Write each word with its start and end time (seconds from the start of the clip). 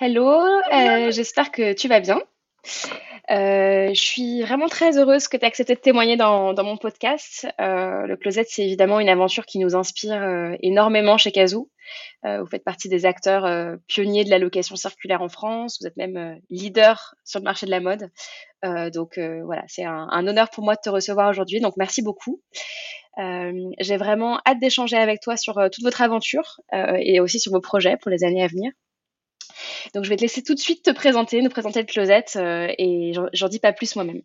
Hello, 0.00 0.28
euh, 0.28 1.12
j'espère 1.12 1.52
que 1.52 1.72
tu 1.72 1.86
vas 1.86 2.00
bien. 2.00 2.20
Euh, 3.30 3.90
je 3.94 4.00
suis 4.00 4.42
vraiment 4.42 4.66
très 4.66 4.98
heureuse 4.98 5.28
que 5.28 5.36
tu 5.36 5.44
aies 5.44 5.46
accepté 5.46 5.76
de 5.76 5.80
témoigner 5.80 6.16
dans, 6.16 6.52
mon 6.52 6.76
podcast. 6.76 7.46
Euh, 7.60 8.04
le 8.04 8.16
Closet, 8.16 8.44
c'est 8.48 8.64
évidemment 8.64 8.98
une 8.98 9.08
aventure 9.08 9.46
qui 9.46 9.60
nous 9.60 9.76
inspire 9.76 10.56
énormément 10.60 11.16
chez 11.16 11.30
Kazoo. 11.30 11.70
Vous 12.24 12.46
faites 12.46 12.64
partie 12.64 12.88
des 12.88 13.06
acteurs 13.06 13.78
pionniers 13.86 14.24
de 14.24 14.30
la 14.30 14.40
location 14.40 14.74
circulaire 14.74 15.22
en 15.22 15.28
France. 15.28 15.78
Vous 15.80 15.86
êtes 15.86 15.96
même 15.96 16.40
leader 16.50 17.14
sur 17.24 17.38
le 17.38 17.44
marché 17.44 17.64
de 17.66 17.70
la 17.70 17.80
mode. 17.80 18.10
donc 18.92 19.16
voilà, 19.44 19.62
c'est 19.68 19.84
un, 19.84 20.26
honneur 20.26 20.50
pour 20.50 20.64
moi 20.64 20.74
de 20.74 20.80
te 20.82 20.90
recevoir 20.90 21.30
aujourd'hui. 21.30 21.60
Donc 21.60 21.74
merci 21.76 22.02
beaucoup. 22.02 22.42
J'ai 23.16 23.96
vraiment 23.96 24.40
hâte 24.44 24.58
d'échanger 24.58 24.96
avec 24.96 25.20
toi 25.20 25.36
sur 25.36 25.54
toute 25.70 25.84
votre 25.84 26.02
aventure 26.02 26.60
et 26.72 27.20
aussi 27.20 27.38
sur 27.38 27.52
vos 27.52 27.60
projets 27.60 27.96
pour 27.96 28.10
les 28.10 28.24
années 28.24 28.42
à 28.42 28.48
venir. 28.48 28.72
Donc 29.94 30.04
je 30.04 30.08
vais 30.08 30.16
te 30.16 30.22
laisser 30.22 30.42
tout 30.42 30.54
de 30.54 30.60
suite 30.60 30.84
te 30.84 30.90
présenter, 30.90 31.40
nous 31.42 31.50
présenter 31.50 31.80
le 31.80 31.86
closet 31.86 32.24
euh, 32.36 32.68
et 32.78 33.12
j'en 33.32 33.48
dis 33.48 33.58
pas 33.58 33.72
plus 33.72 33.94
moi-même. 33.96 34.22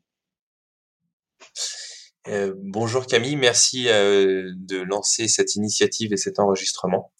Euh, 2.27 2.53
bonjour 2.57 3.05
Camille, 3.05 3.35
merci 3.35 3.87
euh, 3.87 4.51
de 4.55 4.81
lancer 4.81 5.27
cette 5.27 5.55
initiative 5.55 6.13
et 6.13 6.17
cet 6.17 6.39
enregistrement. 6.39 7.11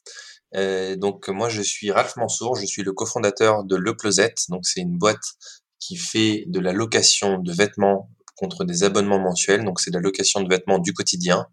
Donc 0.54 1.30
moi 1.30 1.48
je 1.48 1.62
suis 1.62 1.91
Ralph 1.91 2.16
Mansour, 2.16 2.55
je 2.55 2.66
suis 2.66 2.82
le 2.82 2.91
cofondateur 2.91 3.63
de 3.63 3.76
Le 3.76 3.94
Closet. 3.94 4.34
Donc 4.49 4.66
c'est 4.66 4.82
une 4.82 4.98
boîte 4.98 5.36
qui 5.77 5.96
fait 5.96 6.46
de 6.48 6.60
la 6.60 6.74
location 6.74 7.38
de 7.38 7.54
vêtements 7.54 8.10
contre 8.36 8.66
des 8.66 8.84
abonnements 8.84 9.20
mensuels. 9.20 9.63
Donc 9.63 9.80
c'est 9.80 9.91
de 9.91 9.98
la 9.98 10.02
location 10.02 10.41
de 10.41 10.49
vêtements 10.49 10.80
du 10.80 10.94
quotidien 10.94 11.46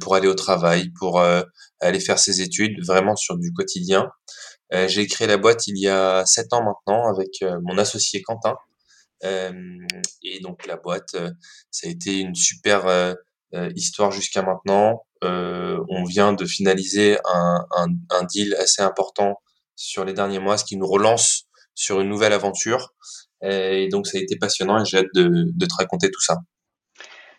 pour 0.00 0.14
aller 0.14 0.28
au 0.28 0.34
travail, 0.34 0.88
pour 0.98 1.20
aller 1.80 2.00
faire 2.00 2.18
ses 2.18 2.40
études, 2.40 2.82
vraiment 2.86 3.14
sur 3.14 3.36
du 3.36 3.52
quotidien. 3.52 4.08
Euh, 4.72 4.88
j'ai 4.88 5.06
créé 5.06 5.26
la 5.26 5.36
boîte 5.36 5.66
il 5.66 5.78
y 5.78 5.88
a 5.88 6.24
sept 6.26 6.52
ans 6.52 6.64
maintenant 6.64 7.06
avec 7.08 7.42
euh, 7.42 7.58
mon 7.62 7.78
associé 7.78 8.22
Quentin. 8.22 8.56
Euh, 9.24 9.52
et 10.22 10.40
donc 10.40 10.66
la 10.66 10.76
boîte, 10.76 11.16
ça 11.70 11.86
a 11.86 11.90
été 11.90 12.18
une 12.18 12.34
super 12.34 13.14
histoire 13.74 14.10
jusqu'à 14.10 14.42
maintenant. 14.42 15.06
on 15.22 16.04
vient 16.04 16.32
de 16.32 16.44
finaliser 16.44 17.18
un, 17.24 17.64
un, 17.76 17.86
un, 18.10 18.24
deal 18.24 18.54
assez 18.56 18.82
important 18.82 19.36
sur 19.76 20.04
les 20.04 20.12
derniers 20.12 20.40
mois, 20.40 20.58
ce 20.58 20.64
qui 20.64 20.76
nous 20.76 20.86
relance 20.86 21.44
sur 21.74 22.00
une 22.00 22.08
nouvelle 22.08 22.32
aventure. 22.32 22.94
Et 23.42 23.88
donc 23.88 24.06
ça 24.06 24.18
a 24.18 24.20
été 24.20 24.36
passionnant 24.36 24.82
et 24.82 24.84
j'ai 24.84 24.98
hâte 24.98 25.14
de, 25.14 25.46
de, 25.54 25.66
te 25.66 25.74
raconter 25.78 26.10
tout 26.10 26.20
ça. 26.20 26.36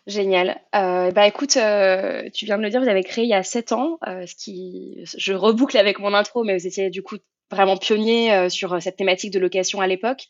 Génial. 0.06 0.60
Euh, 0.76 1.10
bah 1.10 1.26
écoute, 1.26 1.56
euh, 1.56 2.28
tu 2.32 2.44
viens 2.44 2.58
de 2.58 2.62
le 2.62 2.70
dire, 2.70 2.80
vous 2.80 2.88
avez 2.88 3.02
créé 3.02 3.24
il 3.24 3.30
y 3.30 3.34
a 3.34 3.42
sept 3.42 3.72
ans, 3.72 3.98
euh, 4.06 4.24
ce 4.24 4.36
qui, 4.36 5.02
je 5.04 5.32
reboucle 5.32 5.76
avec 5.76 5.98
mon 5.98 6.14
intro, 6.14 6.44
mais 6.44 6.56
vous 6.56 6.64
étiez 6.64 6.90
du 6.90 7.02
coup 7.02 7.16
vraiment 7.50 7.76
pionnier 7.76 8.32
euh, 8.32 8.48
sur 8.48 8.80
cette 8.80 8.96
thématique 8.96 9.32
de 9.32 9.40
location 9.40 9.80
à 9.80 9.88
l'époque. 9.88 10.26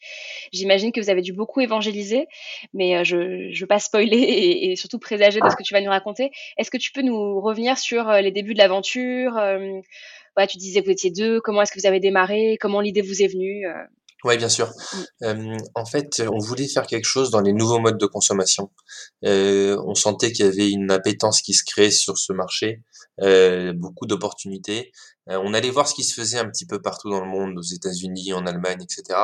J'imagine 0.51 0.93
que 0.93 1.01
vous 1.01 1.11
avez 1.11 1.21
dû 1.21 1.35
beaucoup 1.35 1.61
évangéliser, 1.61 2.27
mais 2.73 3.05
je 3.05 3.17
ne 3.19 3.61
veux 3.61 3.67
pas 3.67 3.79
spoiler 3.79 4.17
et, 4.63 4.77
surtout 4.77 4.99
présager 4.99 5.41
de 5.41 5.49
ce 5.51 5.57
que 5.57 5.63
tu 5.63 5.75
vas 5.75 5.83
nous 5.83 5.91
raconter. 5.91 6.31
Est-ce 6.57 6.71
que 6.71 6.79
tu 6.79 6.91
peux 6.93 7.03
nous 7.03 7.41
revenir 7.43 7.77
sur 7.77 8.11
les 8.13 8.31
débuts 8.31 8.55
de 8.55 8.59
l'aventure 8.59 9.33
voilà, 9.33 10.47
Tu 10.49 10.57
disais 10.57 10.81
que 10.81 10.87
vous 10.87 10.93
étiez 10.93 11.11
deux, 11.11 11.41
comment 11.43 11.61
est-ce 11.61 11.73
que 11.73 11.81
vous 11.81 11.87
avez 11.87 12.01
démarré, 12.01 12.57
comment 12.63 12.81
l'idée 12.81 13.03
vous 13.03 13.23
est 13.23 13.29
venue 13.29 13.67
oui, 14.25 14.37
bien 14.39 14.49
sûr. 14.49 14.73
Euh, 15.23 15.57
en 15.75 15.85
fait, 15.85 16.23
on 16.33 16.39
voulait 16.39 16.69
faire 16.69 16.87
quelque 16.87 17.05
chose 17.05 17.31
dans 17.31 17.41
les 17.41 17.53
nouveaux 17.53 17.79
modes 17.79 17.99
de 17.99 18.07
consommation. 18.07 18.71
Euh, 19.25 19.81
on 19.87 19.95
sentait 19.95 20.33
qu'il 20.33 20.47
y 20.47 20.49
avait 20.49 20.71
une 20.71 20.91
appétence 20.91 21.43
qui 21.43 21.53
se 21.53 21.65
créait 21.65 21.91
sur 21.91 22.17
ce 22.17 22.33
marché, 22.33 22.83
euh, 23.21 23.73
beaucoup 23.75 24.07
d'opportunités. 24.07 24.93
Euh, 25.29 25.39
on 25.45 25.53
allait 25.55 25.71
voir 25.71 25.87
ce 25.87 25.95
qui 25.95 26.05
se 26.05 26.15
faisait 26.15 26.39
un 26.39 26.49
petit 26.49 26.67
peu 26.67 26.81
partout 26.81 27.11
dans 27.11 27.21
le 27.21 27.29
monde, 27.29 27.59
aux 27.59 27.63
États-Unis, 27.63 28.33
en 28.33 28.47
Allemagne, 28.47 28.83
etc. 28.83 29.19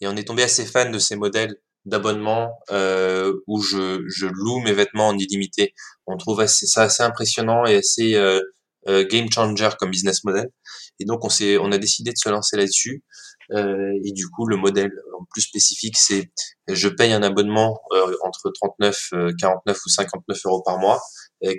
Et 0.00 0.08
on 0.08 0.16
est 0.16 0.24
tombé 0.24 0.42
assez 0.42 0.66
fan 0.66 0.90
de 0.90 0.98
ces 0.98 1.16
modèles 1.16 1.56
d'abonnement 1.84 2.50
euh, 2.70 3.32
où 3.46 3.60
je, 3.60 4.04
je, 4.06 4.26
loue 4.26 4.60
mes 4.60 4.72
vêtements 4.72 5.08
en 5.08 5.18
illimité. 5.18 5.74
On 6.06 6.16
trouve 6.16 6.40
assez, 6.40 6.66
ça 6.66 6.82
assez 6.82 7.02
impressionnant 7.02 7.64
et 7.64 7.76
assez 7.76 8.14
euh, 8.88 9.06
game 9.08 9.30
changer 9.30 9.68
comme 9.78 9.90
business 9.90 10.24
model. 10.24 10.50
Et 10.98 11.04
donc 11.04 11.24
on 11.24 11.28
s'est, 11.28 11.56
on 11.58 11.70
a 11.72 11.78
décidé 11.78 12.10
de 12.10 12.16
se 12.18 12.28
lancer 12.28 12.56
là-dessus. 12.56 13.04
Euh, 13.54 13.92
et 14.04 14.12
du 14.12 14.28
coup, 14.28 14.46
le 14.46 14.56
modèle 14.56 14.90
plus 15.30 15.42
spécifique, 15.42 15.96
c'est 15.98 16.30
je 16.68 16.88
paye 16.88 17.12
un 17.12 17.22
abonnement 17.22 17.80
euh, 17.92 18.16
entre 18.24 18.50
39, 18.50 19.10
49 19.38 19.76
euh, 19.76 19.80
ou 19.86 19.88
59 19.88 20.38
euros 20.46 20.62
par 20.62 20.78
mois, 20.78 21.00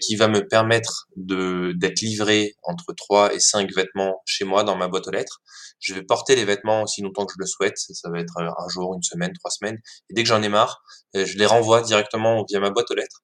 qui 0.01 0.15
va 0.15 0.29
me 0.29 0.47
permettre 0.47 1.07
de 1.17 1.73
d'être 1.77 1.99
livré 2.01 2.55
entre 2.63 2.93
3 2.95 3.33
et 3.33 3.39
5 3.39 3.69
vêtements 3.75 4.21
chez 4.25 4.45
moi 4.45 4.63
dans 4.63 4.77
ma 4.77 4.87
boîte 4.87 5.07
aux 5.07 5.11
lettres. 5.11 5.41
Je 5.79 5.93
vais 5.93 6.03
porter 6.03 6.35
les 6.35 6.45
vêtements 6.45 6.83
aussi 6.83 7.01
longtemps 7.01 7.25
que 7.25 7.33
je 7.33 7.41
le 7.41 7.45
souhaite. 7.45 7.77
Ça 7.77 8.09
va 8.09 8.19
être 8.19 8.37
un 8.37 8.69
jour, 8.69 8.93
une 8.95 9.03
semaine, 9.03 9.33
trois 9.33 9.51
semaines. 9.51 9.77
Et 10.09 10.13
dès 10.13 10.23
que 10.23 10.29
j'en 10.29 10.41
ai 10.41 10.47
marre, 10.47 10.81
je 11.13 11.37
les 11.37 11.45
renvoie 11.45 11.81
directement 11.81 12.45
via 12.49 12.61
ma 12.61 12.69
boîte 12.69 12.89
aux 12.91 12.95
lettres 12.95 13.23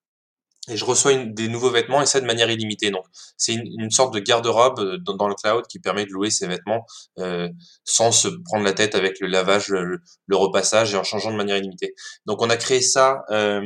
et 0.70 0.78
je 0.78 0.86
reçois 0.86 1.16
des 1.16 1.48
nouveaux 1.48 1.70
vêtements 1.70 2.02
et 2.02 2.06
ça 2.06 2.20
de 2.22 2.26
manière 2.26 2.50
illimitée. 2.50 2.92
Donc 2.92 3.06
c'est 3.38 3.54
une, 3.54 3.68
une, 3.80 3.92
sorte 3.92 4.14
de 4.14 4.20
garde-robe 4.20 4.80
euh, 4.80 4.98
dans, 5.00 5.16
dans, 5.16 5.28
le 5.28 5.36
cloud 5.36 5.66
qui 5.68 5.80
permet 5.80 6.06
de 6.06 6.12
louer 6.12 6.30
ces 6.30 6.48
vêtements 6.48 6.86
euh, 7.20 7.50
sans 7.84 8.12
se 8.12 8.28
prendre 8.46 8.64
la 8.64 8.74
tête 8.74 8.96
avec 8.96 9.20
le 9.20 9.28
lavage, 9.28 9.70
le, 9.70 10.00
le, 10.28 10.36
repassage 10.36 10.94
et 10.94 10.98
en 10.98 11.04
changeant 11.04 11.32
de 11.32 11.38
manière 11.38 11.58
illimitée. 11.58 11.94
Donc 12.26 12.42
on 12.42 12.50
a 12.50 12.58
créé 12.58 12.82
ça 12.82 13.24
euh, 13.32 13.62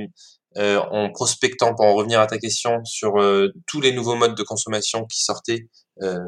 euh, 0.58 0.78
en 0.92 1.12
prospectant, 1.12 1.74
pour 1.74 1.86
en 1.86 1.96
revenir 1.96 2.20
à 2.20 2.28
ta 2.28 2.38
question, 2.38 2.84
sur 2.86 3.20
euh, 3.20 3.50
tous 3.66 3.82
les 3.82 3.92
nouveaux 3.92 4.16
modes 4.16 4.36
de 4.36 4.44
consommation 4.44 5.06
qui 5.06 5.24
sortaient 5.24 5.68
euh, 6.04 6.20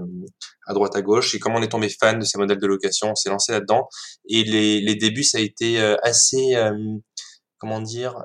à 0.66 0.74
droite 0.74 0.96
à 0.96 1.04
gauche 1.04 1.36
et 1.36 1.40
comment 1.40 1.60
on 1.60 1.62
est 1.62 1.68
tombé 1.68 1.90
fan 1.90 2.18
de 2.18 2.26
ces 2.26 2.40
modèles 2.40 2.60
de 2.60 2.66
location, 2.66 3.12
on 3.12 3.16
s'est 3.16 3.30
lancé 3.30 3.52
là-dedans 3.52 3.88
et 4.28 4.44
les, 4.44 4.82
les, 4.82 4.96
débuts 4.96 5.24
ça 5.24 5.38
a 5.38 5.42
été 5.42 5.80
assez, 6.02 6.56
comment 7.58 7.82
dire 7.82 8.16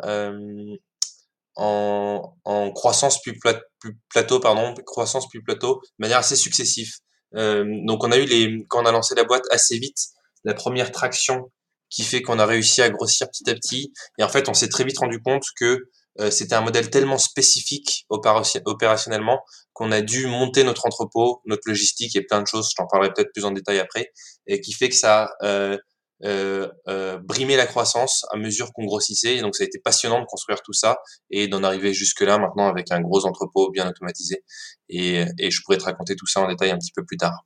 en, 1.57 2.37
en 2.45 2.71
croissance 2.73 3.21
plus, 3.23 3.39
plus, 3.39 3.99
plateau, 4.09 4.41
pardon, 4.41 4.75
croissance 4.87 5.29
plus 5.29 5.43
plateau, 5.43 5.81
de 5.83 5.89
manière 5.99 6.19
assez 6.19 6.37
successive. 6.37 6.93
Euh, 7.37 7.65
donc 7.87 8.05
on 8.05 8.13
a 8.13 8.19
eu 8.19 8.25
les, 8.25 8.65
quand 8.69 8.83
on 8.83 8.87
a 8.87 8.93
lancé 8.93 9.15
la 9.15 9.25
boîte 9.25 9.45
assez 9.51 9.79
vite, 9.79 9.99
la 10.45 10.55
première 10.55 10.91
traction 10.91 11.51
qui 11.91 12.03
fait 12.03 12.23
qu'on 12.23 12.39
a 12.39 12.47
réussi 12.47 12.83
à 12.83 12.91
grossir 12.91 13.29
petit 13.29 13.49
à 13.51 13.55
petit. 13.55 13.93
Et 14.19 14.23
en 14.23 14.29
fait, 14.29 14.49
on 14.49 14.55
s'est 14.55 14.69
très 14.69 14.85
vite 14.85 14.99
rendu 14.99 15.21
compte 15.21 15.45
que 15.57 15.89
euh, 16.21 16.31
c'était 16.31 16.55
un 16.55 16.61
modèle 16.61 16.91
tellement 16.91 17.19
spécifique 17.19 18.07
opérationnellement 18.09 19.41
qu'on 19.73 19.93
a 19.93 20.01
dû 20.01 20.27
monter 20.27 20.65
notre 20.65 20.87
entrepôt, 20.87 21.41
notre 21.47 21.69
logistique 21.69 22.17
et 22.17 22.23
plein 22.23 22.43
de 22.43 22.47
choses. 22.47 22.71
Je 22.71 22.75
t'en 22.77 22.87
parlerai 22.87 23.13
peut-être 23.13 23.33
plus 23.33 23.45
en 23.45 23.51
détail 23.51 23.79
après, 23.79 24.13
et 24.47 24.61
qui 24.61 24.73
fait 24.73 24.89
que 24.89 24.95
ça 24.95 25.33
euh, 25.43 25.77
brimer 26.23 27.57
la 27.57 27.67
croissance 27.67 28.25
à 28.33 28.37
mesure 28.37 28.73
qu'on 28.73 28.85
grossissait. 28.85 29.37
Et 29.37 29.41
donc 29.41 29.57
ça 29.57 29.65
a 29.65 29.67
été 29.67 29.79
passionnant 29.79 30.21
de 30.21 30.27
construire 30.27 30.63
tout 30.63 30.73
ça 30.73 30.99
et 31.31 31.49
d'en 31.49 31.63
arriver 31.63 31.93
jusque 31.95 32.21
là 32.21 32.39
maintenant 32.39 32.69
avec 32.69 32.91
un 32.91 33.01
gros 33.01 33.27
entrepôt 33.27 33.71
bien 33.71 33.89
automatisé. 33.89 34.43
Et, 34.89 35.25
et 35.39 35.51
je 35.51 35.61
pourrais 35.65 35.79
te 35.79 35.85
raconter 35.85 36.17
tout 36.17 36.27
ça 36.27 36.41
en 36.41 36.49
détail 36.49 36.71
un 36.71 36.79
petit 36.79 36.93
peu 36.95 37.05
plus 37.05 37.17
tard. 37.17 37.45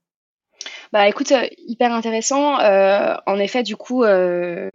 Bah 0.95 1.09
écoute, 1.09 1.33
euh, 1.33 1.49
hyper 1.67 1.93
intéressant. 1.93 2.61
Euh, 2.61 3.17
en 3.27 3.41
effet, 3.41 3.65
du 3.65 3.75
coup, 3.75 4.05
euh, 4.05 4.71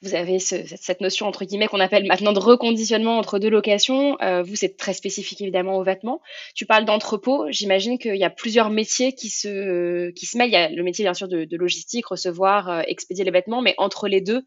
vous 0.00 0.14
avez 0.14 0.38
ce, 0.38 0.54
cette 0.64 1.00
notion 1.00 1.26
entre 1.26 1.44
guillemets 1.44 1.66
qu'on 1.66 1.80
appelle 1.80 2.06
maintenant 2.06 2.32
de 2.32 2.38
reconditionnement 2.38 3.18
entre 3.18 3.40
deux 3.40 3.50
locations. 3.50 4.16
Vous, 4.44 4.54
c'est 4.54 4.76
très 4.76 4.92
spécifique 4.92 5.40
évidemment 5.40 5.76
aux 5.76 5.82
vêtements. 5.82 6.20
Tu 6.54 6.66
parles 6.66 6.84
d'entrepôt. 6.84 7.46
J'imagine 7.50 7.98
qu'il 7.98 8.14
y 8.14 8.22
a 8.22 8.30
plusieurs 8.30 8.70
métiers 8.70 9.12
qui 9.12 9.28
se 9.28 10.10
qui 10.10 10.26
se 10.26 10.38
mêlent. 10.38 10.50
Il 10.50 10.52
y 10.52 10.56
a 10.56 10.68
le 10.68 10.82
métier 10.84 11.04
bien 11.04 11.14
sûr 11.14 11.26
de, 11.26 11.56
logistique, 11.56 12.06
recevoir, 12.06 12.82
expédier 12.86 13.24
les 13.24 13.32
vêtements, 13.32 13.60
mais 13.60 13.74
entre 13.76 14.06
les 14.06 14.20
deux, 14.20 14.44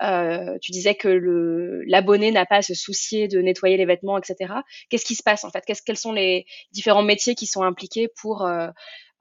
tu 0.00 0.72
disais 0.72 0.94
que 0.94 1.82
l'abonné 1.86 2.30
n'a 2.30 2.46
pas 2.46 2.56
à 2.56 2.62
se 2.62 2.72
soucier 2.72 3.28
de 3.28 3.42
nettoyer 3.42 3.76
les 3.76 3.84
vêtements, 3.84 4.16
etc. 4.16 4.54
Qu'est-ce 4.88 5.04
qui 5.04 5.16
se 5.16 5.22
passe 5.22 5.44
en 5.44 5.50
fait? 5.50 5.64
Quels 5.84 5.98
sont 5.98 6.12
les 6.12 6.46
différents 6.72 7.02
métiers 7.02 7.34
qui 7.34 7.46
sont 7.46 7.62
impliqués 7.62 8.08
pour 8.22 8.48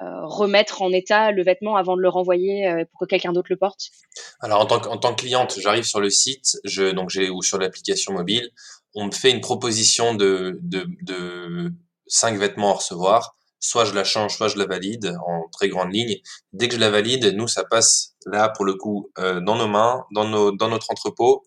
euh, 0.01 0.25
remettre 0.25 0.81
en 0.81 0.91
état 0.91 1.31
le 1.31 1.43
vêtement 1.43 1.75
avant 1.75 1.95
de 1.95 2.01
le 2.01 2.09
renvoyer 2.09 2.67
euh, 2.67 2.85
pour 2.91 3.01
que 3.01 3.05
quelqu'un 3.05 3.33
d'autre 3.33 3.49
le 3.49 3.57
porte? 3.57 3.89
Alors 4.39 4.61
en 4.61 4.65
tant 4.65 4.79
que, 4.79 4.87
en 4.87 4.97
tant 4.97 5.13
que 5.13 5.21
cliente, 5.21 5.59
j'arrive 5.59 5.83
sur 5.83 5.99
le 5.99 6.09
site, 6.09 6.57
je, 6.63 6.91
donc 6.91 7.09
j'ai 7.09 7.29
ou 7.29 7.41
sur 7.41 7.57
l'application 7.57 8.13
mobile, 8.13 8.49
on 8.95 9.05
me 9.05 9.11
fait 9.11 9.31
une 9.31 9.41
proposition 9.41 10.15
de, 10.15 10.57
de, 10.61 10.85
de 11.03 11.71
cinq 12.07 12.37
vêtements 12.37 12.71
à 12.71 12.75
recevoir. 12.75 13.35
Soit 13.61 13.83
je 13.83 13.93
la 13.93 14.05
change, 14.05 14.37
soit 14.37 14.47
je 14.47 14.57
la 14.57 14.65
valide 14.65 15.17
en 15.27 15.49
très 15.51 15.67
grande 15.67 15.93
ligne. 15.93 16.15
Dès 16.53 16.69
que 16.69 16.75
je 16.75 16.79
la 16.79 16.89
valide, 16.89 17.25
nous 17.35 17.49
ça 17.49 17.65
passe 17.65 18.15
là 18.25 18.47
pour 18.47 18.63
le 18.63 18.75
coup 18.75 19.11
euh, 19.19 19.41
dans 19.41 19.57
nos 19.57 19.67
mains, 19.67 20.05
dans 20.13 20.23
nos 20.23 20.53
dans 20.53 20.69
notre 20.69 20.89
entrepôt. 20.91 21.43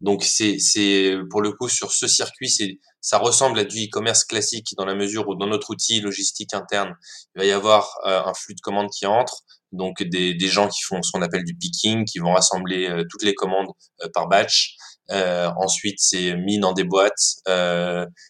Euh, 0.00 0.04
donc 0.04 0.22
c'est 0.24 0.58
c'est 0.58 1.14
pour 1.30 1.42
le 1.42 1.52
coup 1.52 1.68
sur 1.68 1.92
ce 1.92 2.06
circuit, 2.08 2.48
c'est 2.48 2.78
ça 3.00 3.18
ressemble 3.18 3.58
à 3.58 3.64
du 3.64 3.86
e-commerce 3.86 4.24
classique 4.24 4.74
dans 4.76 4.84
la 4.84 4.94
mesure 4.94 5.28
où 5.28 5.34
dans 5.34 5.46
notre 5.46 5.70
outil 5.70 6.00
logistique 6.00 6.54
interne, 6.54 6.94
il 7.34 7.40
va 7.40 7.44
y 7.46 7.50
avoir 7.50 7.96
euh, 8.06 8.22
un 8.24 8.34
flux 8.34 8.54
de 8.54 8.60
commandes 8.60 8.90
qui 8.90 9.06
entre, 9.06 9.42
donc 9.72 10.02
des, 10.02 10.34
des 10.34 10.48
gens 10.48 10.68
qui 10.68 10.82
font 10.82 11.02
ce 11.02 11.10
qu'on 11.12 11.22
appelle 11.22 11.44
du 11.44 11.56
picking, 11.56 12.04
qui 12.04 12.18
vont 12.18 12.32
rassembler 12.32 12.88
euh, 12.88 13.04
toutes 13.10 13.22
les 13.22 13.34
commandes 13.34 13.68
euh, 14.02 14.08
par 14.12 14.28
batch. 14.28 14.76
ensuite, 15.10 15.98
c'est 15.98 16.36
mis 16.36 16.58
dans 16.58 16.72
des 16.72 16.84
boîtes 16.84 17.40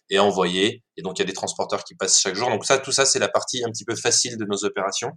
et 0.09 0.19
envoyé. 0.19 0.83
Et 0.97 1.01
donc 1.03 1.17
il 1.17 1.21
y 1.21 1.23
a 1.23 1.27
des 1.27 1.33
transporteurs 1.33 1.83
qui 1.83 1.95
passent 1.95 2.19
chaque 2.19 2.35
jour. 2.35 2.49
Donc 2.49 2.65
ça, 2.65 2.77
tout 2.79 2.91
ça, 2.91 3.05
c'est 3.05 3.19
la 3.19 3.29
partie 3.29 3.63
un 3.63 3.69
petit 3.69 3.85
peu 3.85 3.95
facile 3.95 4.37
de 4.37 4.45
nos 4.45 4.65
opérations. 4.65 5.11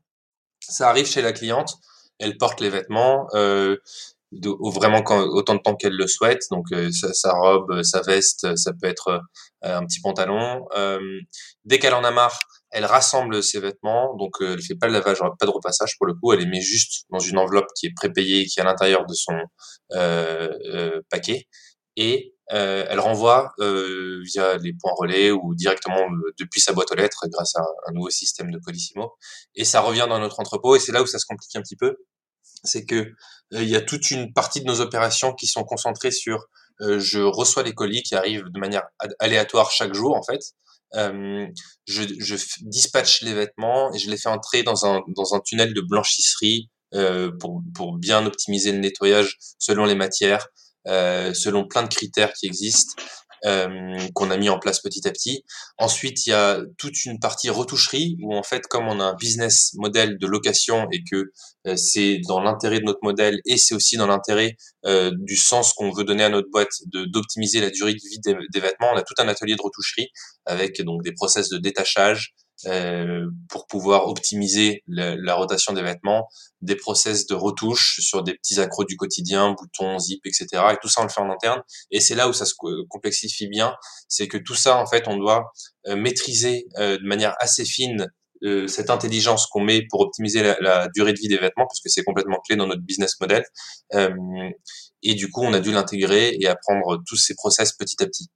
Ça 0.60 0.88
arrive 0.90 1.06
chez 1.06 1.22
la 1.22 1.32
cliente. 1.32 1.74
elle 2.18 2.36
porte 2.38 2.60
les 2.60 2.70
vêtements 2.70 3.26
vraiment 4.32 5.03
quand, 5.03 5.21
autant 5.21 5.55
de 5.55 5.61
temps 5.61 5.76
qu'elle 5.76 5.97
le 5.97 6.06
souhaite. 6.06 6.43
Donc 6.50 6.67
sa, 6.93 7.32
robe, 7.32 7.82
sa 7.82 8.03
veste, 8.03 8.56
ça 8.56 8.73
peut 8.73 8.88
être 8.88 9.21
un 9.62 9.85
petit 9.87 10.00
pantalon. 10.00 10.67
dès 11.65 11.79
qu'elle 11.79 11.94
en 11.94 12.05
a 12.05 12.11
marre, 12.11 12.38
elle 12.71 12.85
rassemble 12.85 13.43
ses 13.43 13.61
vêtements, 13.61 14.17
donc 14.17 14.37
elle 14.41 14.61
fait 14.61 14.75
pas 14.75 14.88
de 14.88 14.93
lavage, 14.93 15.19
pas 15.19 15.47
de 15.47 15.50
repassage 15.50 15.97
pour 15.99 16.06
le 16.06 16.15
coup. 16.15 16.32
Elle 16.32 16.41
les 16.41 16.47
met 16.47 16.61
juste 16.61 17.05
dans 17.11 17.21
une 17.21 17.38
enveloppe 17.38 17.69
qui 17.79 17.87
est 17.87 17.94
prépayée, 17.94 18.47
qui 18.47 18.59
est 18.59 18.62
à 18.62 18.67
l'intérieur 18.67 19.06
de 19.06 19.15
son 19.15 19.35
paquet, 21.11 21.47
et 21.97 22.35
euh, 22.53 22.85
elle 22.88 23.00
renvoie 23.00 23.53
euh, 23.61 24.21
via 24.25 24.59
les 24.59 24.75
points 24.75 24.93
relais 24.99 25.31
ou 25.31 25.55
directement 25.55 26.03
euh, 26.03 26.35
depuis 26.38 26.61
sa 26.61 26.73
boîte 26.73 26.93
aux 26.93 26.94
lettres 26.94 27.26
grâce 27.29 27.56
à 27.56 27.62
un, 27.88 27.93
nouveau 27.93 28.11
système 28.11 28.50
de 28.50 28.59
Colissimo. 28.59 29.12
Et 29.55 29.65
ça 29.65 29.81
revient 29.81 30.06
dans 30.09 30.19
notre 30.19 30.41
entrepôt. 30.41 30.76
Et 30.76 30.79
c'est 30.79 30.93
là 30.93 31.03
où 31.03 31.06
ça 31.06 31.19
se 31.19 31.26
complique 31.26 31.55
un 31.56 31.62
petit 31.62 31.76
peu. 31.76 31.97
C'est 32.64 32.84
que 32.84 33.12
il 33.52 33.69
y 33.69 33.76
a 33.76 33.81
toute 33.81 34.11
une 34.11 34.32
partie 34.32 34.61
de 34.61 34.66
nos 34.66 34.81
opérations 34.81 35.32
qui 35.32 35.46
sont 35.46 35.64
concentrées 35.64 36.11
sur 36.11 36.46
je 36.81 37.20
reçois 37.20 37.62
les 37.62 37.72
colis 37.72 38.02
qui 38.02 38.16
arrivent 38.16 38.49
de 38.49 38.58
manière 38.58 38.82
aléatoire 39.20 39.70
chaque 39.70 39.94
jour 39.94 40.16
en 40.16 40.22
fait. 40.22 40.40
Euh, 40.96 41.46
je, 41.87 42.02
je 42.19 42.37
dispatche 42.62 43.22
les 43.22 43.34
vêtements 43.34 43.93
et 43.93 43.99
je 43.99 44.08
les 44.11 44.16
fais 44.16 44.28
entrer 44.28 44.62
dans 44.62 44.87
un, 44.87 45.02
dans 45.08 45.34
un 45.34 45.40
tunnel 45.40 45.75
de 45.75 45.81
blanchisserie 45.81 46.70
euh, 46.94 47.32
pour, 47.40 47.62
pour 47.75 47.99
bien 47.99 48.25
optimiser 48.26 48.70
le 48.70 48.78
nettoyage 48.78 49.37
selon 49.58 49.84
les 49.84 49.96
matières, 49.96 50.46
euh, 50.87 51.34
selon 51.34 51.66
plein 51.66 51.82
de 51.82 51.88
critères 51.88 52.32
qui 52.32 52.46
existent. 52.46 52.94
Euh, 53.44 53.99
qu'on 54.14 54.31
a 54.31 54.38
mis 54.38 54.49
en 54.49 54.58
place 54.58 54.81
petit 54.81 55.06
à 55.06 55.11
petit. 55.11 55.44
Ensuite, 55.76 56.26
il 56.26 56.31
y 56.31 56.32
a 56.32 56.62
toute 56.79 57.05
une 57.05 57.19
partie 57.20 57.50
retoucherie 57.50 58.17
où 58.23 58.35
en 58.35 58.43
fait, 58.43 58.67
comme 58.69 58.88
on 58.88 59.00
a 59.00 59.05
un 59.05 59.14
business 59.14 59.73
model 59.75 60.17
de 60.19 60.26
location 60.26 60.87
et 60.93 61.02
que 61.05 61.31
euh, 61.67 61.76
c'est 61.76 62.20
dans 62.26 62.41
l'intérêt 62.41 62.81
de 62.81 62.85
notre 62.85 63.00
modèle 63.02 63.41
et 63.44 63.58
c'est 63.58 63.75
aussi 63.75 63.99
dans 63.99 64.06
l'intérêt 64.06 64.56
euh, 64.87 65.11
du 65.14 65.37
sens 65.37 65.75
qu'on 65.75 65.91
veut 65.91 66.05
donner 66.05 66.25
à 66.25 66.31
notre 66.31 66.49
boîte 66.50 66.73
d'optimiser 66.87 67.61
la 67.61 67.69
durée 67.69 67.93
de 67.93 67.99
vie 67.99 68.19
des, 68.25 68.35
des, 68.50 68.61
vêtements, 68.61 68.91
on 68.94 68.96
a 68.96 69.02
tout 69.02 69.14
un 69.19 69.29
atelier 69.29 69.56
de 69.56 69.62
retoucherie 69.62 70.08
avec 70.47 70.81
donc 70.81 71.02
des 71.02 71.12
process 71.12 71.50
de 71.50 71.58
détachage, 71.58 72.35
pour 73.48 73.66
pouvoir 73.66 74.08
optimiser 74.08 74.82
la, 74.86 75.34
rotation 75.34 75.72
des 75.72 75.82
vêtements, 75.82 76.28
des 76.62 76.76
process 76.76 77.26
de 77.26 77.34
retouche 77.34 78.00
sur 78.00 78.22
des 78.22 78.34
petits 78.34 78.60
accros 78.60 78.84
du 78.84 78.96
quotidien, 78.96 79.54
boutons, 79.58 79.98
zip, 79.98 80.24
etc. 80.26 80.46
Et 80.72 80.76
tout 80.80 80.88
ça, 80.88 81.00
on 81.00 81.04
le 81.04 81.10
fait 81.10 81.20
en 81.20 81.30
interne. 81.30 81.62
Et 81.90 82.00
c'est 82.00 82.14
là 82.14 82.28
où 82.28 82.32
ça 82.32 82.44
se 82.46 82.54
complexifie 82.88 83.48
bien, 83.48 83.74
c'est 84.08 84.28
que 84.28 84.38
tout 84.38 84.54
ça, 84.54 84.78
en 84.78 84.86
fait, 84.86 85.08
on 85.08 85.16
doit 85.16 85.52
euh, 85.86 85.96
maîtriser 85.96 86.66
euh, 86.78 86.98
de 86.98 87.06
manière 87.06 87.34
assez 87.38 87.64
fine 87.64 88.06
cette 88.66 88.90
intelligence 88.90 89.46
qu'on 89.46 89.62
met 89.62 89.86
pour 89.88 90.00
optimiser 90.00 90.42
la, 90.42 90.58
la, 90.60 90.88
durée 90.94 91.14
de 91.14 91.18
vie 91.18 91.28
des 91.28 91.38
vêtements, 91.38 91.66
parce 91.66 91.80
que 91.80 91.88
c'est 91.88 92.04
complètement 92.04 92.40
clé 92.46 92.56
dans 92.56 92.66
notre 92.66 92.82
business 92.82 93.18
model. 93.18 93.42
et 95.02 95.14
du 95.14 95.30
coup, 95.30 95.40
on 95.42 95.54
a 95.54 95.60
dû 95.60 95.72
l'intégrer 95.72 96.36
et 96.38 96.46
apprendre 96.46 97.02
tous 97.06 97.16
ces 97.16 97.34
process 97.34 97.72
petit 97.72 98.02
à 98.02 98.06
petit. 98.06 98.28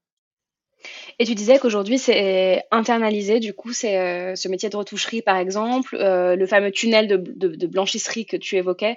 Et 1.20 1.24
tu 1.24 1.34
disais 1.34 1.58
qu'aujourd'hui, 1.58 1.98
c'est 1.98 2.62
internalisé, 2.70 3.40
du 3.40 3.52
coup, 3.52 3.72
c'est 3.72 3.98
euh, 3.98 4.36
ce 4.36 4.46
métier 4.46 4.68
de 4.68 4.76
retoucherie, 4.76 5.20
par 5.20 5.36
exemple, 5.36 5.96
euh, 5.96 6.36
le 6.36 6.46
fameux 6.46 6.70
tunnel 6.70 7.08
de, 7.08 7.66
blanchisserie 7.66 8.24
que 8.24 8.36
tu 8.36 8.56
évoquais. 8.56 8.96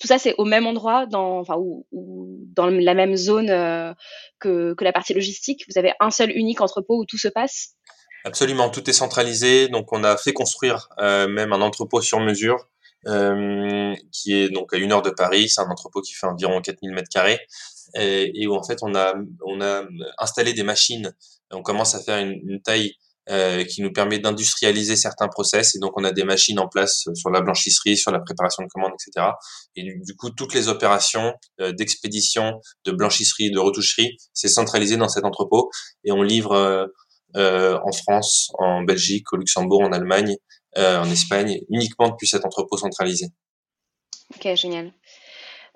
Tout 0.00 0.08
ça, 0.08 0.18
c'est 0.18 0.34
au 0.38 0.44
même 0.44 0.66
endroit, 0.66 1.06
dans, 1.06 1.38
enfin, 1.38 1.54
ou, 1.56 1.86
dans 1.92 2.66
la 2.66 2.94
même 2.94 3.14
zone 3.14 3.50
euh, 3.50 3.94
que, 4.40 4.74
que 4.74 4.82
la 4.82 4.92
partie 4.92 5.14
logistique? 5.14 5.64
Vous 5.68 5.78
avez 5.78 5.92
un 6.00 6.10
seul 6.10 6.32
unique 6.32 6.60
entrepôt 6.60 6.98
où 6.98 7.04
tout 7.04 7.18
se 7.18 7.28
passe? 7.28 7.76
Absolument, 8.24 8.68
tout 8.68 8.90
est 8.90 8.92
centralisé. 8.92 9.68
Donc, 9.68 9.92
on 9.92 10.02
a 10.02 10.16
fait 10.16 10.32
construire 10.32 10.88
même 10.98 11.52
un 11.52 11.60
entrepôt 11.60 12.00
sur 12.00 12.18
mesure. 12.18 12.68
qui 14.10 14.34
est 14.34 14.48
donc 14.48 14.74
à 14.74 14.78
une 14.78 14.90
heure 14.90 15.02
de 15.02 15.10
Paris, 15.10 15.48
c'est 15.48 15.60
un 15.60 15.70
entrepôt 15.70 16.00
qui 16.00 16.14
fait 16.14 16.26
environ 16.26 16.60
4000 16.60 16.92
mètres 16.92 17.08
carrés 17.08 17.38
et, 17.94 18.46
où 18.46 18.54
en 18.54 18.62
fait 18.62 18.78
on 18.82 18.94
a 18.94 19.14
on 19.44 19.60
a 19.60 19.84
installé 20.18 20.52
des 20.52 20.62
machines. 20.62 21.14
On 21.52 21.62
commence 21.62 21.94
à 21.94 22.02
faire 22.02 22.18
une, 22.18 22.40
une 22.48 22.60
taille 22.62 22.94
euh, 23.30 23.62
qui 23.62 23.82
nous 23.82 23.92
permet 23.92 24.18
d'industrialiser 24.18 24.96
certains 24.96 25.28
process 25.28 25.76
et 25.76 25.78
donc 25.78 25.92
on 25.96 26.02
a 26.02 26.10
des 26.10 26.24
machines 26.24 26.58
en 26.58 26.66
place 26.66 27.04
sur 27.14 27.30
la 27.30 27.40
blanchisserie, 27.40 27.96
sur 27.96 28.10
la 28.10 28.18
préparation 28.18 28.64
de 28.64 28.68
commandes, 28.68 28.90
etc. 28.94 29.28
Et 29.76 29.84
du, 29.84 30.16
coup 30.16 30.30
toutes 30.30 30.54
les 30.54 30.68
opérations 30.68 31.32
euh, 31.60 31.70
d'expédition, 31.70 32.60
de 32.84 32.90
blanchisserie, 32.90 33.52
de 33.52 33.60
retoucherie, 33.60 34.16
c'est 34.32 34.48
centralisé 34.48 34.96
dans 34.96 35.08
cet 35.08 35.24
entrepôt 35.24 35.70
et 36.02 36.10
on 36.10 36.22
livre 36.22 36.52
euh, 36.52 36.86
euh 37.36 37.78
en 37.84 37.92
France, 37.92 38.50
en 38.58 38.82
Belgique, 38.82 39.32
au 39.32 39.36
Luxembourg, 39.36 39.82
en 39.82 39.92
Allemagne, 39.92 40.34
euh, 40.76 40.98
en 40.98 41.08
Espagne, 41.08 41.60
uniquement 41.70 42.08
depuis 42.08 42.26
cet 42.26 42.44
entrepôt 42.44 42.76
centralisé. 42.76 43.26
Ok, 44.34 44.52
génial. 44.56 44.92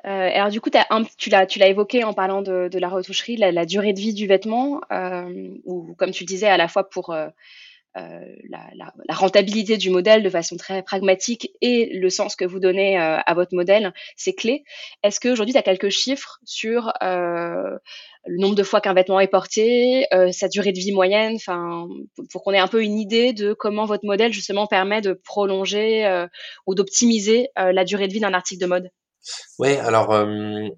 Euh, 0.06 0.31
alors 0.32 0.50
du 0.50 0.61
coup, 0.61 0.70
un, 0.91 1.05
tu 1.19 1.31
l'as 1.31 1.69
évoqué 1.69 2.05
en 2.05 2.12
parlant 2.12 2.41
de, 2.41 2.69
de 2.69 2.79
la 2.79 2.88
retoucherie, 2.88 3.37
la, 3.37 3.50
la, 3.50 3.67
durée 3.67 3.93
de 3.93 3.99
vie 3.99 4.14
du 4.14 4.26
vêtement, 4.29 4.81
euh, 4.93 5.49
ou 5.64 5.94
comme 5.97 6.12
tu 6.12 6.25
disais, 6.25 6.47
à 6.47 6.56
la 6.56 6.69
fois 6.69 6.88
pour 6.88 7.11
euh, 7.11 7.29
euh 7.97 8.20
la, 8.49 8.61
la, 8.76 8.93
la, 9.08 9.14
rentabilité 9.14 9.76
du 9.79 9.91
modèle 9.91 10.23
de 10.23 10.31
façon 10.31 10.56
très 10.56 10.82
pragmatique 10.82 11.50
et 11.61 11.91
le 11.99 12.08
sens 12.11 12.37
que 12.37 12.44
vous 12.44 12.61
donnez 12.61 13.00
euh, 13.00 13.19
à 13.26 13.35
votre 13.35 13.55
modèle, 13.56 13.93
c'est 14.17 14.35
clé. 14.35 14.64
Est-ce 15.03 15.19
qu'aujourd'hui, 15.19 15.55
tu 15.55 15.58
as 15.58 15.62
quelques 15.62 15.91
chiffres 15.91 16.38
sur 16.44 16.93
euh, 17.03 17.76
le 18.26 18.38
nombre 18.38 18.55
de 18.55 18.62
fois 18.62 18.81
qu'un 18.81 18.94
vêtement 18.94 19.19
est 19.20 19.29
porté, 19.29 20.06
sa 20.32 20.49
durée 20.49 20.73
de 20.73 20.79
vie 20.79 20.93
moyenne, 20.93 21.35
enfin, 21.37 21.88
pour 22.31 22.44
qu'on 22.44 22.53
ait 22.53 22.58
un 22.58 22.69
peu 22.69 22.82
une 22.82 22.99
idée 22.99 23.32
de 23.32 23.55
comment 23.55 23.87
votre 23.87 24.05
modèle 24.05 24.32
justement 24.32 24.67
permet 24.67 25.00
de 25.00 25.14
prolonger 25.14 26.26
ou 26.67 26.75
d'optimiser 26.75 27.49
la 27.56 27.85
durée 27.85 28.08
de 28.08 28.12
vie 28.12 28.20
d'un 28.20 28.35
article 28.35 28.61
de 28.61 28.67
mode? 28.67 28.91
Ouais, 29.58 29.78
alors 29.78 30.12
euh, 30.12 30.69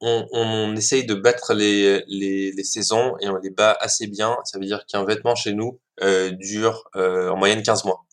on, 0.00 0.26
on 0.32 0.76
essaye 0.76 1.06
de 1.06 1.14
battre 1.14 1.54
les, 1.54 2.02
les, 2.08 2.52
les, 2.52 2.64
saisons 2.64 3.16
et 3.20 3.28
on 3.28 3.36
les 3.36 3.50
bat 3.50 3.76
assez 3.80 4.06
bien. 4.06 4.36
Ça 4.44 4.58
veut 4.58 4.66
dire 4.66 4.84
qu'un 4.86 5.04
vêtement 5.04 5.34
chez 5.34 5.52
nous 5.52 5.80
euh, 6.02 6.30
dure 6.30 6.84
euh, 6.96 7.30
en 7.30 7.36
moyenne 7.36 7.62
15 7.62 7.84
mois. 7.84 8.04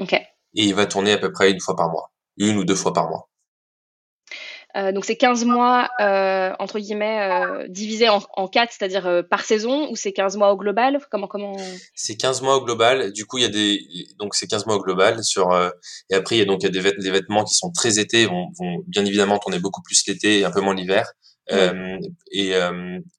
Ok. 0.00 0.12
Et 0.12 0.26
il 0.54 0.74
va 0.74 0.86
tourner 0.86 1.12
à 1.12 1.18
peu 1.18 1.32
près 1.32 1.50
une 1.50 1.60
fois 1.60 1.76
par 1.76 1.90
mois, 1.90 2.12
une 2.36 2.56
ou 2.56 2.64
deux 2.64 2.74
fois 2.74 2.92
par 2.92 3.08
mois. 3.08 3.28
Euh, 4.76 4.92
donc 4.92 5.06
c'est 5.06 5.16
15 5.16 5.46
mois 5.46 5.88
euh, 6.00 6.52
entre 6.58 6.78
guillemets 6.78 7.20
euh, 7.22 7.66
divisé 7.68 8.08
en, 8.08 8.20
en 8.36 8.48
4, 8.48 8.70
c'est-à-dire 8.70 9.06
euh, 9.06 9.22
par 9.22 9.42
saison 9.42 9.90
ou 9.90 9.96
c'est 9.96 10.12
15 10.12 10.36
mois 10.36 10.52
au 10.52 10.56
global? 10.56 10.98
Comment 11.10 11.26
comment? 11.26 11.56
C'est 11.94 12.16
15 12.16 12.42
mois 12.42 12.56
au 12.56 12.64
global. 12.64 13.12
Du 13.12 13.24
coup, 13.24 13.38
il 13.38 13.42
y 13.42 13.46
a 13.46 13.50
des 13.50 13.80
donc 14.18 14.34
c'est 14.34 14.46
15 14.46 14.66
mois 14.66 14.76
au 14.76 14.82
global 14.82 15.24
sur 15.24 15.52
euh, 15.52 15.70
et 16.10 16.14
après 16.14 16.36
il 16.36 16.38
y 16.40 16.42
a 16.42 16.44
donc 16.44 16.62
il 16.62 16.66
y 16.66 16.78
a 16.78 16.92
des, 16.92 17.10
vêtements 17.10 17.44
qui 17.44 17.54
sont 17.54 17.70
très 17.72 17.98
été 17.98 18.26
vont, 18.26 18.48
vont 18.58 18.84
bien 18.86 19.04
évidemment 19.06 19.38
tourner 19.38 19.58
beaucoup 19.58 19.82
plus 19.82 20.06
l'été 20.06 20.40
et 20.40 20.44
un 20.44 20.50
peu 20.50 20.60
moins 20.60 20.74
l'hiver. 20.74 21.10
et, 22.30 22.52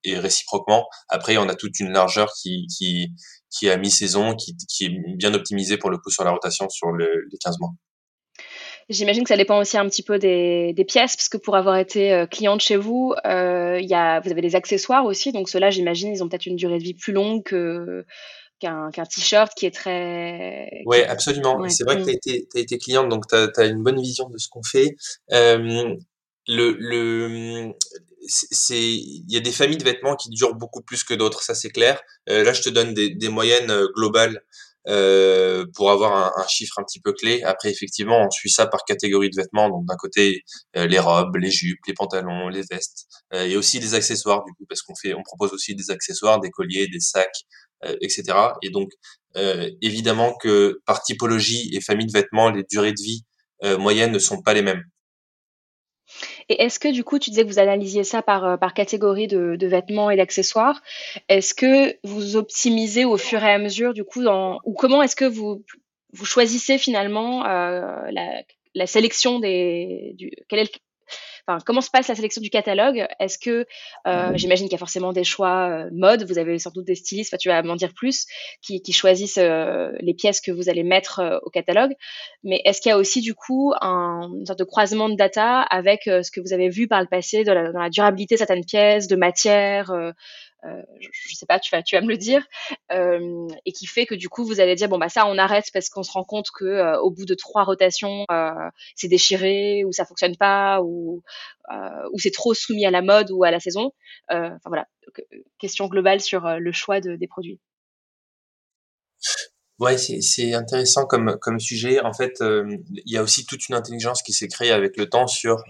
et 0.03 0.19
réciproquement, 0.19 0.85
après 1.07 1.37
on 1.37 1.49
a 1.49 1.55
toute 1.55 1.79
une 1.79 1.91
largeur 1.91 2.31
qui 2.39 2.67
qui 2.67 3.11
qui 3.49 3.65
est 3.65 3.71
à 3.71 3.77
mi-saison, 3.77 4.35
qui, 4.35 4.55
qui 4.67 4.85
est 4.85 5.15
bien 5.17 5.33
optimisée 5.33 5.77
pour 5.77 5.89
le 5.89 5.97
coup 5.97 6.11
sur 6.11 6.23
la 6.23 6.29
rotation 6.31 6.69
sur 6.69 6.91
le, 6.91 7.07
les 7.31 7.37
15 7.39 7.57
mois. 7.59 7.71
J'imagine 8.89 9.23
que 9.23 9.29
ça 9.29 9.37
dépend 9.37 9.59
aussi 9.59 9.77
un 9.77 9.87
petit 9.87 10.01
peu 10.01 10.17
des, 10.17 10.73
des 10.73 10.83
pièces, 10.83 11.15
parce 11.15 11.29
que 11.29 11.37
pour 11.37 11.55
avoir 11.55 11.77
été 11.77 12.11
euh, 12.11 12.25
cliente 12.25 12.61
chez 12.61 12.75
vous, 12.75 13.13
euh, 13.25 13.79
y 13.79 13.93
a, 13.93 14.19
vous 14.19 14.31
avez 14.31 14.41
des 14.41 14.55
accessoires 14.55 15.05
aussi. 15.05 15.31
Donc 15.31 15.47
ceux-là, 15.47 15.69
j'imagine, 15.69 16.11
ils 16.13 16.23
ont 16.23 16.29
peut-être 16.29 16.47
une 16.47 16.55
durée 16.55 16.79
de 16.79 16.83
vie 16.83 16.95
plus 16.95 17.13
longue 17.13 17.43
que 17.43 18.05
qu'un 18.59 18.89
qu'un 18.91 19.05
t-shirt 19.05 19.53
qui 19.55 19.67
est 19.67 19.71
très... 19.71 20.69
Oui, 20.85 21.01
absolument. 21.03 21.67
C'est 21.69 21.83
vrai 21.85 21.97
que 21.97 22.03
tu 22.03 22.09
as 22.09 22.13
été, 22.13 22.47
as 22.55 22.59
été 22.59 22.77
cliente, 22.77 23.09
donc 23.09 23.27
tu 23.27 23.35
as, 23.35 23.65
une 23.65 23.83
bonne 23.83 24.01
vision 24.01 24.27
de 24.29 24.37
ce 24.37 24.49
qu'on 24.49 24.63
fait. 24.63 24.95
Euh, 25.31 25.95
le, 26.47 26.75
le, 26.79 27.71
c'est, 28.27 28.81
il 28.81 29.25
y 29.27 29.37
a 29.37 29.39
des 29.39 29.51
familles 29.51 29.77
de 29.77 29.83
vêtements 29.83 30.15
qui 30.15 30.29
durent 30.29 30.55
beaucoup 30.55 30.81
plus 30.81 31.03
que 31.03 31.13
d'autres, 31.13 31.41
ça 31.43 31.55
c'est 31.55 31.69
clair. 31.69 32.01
Euh, 32.29 32.43
là, 32.43 32.53
je 32.53 32.61
te 32.61 32.69
donne 32.69 32.93
des, 32.93 33.09
des 33.11 33.29
moyennes 33.29 33.71
euh, 33.71 33.87
globales 33.95 34.41
euh, 34.89 35.65
pour 35.75 35.91
avoir 35.91 36.15
un, 36.15 36.41
un, 36.41 36.47
chiffre 36.47 36.79
un 36.79 36.83
petit 36.83 36.99
peu 36.99 37.13
clé. 37.13 37.43
Après, 37.43 37.69
effectivement, 37.69 38.25
on 38.25 38.31
suit 38.31 38.49
ça 38.49 38.65
par 38.65 38.83
catégorie 38.85 39.29
de 39.29 39.35
vêtements. 39.35 39.69
Donc, 39.69 39.85
d'un 39.85 39.95
côté, 39.95 40.41
euh, 40.77 40.87
les 40.87 40.97
robes, 40.97 41.35
les 41.35 41.51
jupes, 41.51 41.79
les 41.87 41.93
pantalons, 41.93 42.49
les 42.49 42.63
vestes, 42.71 43.05
euh, 43.33 43.45
et 43.45 43.55
aussi 43.55 43.79
les 43.79 43.93
accessoires, 43.93 44.43
du 44.43 44.51
coup, 44.53 44.65
parce 44.67 44.81
qu'on 44.81 44.95
fait, 44.95 45.13
on 45.13 45.21
propose 45.21 45.53
aussi 45.53 45.75
des 45.75 45.91
accessoires, 45.91 46.39
des 46.39 46.49
colliers, 46.49 46.87
des 46.87 46.99
sacs, 46.99 47.45
etc. 48.01 48.23
Et 48.61 48.71
donc, 48.71 48.89
évidemment 49.81 50.35
que 50.35 50.81
par 50.85 51.01
typologie 51.01 51.69
et 51.73 51.79
famille 51.79 52.07
de 52.07 52.11
vêtements, 52.11 52.49
les 52.49 52.63
durées 52.69 52.91
de 52.91 53.01
vie 53.01 53.23
moyennes 53.77 54.11
ne 54.11 54.19
sont 54.19 54.41
pas 54.41 54.53
les 54.53 54.61
mêmes. 54.61 54.83
Et 56.49 56.63
est-ce 56.63 56.79
que 56.79 56.91
du 56.91 57.03
coup, 57.03 57.19
tu 57.19 57.29
disais 57.29 57.43
que 57.43 57.47
vous 57.47 57.59
analysiez 57.59 58.03
ça 58.03 58.21
par, 58.21 58.43
euh, 58.43 58.57
par 58.57 58.73
catégorie 58.73 59.27
de, 59.27 59.55
de 59.55 59.67
vêtements 59.67 60.09
et 60.09 60.17
d'accessoires. 60.17 60.81
Est-ce 61.29 61.53
que 61.53 61.95
vous 62.03 62.35
optimisez 62.35 63.05
au 63.05 63.17
fur 63.17 63.43
et 63.43 63.51
à 63.51 63.59
mesure 63.59 63.93
du 63.93 64.03
coup 64.03 64.23
dans, 64.23 64.59
ou 64.63 64.73
comment 64.73 65.03
est-ce 65.03 65.15
que 65.15 65.25
vous, 65.25 65.63
vous 66.13 66.25
choisissez 66.25 66.77
finalement 66.79 67.45
euh, 67.45 68.01
la, 68.11 68.41
la 68.73 68.87
sélection 68.87 69.39
des, 69.39 70.13
du, 70.17 70.31
quel 70.47 70.59
est 70.59 70.63
le, 70.63 70.69
comment 71.65 71.81
se 71.81 71.89
passe 71.89 72.07
la 72.07 72.15
sélection 72.15 72.41
du 72.41 72.49
catalogue? 72.49 73.07
Est-ce 73.19 73.37
que, 73.37 73.65
euh, 74.07 74.31
j'imagine 74.35 74.67
qu'il 74.67 74.73
y 74.73 74.75
a 74.75 74.79
forcément 74.79 75.13
des 75.13 75.23
choix 75.23 75.69
euh, 75.69 75.89
mode, 75.91 76.23
vous 76.27 76.37
avez 76.37 76.59
sans 76.59 76.71
doute 76.71 76.85
des 76.85 76.95
stylistes, 76.95 77.37
tu 77.37 77.49
vas 77.49 77.61
m'en 77.63 77.75
dire 77.75 77.93
plus, 77.93 78.25
qui, 78.61 78.81
qui 78.81 78.93
choisissent 78.93 79.39
euh, 79.39 79.91
les 79.99 80.13
pièces 80.13 80.41
que 80.41 80.51
vous 80.51 80.69
allez 80.69 80.83
mettre 80.83 81.19
euh, 81.19 81.37
au 81.43 81.49
catalogue. 81.49 81.91
Mais 82.43 82.61
est-ce 82.65 82.81
qu'il 82.81 82.89
y 82.89 82.93
a 82.93 82.97
aussi 82.97 83.21
du 83.21 83.33
coup 83.33 83.73
un, 83.81 84.29
une 84.39 84.45
sorte 84.45 84.59
de 84.59 84.63
croisement 84.63 85.09
de 85.09 85.15
data 85.15 85.61
avec 85.61 86.01
ce 86.05 86.31
que 86.31 86.41
vous 86.41 86.53
avez 86.53 86.69
vu 86.69 86.87
par 86.87 87.01
le 87.01 87.07
passé 87.07 87.43
dans 87.43 87.53
la, 87.53 87.71
dans 87.71 87.81
la 87.81 87.89
durabilité 87.89 88.35
de 88.35 88.37
certaines 88.37 88.65
pièces, 88.65 89.07
de 89.07 89.15
matière 89.15 89.91
euh, 90.65 90.81
je, 90.99 91.07
je, 91.11 91.35
sais 91.35 91.45
pas, 91.45 91.59
tu 91.59 91.71
vas, 91.71 92.01
me 92.01 92.07
le 92.07 92.17
dire, 92.17 92.45
euh, 92.91 93.47
et 93.65 93.71
qui 93.71 93.85
fait 93.85 94.05
que 94.05 94.15
du 94.15 94.27
coup 94.27 94.43
vous 94.43 94.59
allez 94.59 94.75
dire 94.75 94.89
bon 94.89 94.97
bah 94.97 95.07
ça 95.07 95.25
on 95.25 95.37
arrête 95.37 95.67
parce 95.71 95.89
qu'on 95.89 96.03
se 96.03 96.11
rend 96.11 96.25
compte 96.25 96.47
que 96.51 96.65
euh, 96.65 96.99
au 96.99 97.11
bout 97.11 97.25
de 97.25 97.33
trois 97.33 97.63
rotations 97.63 98.25
c'est 98.95 99.07
déchiré 99.07 99.83
ou 99.85 99.91
ça 99.93 100.05
fonctionne 100.05 100.35
pas 100.35 100.81
ou 100.81 101.23
ou 102.11 102.19
c'est 102.19 102.31
trop 102.31 102.53
soumis 102.53 102.85
à 102.85 102.91
la 102.91 103.01
mode 103.01 103.31
ou 103.31 103.43
à 103.43 103.51
la 103.51 103.59
saison. 103.59 103.91
Enfin 104.29 104.57
voilà, 104.65 104.87
question 105.59 105.87
globale 105.87 106.19
sur 106.19 106.41
le 106.59 106.71
choix 106.71 106.99
de, 106.99 107.15
des 107.15 107.27
produits. 107.27 107.59
Ouais, 109.79 109.97
c'est 109.97 110.53
intéressant 110.53 111.05
comme, 111.05 111.59
sujet. 111.59 112.01
En 112.01 112.11
fait, 112.11 112.41
il 112.41 113.13
y 113.13 113.17
a 113.17 113.23
aussi 113.23 113.45
toute 113.45 113.69
une 113.69 113.75
intelligence 113.75 114.21
qui 114.23 114.33
s'est 114.33 114.47
créée 114.47 114.71
avec 114.71 114.97
le 114.97 115.07
temps 115.07 115.27
sur 115.27 115.63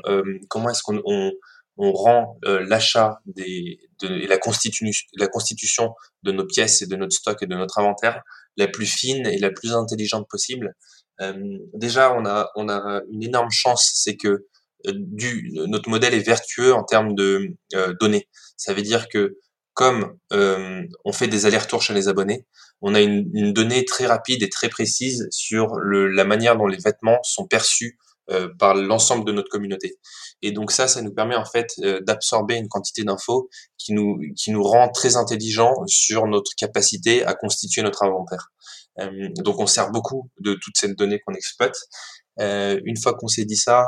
comment 0.50 0.70
est-ce 0.70 0.82
qu'on 0.82 1.02
on, 1.06 1.32
on 1.32 1.34
rend 1.80 2.38
euh, 2.46 2.66
l'achat 2.68 3.20
des 3.26 3.80
de, 4.02 4.08
et 4.08 4.28
la, 4.28 4.38
constitution 4.38 5.08
la 5.18 5.28
constitution 5.28 5.94
de 6.24 6.32
nos 6.32 6.46
pièces 6.46 6.82
et 6.82 6.88
de 6.88 6.96
notre 6.96 7.14
stock 7.14 7.42
et 7.42 7.48
de 7.48 7.56
notre 7.56 7.80
inventaire 7.80 8.22
la 8.58 8.68
plus 8.68 8.86
fine 8.86 9.26
et 9.26 9.40
la 9.40 9.50
plus 9.50 9.74
intelligente 9.74 10.28
possible. 10.30 10.76
Euh, 11.22 11.34
déjà, 11.74 12.14
on 12.14 12.26
a 12.26 12.50
on 12.56 12.70
a 12.70 13.02
une 13.12 13.24
énorme 13.24 13.52
chance, 13.52 13.92
c'est 13.96 14.18
que 14.18 14.28
euh, 14.88 14.94
du 14.94 15.52
notre 15.68 15.90
modèle 15.90 16.14
est 16.14 16.20
vertueux 16.20 16.74
en 16.74 16.84
termes 16.84 17.16
de 17.16 17.56
données. 18.00 18.28
Ça 18.58 18.74
veut 18.74 18.82
dire 18.82 19.08
que 19.08 19.38
comme 19.74 20.18
on 20.32 21.14
fait 21.14 21.30
des 21.30 21.46
allers-retours 21.46 21.82
chez 21.82 21.94
les 21.94 22.10
abonnés, 22.10 22.46
on 22.82 22.96
a 22.96 23.00
une, 23.00 23.30
une, 23.34 23.54
donnée 23.54 23.86
très 23.86 24.06
rapide 24.06 24.44
et 24.44 24.50
très 24.50 24.68
précise 24.68 25.30
sur 25.32 25.76
le, 25.76 26.08
la 26.08 26.26
manière 26.26 26.58
dont 26.58 26.68
les 26.68 26.78
vêtements 26.78 27.20
sont 27.24 27.48
perçus 27.48 27.98
euh, 28.32 28.50
par 28.60 28.76
l'ensemble 28.76 29.26
de 29.26 29.32
notre 29.32 29.50
communauté. 29.50 29.98
Et 30.42 30.52
donc 30.52 30.72
ça, 30.72 30.88
ça 30.88 31.02
nous 31.02 31.14
permet 31.14 31.36
en 31.36 31.46
fait 31.46 31.74
euh, 31.80 32.00
d'absorber 32.02 32.56
une 32.56 32.68
quantité 32.68 33.04
d'infos 33.04 33.50
qui 33.78 33.94
nous 33.94 34.20
qui 34.36 34.52
nous 34.52 34.62
rend 34.62 34.90
très 34.90 35.16
intelligents 35.16 35.74
sur 35.88 36.28
notre 36.28 36.52
capacité 36.56 37.26
à 37.26 37.34
constituer 37.34 37.82
notre 37.82 38.04
inventaire. 38.04 38.52
Euh, 39.00 39.30
donc 39.40 39.60
on 39.60 39.66
sert 39.66 39.92
beaucoup 39.92 40.30
de 40.40 40.54
toute 40.54 40.78
cette 40.78 40.98
donnée 40.98 41.20
qu'on 41.20 41.34
exploite. 41.34 41.78
une 42.38 42.98
fois 42.98 43.16
qu'on 43.16 43.28
s'est 43.28 43.46
dit 43.46 43.58
ça, 43.58 43.86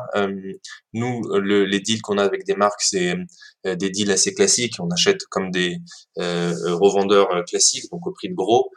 nous, 0.94 1.22
les 1.42 1.80
deals 1.80 2.02
qu'on 2.02 2.18
a 2.18 2.24
avec 2.24 2.44
des 2.46 2.56
marques, 2.56 2.82
c'est 2.82 3.16
des 3.64 3.90
deals 3.90 4.12
assez 4.12 4.34
classiques. 4.34 4.76
On 4.80 4.90
achète 4.90 5.26
comme 5.30 5.52
des 5.52 5.78
revendeurs 6.18 7.30
classiques, 7.48 7.90
donc 7.92 8.06
au 8.08 8.12
prix 8.12 8.30
de 8.30 8.36
gros. 8.36 8.72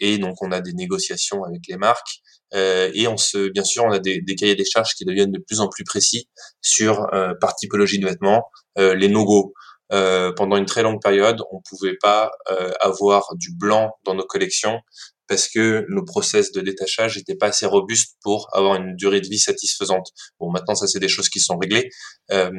et 0.00 0.18
donc 0.18 0.36
on 0.42 0.52
a 0.52 0.60
des 0.60 0.72
négociations 0.72 1.44
avec 1.44 1.62
les 1.68 1.76
marques. 1.76 2.22
Euh, 2.54 2.90
et 2.94 3.08
on 3.08 3.16
se, 3.16 3.48
bien 3.48 3.64
sûr, 3.64 3.84
on 3.84 3.90
a 3.90 3.98
des, 3.98 4.22
cahiers 4.38 4.54
des 4.54 4.64
charges 4.64 4.94
qui 4.94 5.04
deviennent 5.04 5.32
de 5.32 5.42
plus 5.46 5.60
en 5.60 5.68
plus 5.68 5.84
précis 5.84 6.28
sur 6.60 7.12
euh, 7.12 7.32
par 7.40 7.54
typologie 7.56 7.98
de 7.98 8.06
vêtements, 8.06 8.44
euh, 8.78 8.94
les 8.94 9.08
no-go. 9.08 9.54
pendant 9.90 10.56
une 10.56 10.66
très 10.66 10.82
longue 10.82 11.02
période, 11.02 11.42
on 11.52 11.60
pouvait 11.68 11.96
pas 12.00 12.30
avoir 12.80 13.34
du 13.36 13.54
blanc 13.54 13.92
dans 14.04 14.14
nos 14.14 14.26
collections 14.26 14.80
parce 15.28 15.48
que 15.48 15.84
nos 15.88 16.04
process 16.04 16.52
de 16.52 16.60
détachage 16.60 17.16
n'étaient 17.16 17.36
pas 17.36 17.48
assez 17.48 17.66
robustes 17.66 18.16
pour 18.22 18.48
avoir 18.52 18.76
une 18.76 18.96
durée 18.96 19.20
de 19.20 19.28
vie 19.28 19.38
satisfaisante. 19.38 20.08
Bon, 20.40 20.50
maintenant, 20.50 20.74
ça, 20.74 20.86
c'est 20.86 21.00
des 21.00 21.08
choses 21.08 21.28
qui 21.28 21.40
sont 21.40 21.56
réglées. 21.58 21.88
Euh, 22.30 22.50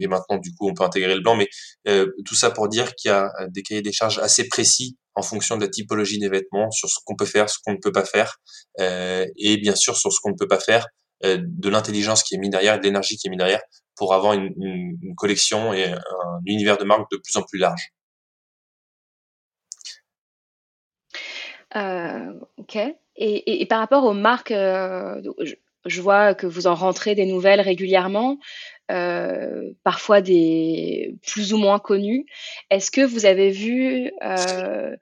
et 0.00 0.06
maintenant, 0.06 0.38
du 0.38 0.54
coup, 0.54 0.68
on 0.68 0.74
peut 0.74 0.84
intégrer 0.84 1.14
le 1.14 1.20
blanc. 1.20 1.36
Mais 1.36 1.48
euh, 1.88 2.06
tout 2.24 2.34
ça 2.34 2.50
pour 2.50 2.68
dire 2.68 2.94
qu'il 2.94 3.10
y 3.10 3.12
a 3.12 3.30
des 3.48 3.62
cahiers 3.62 3.82
des 3.82 3.92
charges 3.92 4.18
assez 4.18 4.48
précis 4.48 4.96
en 5.14 5.22
fonction 5.22 5.56
de 5.56 5.62
la 5.62 5.68
typologie 5.68 6.18
des 6.18 6.28
vêtements, 6.28 6.70
sur 6.70 6.88
ce 6.88 6.96
qu'on 7.04 7.16
peut 7.16 7.24
faire, 7.24 7.48
ce 7.48 7.58
qu'on 7.64 7.72
ne 7.72 7.78
peut 7.78 7.92
pas 7.92 8.04
faire, 8.04 8.36
euh, 8.80 9.26
et 9.36 9.56
bien 9.58 9.76
sûr 9.76 9.96
sur 9.96 10.12
ce 10.12 10.18
qu'on 10.20 10.30
ne 10.30 10.36
peut 10.36 10.48
pas 10.48 10.58
faire, 10.58 10.88
euh, 11.24 11.38
de 11.40 11.68
l'intelligence 11.68 12.22
qui 12.22 12.34
est 12.34 12.38
mise 12.38 12.50
derrière, 12.50 12.78
de 12.78 12.84
l'énergie 12.84 13.16
qui 13.16 13.28
est 13.28 13.30
mise 13.30 13.38
derrière, 13.38 13.60
pour 13.96 14.12
avoir 14.14 14.32
une, 14.32 14.52
une, 14.60 14.98
une 15.02 15.14
collection 15.14 15.72
et 15.72 15.84
un 15.84 16.40
univers 16.46 16.78
de 16.78 16.84
marque 16.84 17.08
de 17.12 17.16
plus 17.16 17.36
en 17.36 17.42
plus 17.42 17.58
large. 17.58 17.92
Ok. 21.74 22.78
Et, 23.16 23.66
par 23.66 23.78
rapport 23.78 24.04
aux 24.04 24.12
marques, 24.12 24.50
euh, 24.50 25.20
je, 25.86 26.00
vois 26.00 26.34
que 26.34 26.46
vous 26.46 26.66
en 26.66 26.74
rentrez 26.74 27.14
des 27.14 27.26
nouvelles 27.26 27.60
régulièrement, 27.60 28.38
euh, 28.90 29.70
parfois 29.84 30.20
des 30.20 31.14
plus 31.26 31.52
ou 31.52 31.58
moins 31.58 31.78
connues. 31.78 32.26
Est-ce 32.70 32.90
que 32.90 33.02
vous 33.02 33.24
avez 33.24 33.50
vu 33.50 34.10
euh, 34.22 34.96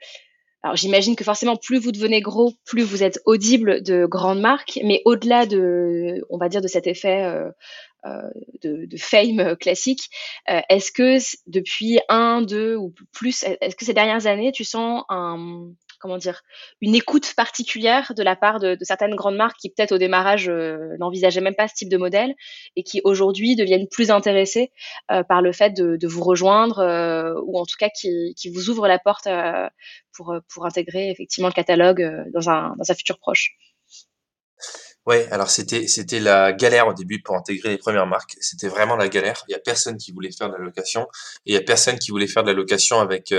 alors 0.63 0.77
j'imagine 0.77 1.17
que 1.17 1.25
forcément 1.25 1.57
plus 1.57 1.79
vous 1.79 1.91
devenez 1.91 2.21
gros, 2.21 2.53
plus 2.65 2.83
vous 2.83 3.03
êtes 3.03 3.21
audible 3.25 3.83
de 3.83 4.07
grandes 4.07 4.41
marques, 4.41 4.79
mais 4.85 5.03
au-delà 5.05 5.45
de, 5.45 6.25
on 6.31 6.39
va 6.39 6.49
dire, 6.49 6.61
de 6.61 6.69
cet 6.69 6.87
effet 6.87 7.25
euh, 7.25 7.51
euh 8.07 8.31
de, 8.63 8.97
fame 8.97 9.57
classique, 9.57 10.09
euh, 10.51 10.61
est-ce 10.69 10.93
que 10.93 11.19
depuis 11.49 11.99
un, 12.09 12.43
deux 12.43 12.77
ou 12.77 12.95
plus, 13.13 13.43
est-ce 13.43 13.75
que 13.75 13.85
ces 13.85 13.95
dernières 13.95 14.27
années, 14.29 14.53
tu 14.53 14.63
sens 14.63 15.05
un, 15.09 15.67
comment 16.03 16.19
dire, 16.19 16.43
une 16.81 16.97
écoute 16.97 17.33
particulière 17.37 18.13
de 18.15 18.23
la 18.25 18.35
part 18.35 18.59
de, 18.59 18.77
certaines 18.83 19.15
grandes 19.15 19.37
marques 19.37 19.57
qui 19.59 19.71
peut-être 19.71 19.93
au 19.93 19.99
démarrage 19.99 20.49
euh, 20.49 20.97
n'envisageaient 20.99 21.41
même 21.41 21.55
pas 21.55 21.69
ce 21.69 21.75
type 21.75 21.89
de 21.89 21.97
modèle 21.97 22.35
et 22.75 22.83
qui 22.83 23.01
aujourd'hui 23.05 23.55
deviennent 23.55 23.87
plus 23.89 24.11
intéressées 24.11 24.73
euh, 25.13 25.23
par 25.23 25.41
le 25.41 25.53
fait 25.53 25.71
de, 25.71 26.07
vous 26.07 26.25
rejoindre 26.25 26.81
euh, 26.81 27.35
ou 27.47 27.59
en 27.59 27.65
tout 27.65 27.77
cas 27.79 27.89
qui, 27.89 28.35
qui, 28.37 28.51
vous 28.51 28.69
ouvrent 28.69 28.89
la 28.89 28.99
porte 28.99 29.29
pour, 30.13 30.35
pour 30.53 30.67
intégrer 30.67 31.11
effectivement 31.11 31.49
le 31.49 31.55
catalogue 31.55 32.05
dans 32.35 32.51
un, 32.51 32.75
dans 32.77 32.91
un 32.91 32.95
futur 32.95 33.19
proche. 33.19 33.53
Ouais, 35.07 35.29
alors 35.31 35.51
c'était 35.51 35.87
c'était 35.87 36.21
la 36.21 36.53
galère 36.53 36.89
au 36.89 36.95
début 36.95 37.23
pour 37.23 37.37
intégrer 37.37 37.71
les 37.71 37.79
premières 37.79 38.07
marques. 38.07 38.37
C'était 38.41 38.69
vraiment 38.69 38.97
la 38.97 39.09
galère. 39.09 39.45
Il 39.49 39.53
y 39.53 39.55
a 39.55 39.59
personne 39.59 39.97
qui 39.97 40.13
voulait 40.13 40.33
faire 40.33 40.49
de 40.49 40.55
la 40.55 40.61
location 40.61 41.03
et 41.47 41.53
il 41.53 41.55
y 41.55 41.57
a 41.57 41.63
personne 41.63 41.99
qui 41.99 42.11
voulait 42.11 42.27
faire 42.27 42.43
de 42.43 42.49
la 42.49 42.57
location 42.57 43.01
avec 43.01 43.33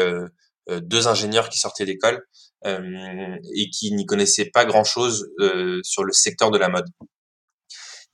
deux 0.70 1.08
ingénieurs 1.08 1.50
qui 1.50 1.60
sortaient 1.60 1.86
d'école. 1.86 2.26
Euh, 2.66 3.38
et 3.56 3.70
qui 3.70 3.92
n'y 3.92 4.06
connaissaient 4.06 4.50
pas 4.50 4.64
grand-chose 4.64 5.28
euh, 5.42 5.82
sur 5.84 6.06
le 6.06 6.14
secteur 6.14 6.50
de 6.50 6.58
la 6.58 6.70
mode. 6.70 6.86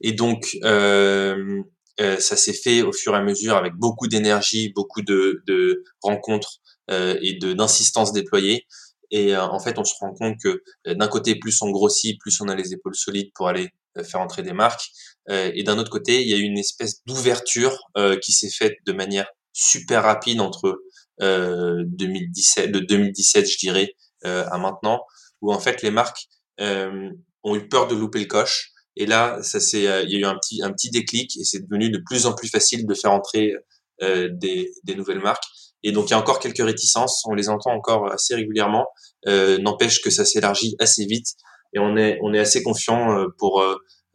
Et 0.02 0.14
donc, 0.14 0.58
euh, 0.64 1.62
ça 1.98 2.36
s'est 2.36 2.54
fait 2.54 2.82
au 2.82 2.92
fur 2.92 3.14
et 3.14 3.18
à 3.18 3.22
mesure 3.22 3.58
avec 3.58 3.74
beaucoup 3.76 4.08
d'énergie, 4.08 4.72
beaucoup 4.74 5.04
de, 5.04 5.44
de 5.46 5.84
rencontres 6.02 6.62
et 6.88 7.38
de 7.40 7.54
d'insistance 7.54 8.14
déployée. 8.14 8.66
Et 9.12 9.36
en 9.36 9.60
fait, 9.60 9.78
on 9.78 9.84
se 9.84 9.94
rend 10.00 10.14
compte 10.14 10.38
que 10.42 10.64
d'un 10.88 11.08
côté, 11.10 11.36
plus 11.36 11.62
on 11.62 11.70
grossit, 11.70 12.18
plus 12.20 12.40
on 12.42 12.48
a 12.48 12.56
les 12.56 12.74
épaules 12.74 12.96
solides 12.96 13.32
pour 13.36 13.50
aller 13.50 13.70
faire 14.04 14.22
entrer 14.22 14.42
des 14.42 14.54
marques. 14.54 14.88
et 15.28 15.62
d'un 15.64 15.78
autre 15.78 15.92
côté, 15.92 16.22
il 16.22 16.30
y 16.30 16.34
a 16.34 16.38
eu 16.38 16.44
une 16.44 16.58
espèce 16.58 17.04
d'ouverture 17.06 17.78
qui 18.24 18.32
s'est 18.32 18.50
faite 18.50 18.78
de 18.88 18.94
manière 18.94 19.28
super 19.52 20.04
rapide 20.04 20.40
entre 20.40 20.82
2017, 21.20 22.72
de 22.72 22.80
2017, 22.80 23.52
je 23.52 23.58
dirais, 23.58 23.94
à 24.24 24.58
maintenant, 24.58 25.06
où 25.42 25.54
en 25.54 25.60
fait 25.60 25.82
les 25.82 25.92
marques 25.92 26.28
euh, 26.60 27.10
ont 27.44 27.56
eu 27.56 27.68
peur 27.68 27.88
de 27.88 27.96
louper 27.96 28.20
le 28.20 28.26
coche. 28.26 28.72
Et 28.96 29.06
là, 29.06 29.42
ça 29.44 29.60
c'est, 29.60 29.88
euh, 29.88 30.04
il 30.04 30.12
y 30.12 30.16
a 30.16 30.20
eu 30.20 30.26
un 30.26 30.36
petit, 30.36 30.62
un 30.62 30.72
petit 30.72 30.90
déclic 30.90 31.38
et 31.38 31.44
c'est 31.44 31.62
devenu 31.62 31.90
de 31.90 32.02
plus 32.06 32.26
en 32.26 32.34
plus 32.34 32.50
facile 32.50 32.86
de 32.86 32.94
faire 32.94 33.12
entrer 33.12 33.54
des, 34.02 34.72
des 34.86 34.96
nouvelles 34.96 35.20
marques. 35.20 35.44
Et 35.84 35.92
donc 35.92 36.08
il 36.08 36.12
y 36.12 36.14
a 36.14 36.20
encore 36.20 36.40
quelques 36.40 36.64
réticences, 36.64 37.22
on 37.26 37.34
les 37.34 37.50
entend 37.50 37.72
encore 37.72 38.10
assez 38.10 38.34
régulièrement. 38.34 38.88
Euh, 39.28 39.58
N'empêche 39.58 40.02
que 40.02 40.10
ça 40.10 40.24
s'élargit 40.24 40.76
assez 40.80 41.06
vite 41.06 41.28
et 41.74 41.80
on 41.80 41.98
est 41.98 42.18
on 42.22 42.34
est 42.34 42.40
assez 42.40 42.64
confiant 42.64 43.26
pour 43.38 43.62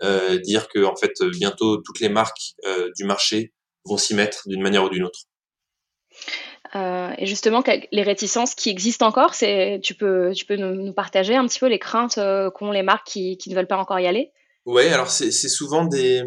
euh, 0.02 0.38
dire 0.40 0.68
que 0.68 0.84
en 0.84 0.96
fait 0.96 1.12
bientôt 1.22 1.78
toutes 1.78 2.00
les 2.00 2.08
marques 2.08 2.54
euh, 2.66 2.90
du 2.96 3.04
marché 3.04 3.54
vont 3.84 3.96
s'y 3.96 4.14
mettre 4.14 4.42
d'une 4.46 4.60
manière 4.60 4.84
ou 4.84 4.88
d'une 4.88 5.04
autre. 5.04 5.20
Euh, 6.76 7.12
et 7.18 7.26
justement, 7.26 7.62
les 7.92 8.02
réticences 8.02 8.54
qui 8.54 8.68
existent 8.68 9.06
encore, 9.06 9.34
c'est, 9.34 9.80
tu 9.82 9.94
peux, 9.94 10.32
tu 10.34 10.44
peux 10.44 10.56
nous, 10.56 10.92
partager 10.92 11.36
un 11.36 11.46
petit 11.46 11.60
peu 11.60 11.66
les 11.66 11.78
craintes 11.78 12.18
euh, 12.18 12.50
qu'ont 12.50 12.72
les 12.72 12.82
marques 12.82 13.06
qui, 13.06 13.36
qui, 13.36 13.50
ne 13.50 13.54
veulent 13.54 13.68
pas 13.68 13.76
encore 13.76 14.00
y 14.00 14.06
aller? 14.06 14.32
Ouais, 14.66 14.88
alors 14.92 15.10
c'est 15.10 15.30
souvent 15.30 15.84
des, 15.84 16.22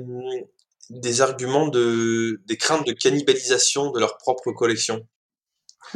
des 0.89 1.21
arguments 1.21 1.67
de, 1.67 2.41
des 2.45 2.55
craintes 2.55 2.85
de 2.87 2.93
cannibalisation 2.93 3.91
de 3.91 3.99
leur 3.99 4.17
propre 4.17 4.51
collection. 4.51 5.05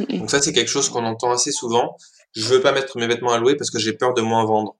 Donc 0.08 0.30
ça, 0.30 0.42
c'est 0.42 0.52
quelque 0.52 0.70
chose 0.70 0.88
qu'on 0.88 1.04
entend 1.04 1.30
assez 1.30 1.52
souvent. 1.52 1.96
Je 2.34 2.46
veux 2.46 2.60
pas 2.60 2.72
mettre 2.72 2.98
mes 2.98 3.06
vêtements 3.06 3.32
à 3.32 3.38
louer 3.38 3.56
parce 3.56 3.70
que 3.70 3.78
j'ai 3.78 3.92
peur 3.92 4.12
de 4.12 4.22
moins 4.22 4.44
vendre. 4.44 4.76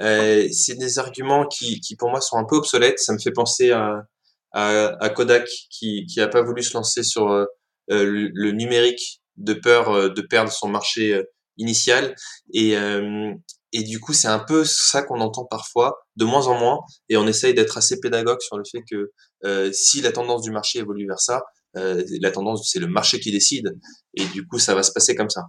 Euh, 0.00 0.48
c'est 0.52 0.76
des 0.76 0.98
arguments 0.98 1.46
qui, 1.46 1.80
qui, 1.80 1.96
pour 1.96 2.10
moi, 2.10 2.20
sont 2.20 2.36
un 2.36 2.44
peu 2.44 2.56
obsolètes. 2.56 2.98
Ça 2.98 3.12
me 3.12 3.18
fait 3.18 3.32
penser 3.32 3.70
à, 3.70 4.06
à, 4.52 4.96
à 5.02 5.08
Kodak 5.10 5.48
qui, 5.70 6.06
qui 6.06 6.20
a 6.20 6.28
pas 6.28 6.42
voulu 6.42 6.62
se 6.62 6.74
lancer 6.74 7.02
sur 7.02 7.46
euh, 7.90 8.30
le, 8.32 8.52
numérique 8.52 9.20
de 9.36 9.54
peur 9.54 9.90
euh, 9.90 10.08
de 10.08 10.22
perdre 10.22 10.52
son 10.52 10.68
marché 10.68 11.12
euh, 11.12 11.24
initial. 11.56 12.14
Et, 12.54 12.74
et 13.72 13.82
du 13.82 14.00
coup, 14.00 14.14
c'est 14.14 14.28
un 14.28 14.38
peu 14.38 14.64
ça 14.64 15.02
qu'on 15.02 15.20
entend 15.20 15.44
parfois, 15.44 15.98
de 16.16 16.24
moins 16.24 16.46
en 16.46 16.58
moins, 16.58 16.78
et 17.10 17.18
on 17.18 17.26
essaye 17.26 17.52
d'être 17.52 17.76
assez 17.76 18.00
pédagogue 18.00 18.40
sur 18.40 18.56
le 18.56 18.64
fait 18.64 18.82
que 18.90 19.10
si 19.70 20.00
la 20.00 20.10
tendance 20.10 20.40
du 20.40 20.50
marché 20.52 20.78
évolue 20.78 21.06
vers 21.06 21.20
ça, 21.20 21.42
la 21.74 22.30
tendance, 22.30 22.66
c'est 22.72 22.78
le 22.78 22.86
marché 22.86 23.20
qui 23.20 23.30
décide, 23.30 23.78
et 24.14 24.24
du 24.26 24.46
coup, 24.46 24.58
ça 24.58 24.74
va 24.74 24.82
se 24.82 24.90
passer 24.90 25.14
comme 25.14 25.28
ça. 25.28 25.42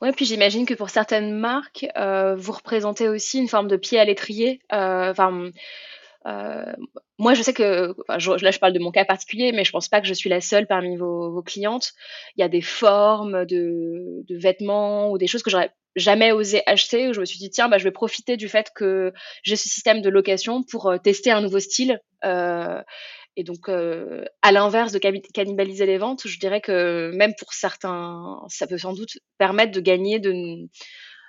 Ouais, 0.00 0.12
puis 0.12 0.24
j'imagine 0.24 0.64
que 0.64 0.72
pour 0.72 0.88
certaines 0.88 1.38
marques, 1.38 1.86
vous 1.94 2.52
représentez 2.52 3.08
aussi 3.08 3.40
une 3.40 3.48
forme 3.48 3.68
de 3.68 3.76
pied 3.76 3.98
à 3.98 4.06
l'étrier. 4.06 4.62
Enfin, 4.70 5.50
euh, 6.28 6.72
moi, 7.18 7.34
je 7.34 7.42
sais 7.42 7.52
que, 7.52 7.94
là, 8.08 8.18
je 8.50 8.58
parle 8.58 8.72
de 8.72 8.78
mon 8.78 8.90
cas 8.90 9.04
particulier, 9.04 9.52
mais 9.52 9.64
je 9.64 9.72
pense 9.72 9.88
pas 9.88 10.00
que 10.00 10.06
je 10.06 10.14
suis 10.14 10.30
la 10.30 10.40
seule 10.40 10.66
parmi 10.66 10.96
vos, 10.96 11.42
clientes. 11.42 11.92
Il 12.36 12.40
y 12.40 12.44
a 12.44 12.48
des 12.48 12.60
formes 12.60 13.44
de, 13.46 14.24
vêtements 14.30 15.10
ou 15.10 15.18
des 15.18 15.26
choses 15.26 15.42
que 15.42 15.50
j'aurais 15.50 15.72
jamais 15.96 16.32
osé 16.32 16.62
acheter 16.66 17.08
où 17.08 17.12
je 17.12 17.20
me 17.20 17.24
suis 17.24 17.38
dit 17.38 17.50
tiens 17.50 17.68
bah 17.68 17.78
je 17.78 17.82
vais 17.82 17.90
profiter 17.90 18.36
du 18.36 18.48
fait 18.48 18.70
que 18.72 19.12
j'ai 19.42 19.56
ce 19.56 19.68
système 19.68 20.00
de 20.00 20.08
location 20.08 20.62
pour 20.62 20.86
euh, 20.86 20.98
tester 20.98 21.32
un 21.32 21.40
nouveau 21.40 21.58
style 21.58 21.98
euh, 22.24 22.80
et 23.34 23.42
donc 23.42 23.68
à 23.68 24.52
l'inverse 24.52 24.92
de 24.92 24.98
cannibaliser 24.98 25.86
les 25.86 25.98
ventes 25.98 26.22
je 26.26 26.38
dirais 26.38 26.60
que 26.60 27.10
même 27.16 27.32
pour 27.36 27.52
certains 27.52 28.40
ça 28.48 28.68
peut 28.68 28.78
sans 28.78 28.92
doute 28.92 29.18
permettre 29.38 29.72
de 29.72 29.80
gagner 29.80 30.20
de, 30.20 30.68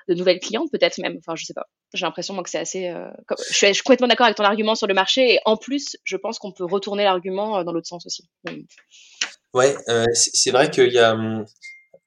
de 0.09 0.15
nouvelles 0.15 0.39
clientes 0.39 0.69
peut-être 0.71 0.97
même 0.97 1.17
enfin 1.19 1.35
je 1.35 1.45
sais 1.45 1.53
pas. 1.53 1.67
J'ai 1.93 2.05
l'impression 2.05 2.33
moi 2.33 2.43
que 2.43 2.49
c'est 2.49 2.59
assez 2.59 2.87
euh, 2.87 3.07
je, 3.49 3.53
suis, 3.53 3.83
complètement 3.83 4.07
d'accord 4.07 4.25
avec 4.25 4.37
ton 4.37 4.43
argument 4.43 4.75
sur 4.75 4.87
le 4.87 4.93
marché 4.93 5.35
et 5.35 5.39
en 5.45 5.55
plus 5.55 5.95
je 6.03 6.17
pense 6.17 6.39
qu'on 6.39 6.51
peut 6.51 6.65
retourner 6.65 7.03
l'argument 7.03 7.59
euh, 7.59 7.63
dans 7.63 7.71
l'autre 7.71 7.87
sens 7.87 8.05
aussi. 8.05 8.27
Ouais 9.53 9.75
c'est 10.13 10.51
vrai 10.51 10.69
qu'il 10.69 10.91
y 10.91 10.99
a 10.99 11.13
hum, 11.13 11.45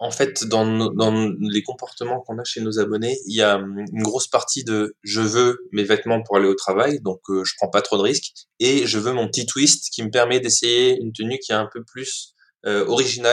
en 0.02 0.10
fait, 0.10 0.44
dans, 0.46 0.90
dans 0.90 1.32
les 1.38 1.62
comportements 1.62 2.20
qu'on 2.22 2.36
a 2.38 2.42
chez 2.42 2.60
nos 2.60 2.80
abonnés, 2.80 3.16
il 3.26 3.36
y 3.36 3.40
a 3.40 3.58
hum, 3.58 3.84
une 3.92 4.02
grosse 4.02 4.26
partie 4.26 4.64
de 4.64 4.96
je 5.04 5.20
veux 5.20 5.68
mes 5.70 5.84
vêtements 5.84 6.20
pour 6.24 6.36
aller 6.36 6.48
au 6.48 6.56
travail, 6.56 7.00
donc 7.00 7.20
euh, 7.28 7.44
je 7.44 7.54
prends 7.56 7.70
pas 7.70 7.82
trop 7.82 7.98
de 7.98 8.02
risques, 8.02 8.32
et 8.58 8.84
je 8.84 8.98
veux 8.98 9.12
mon 9.12 9.28
petit 9.28 9.46
twist 9.46 9.90
qui 9.92 10.02
me 10.02 10.10
permet 10.10 10.40
d'essayer 10.40 11.00
une 11.00 11.12
tenue 11.12 11.38
qui 11.38 11.52
est 11.52 11.54
un 11.54 11.68
peu 11.72 11.84
plus 11.84 12.34
euh, 12.66 12.86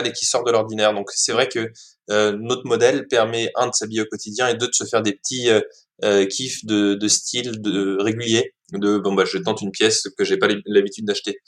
et 0.06 0.12
qui 0.12 0.26
sort 0.26 0.44
de 0.44 0.52
l'ordinaire. 0.52 0.94
Donc 0.94 1.10
c'est 1.12 1.32
vrai 1.32 1.48
que 1.48 1.72
euh, 2.10 2.38
notre 2.40 2.66
modèle 2.66 3.08
permet 3.08 3.52
un 3.56 3.68
de 3.68 3.74
s'habiller 3.74 4.02
au 4.02 4.06
quotidien 4.06 4.48
et 4.48 4.56
deux 4.56 4.68
de 4.68 4.74
se 4.74 4.86
faire 4.86 5.02
des 5.02 5.14
petits 5.14 5.50
euh, 5.50 5.62
euh 6.04 6.26
kiffs 6.26 6.66
de, 6.66 7.08
style 7.08 7.62
de 7.62 7.98
régulier. 8.02 8.54
De 8.72 8.98
bon 8.98 9.14
bah 9.14 9.26
je 9.26 9.38
tente 9.38 9.62
une 9.62 9.72
pièce 9.72 10.08
que 10.18 10.24
j'ai 10.24 10.38
pas 10.38 10.48
l'habitude 10.66 11.06
d'acheter. 11.06 11.40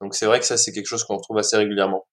Donc 0.00 0.14
c'est 0.14 0.26
vrai 0.26 0.40
que 0.40 0.46
ça 0.46 0.56
c'est 0.56 0.72
quelque 0.72 0.86
chose 0.86 1.04
qu'on 1.04 1.16
retrouve 1.16 1.38
assez 1.38 1.56
régulièrement. 1.56 2.06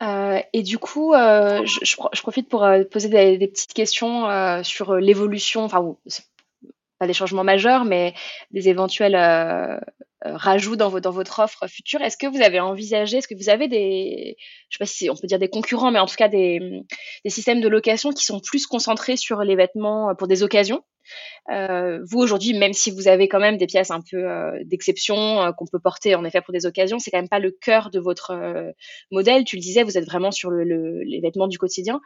Euh, 0.00 0.38
et 0.52 0.62
du 0.62 0.78
coup, 0.78 1.12
je, 1.14 2.20
profite 2.22 2.48
pour 2.48 2.64
poser 2.90 3.08
des, 3.08 3.36
des, 3.36 3.48
petites 3.48 3.72
questions 3.72 4.62
sur 4.62 4.94
l'évolution, 4.94 5.64
enfin, 5.64 5.96
pas 7.00 7.08
des 7.08 7.12
changements 7.14 7.42
majeurs, 7.42 7.84
mais 7.84 8.14
des 8.52 8.68
éventuels 8.68 9.16
euh, 10.26 10.36
rajouts 10.36 10.76
dans, 10.76 10.88
votre 10.88 11.40
offre 11.40 11.66
future. 11.68 12.00
Est-ce 12.00 12.16
que 12.16 12.26
vous 12.26 12.42
avez 12.42 12.60
envisagé, 12.60 13.18
est-ce 13.18 13.28
que 13.28 13.36
vous 13.36 13.48
avez 13.48 13.68
des, 13.68 14.36
je 14.68 14.76
sais 14.76 14.78
pas 14.78 14.86
si 14.86 15.10
on 15.10 15.16
peut 15.16 15.26
dire 15.26 15.38
des 15.38 15.48
concurrents, 15.48 15.90
mais 15.90 15.98
en 15.98 16.06
tout 16.06 16.16
cas 16.16 16.28
des, 16.28 16.82
des 17.24 17.30
systèmes 17.30 17.60
de 17.60 17.68
location 17.68 18.10
qui 18.10 18.24
sont 18.24 18.40
plus 18.40 18.66
concentrés 18.66 19.16
sur 19.16 19.42
les 19.42 19.56
vêtements 19.56 20.14
pour 20.16 20.28
des 20.28 20.42
occasions? 20.42 20.82
euh, 20.82 20.97
vous 21.48 22.18
aujourd'hui, 22.18 22.52
même 22.52 22.72
si 22.72 22.90
vous 22.90 23.08
avez 23.08 23.28
quand 23.28 23.40
même 23.40 23.56
des 23.56 23.66
pièces 23.66 23.90
un 23.90 24.00
peu 24.00 24.18
euh, 24.28 24.58
d'exception 24.64 25.16
euh, 25.42 25.52
qu'on 25.52 25.66
peut 25.66 25.78
porter 25.78 26.14
en 26.14 26.24
effet 26.24 26.40
pour 26.40 26.52
des 26.52 26.66
occasions, 26.66 26.98
c'est 26.98 27.10
quand 27.10 27.18
même 27.18 27.28
pas 27.28 27.38
le 27.38 27.50
cœur 27.50 27.90
de 27.90 27.98
votre 27.98 28.32
euh, 28.32 28.70
modèle. 29.10 29.44
Tu 29.44 29.56
le 29.56 29.62
disais, 29.62 29.82
vous 29.82 29.96
êtes 29.96 30.04
vraiment 30.04 30.30
sur 30.30 30.50
le, 30.50 30.64
le, 30.64 31.02
les 31.02 31.20
vêtements 31.20 31.48
du 31.48 31.58
quotidien. 31.58 32.00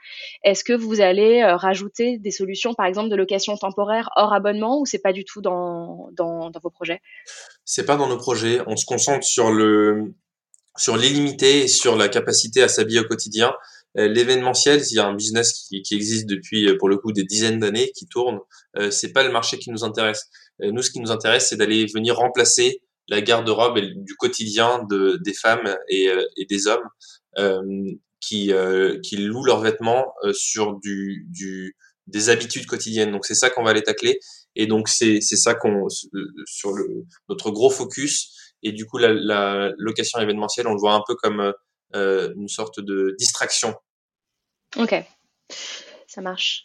Est-ce 0.45 0.65
que 0.65 0.73
vous 0.73 1.01
allez 1.01 1.43
euh, 1.43 1.57
rajouter 1.57 2.19
des 2.19 2.31
solutions, 2.31 2.75
par 2.75 2.87
exemple, 2.87 3.09
de 3.09 3.17
location 3.17 3.57
temporaire 3.57 4.11
hors 4.17 4.33
abonnement, 4.33 4.81
ou 4.81 4.87
c'est 4.87 5.01
pas 5.01 5.13
du 5.13 5.25
tout 5.25 5.41
dans 5.41 6.11
vos 6.63 6.71
projets? 6.71 7.01
C'est 7.65 7.87
pas 7.87 7.97
dans 7.97 8.09
nos 8.09 8.19
projets. 8.19 8.61
On 8.67 8.77
se 8.77 8.85
concentre 8.85 9.25
sur 9.25 9.51
le 9.51 10.15
sur 10.77 10.97
l'illimité 10.97 11.65
et 11.65 11.69
sur 11.69 11.97
la 11.97 12.09
capacité 12.09 12.63
à 12.63 12.69
s'habiller 12.69 13.01
au 13.01 13.05
quotidien. 13.05 13.53
Euh, 13.99 14.09
l'événementiel, 14.09 14.83
il 14.91 14.95
y 14.95 14.99
a 14.99 15.07
un 15.07 15.15
business 15.15 15.53
qui, 15.53 15.83
qui, 15.83 15.95
existe 15.95 16.27
depuis 16.27 16.69
euh, 16.69 16.79
pour 16.79 16.89
le 16.89 16.97
coup 16.97 17.13
des 17.13 17.25
dizaines 17.25 17.59
d'années, 17.59 17.93
qui 17.97 18.07
tourne. 18.07 18.39
Euh, 18.77 18.91
c'est 18.91 19.13
pas 19.13 19.23
le 19.23 19.31
marché 19.31 19.59
qui 19.59 19.71
nous 19.71 19.85
intéresse. 19.85 20.29
Euh, 20.63 20.71
nous, 20.73 20.83
ce 20.83 20.91
qui 20.91 21.01
nous 21.01 21.11
intéresse, 21.11 21.49
c'est 21.49 21.57
d'aller 21.57 21.87
venir 21.87 22.17
remplacer 22.17 22.83
la 23.09 23.21
garde-robe 23.21 23.81
du 23.81 24.15
quotidien 24.17 24.85
de, 24.89 25.19
des 25.25 25.35
femmes 25.35 25.77
et, 25.89 26.09
et 26.37 26.47
des 26.47 26.67
hommes 26.69 26.89
qui, 28.21 28.53
qui 29.03 29.17
louent 29.17 29.45
leurs 29.45 29.61
vêtements 29.61 30.15
sur 30.33 30.79
du, 30.79 31.27
du, 31.29 31.77
des 32.07 32.29
habitudes 32.29 32.67
quotidiennes. 32.67 33.13
Donc 33.13 33.25
c'est 33.25 33.35
ça 33.35 33.51
qu'on 33.51 33.65
va 33.65 33.71
aller 33.71 33.83
tacler. 33.83 34.19
Et 34.55 34.67
donc 34.67 34.89
c'est 34.89 35.21
c'est 35.21 35.37
ça 35.37 35.55
qu'on 35.55 35.89
sur 36.47 36.73
le 36.73 37.05
notre 37.29 37.51
gros 37.51 37.71
focus. 37.71 38.55
Et 38.63 38.73
du 38.73 38.87
coup 38.87 38.99
la, 38.99 39.13
la 39.13 39.73
location 39.79 40.21
événementielle, 40.21 40.67
on 40.67 40.75
le 40.75 40.81
voit 40.81 40.95
un 40.95 41.03
peu 41.07 41.15
comme 41.15 41.41
euh, 41.41 41.53
une 41.95 42.49
sorte 42.49 42.81
de 42.81 43.15
distraction. 43.19 43.75
Ok, 44.77 44.95
ça 46.07 46.21
marche. 46.21 46.65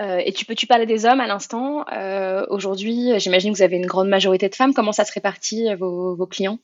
Euh, 0.00 0.18
et 0.24 0.32
tu 0.32 0.46
peux-tu 0.46 0.66
parler 0.66 0.86
des 0.86 1.04
hommes 1.04 1.20
à 1.20 1.26
l'instant? 1.26 1.84
Euh, 1.92 2.46
Aujourd'hui, 2.48 3.18
j'imagine 3.20 3.52
que 3.52 3.58
vous 3.58 3.62
avez 3.62 3.76
une 3.76 3.86
grande 3.86 4.08
majorité 4.08 4.48
de 4.48 4.54
femmes. 4.54 4.72
Comment 4.72 4.92
ça 4.92 5.04
se 5.04 5.12
répartit 5.12 5.68
euh, 5.68 5.76
vos, 5.76 6.16
vos 6.16 6.26
clients? 6.26 6.58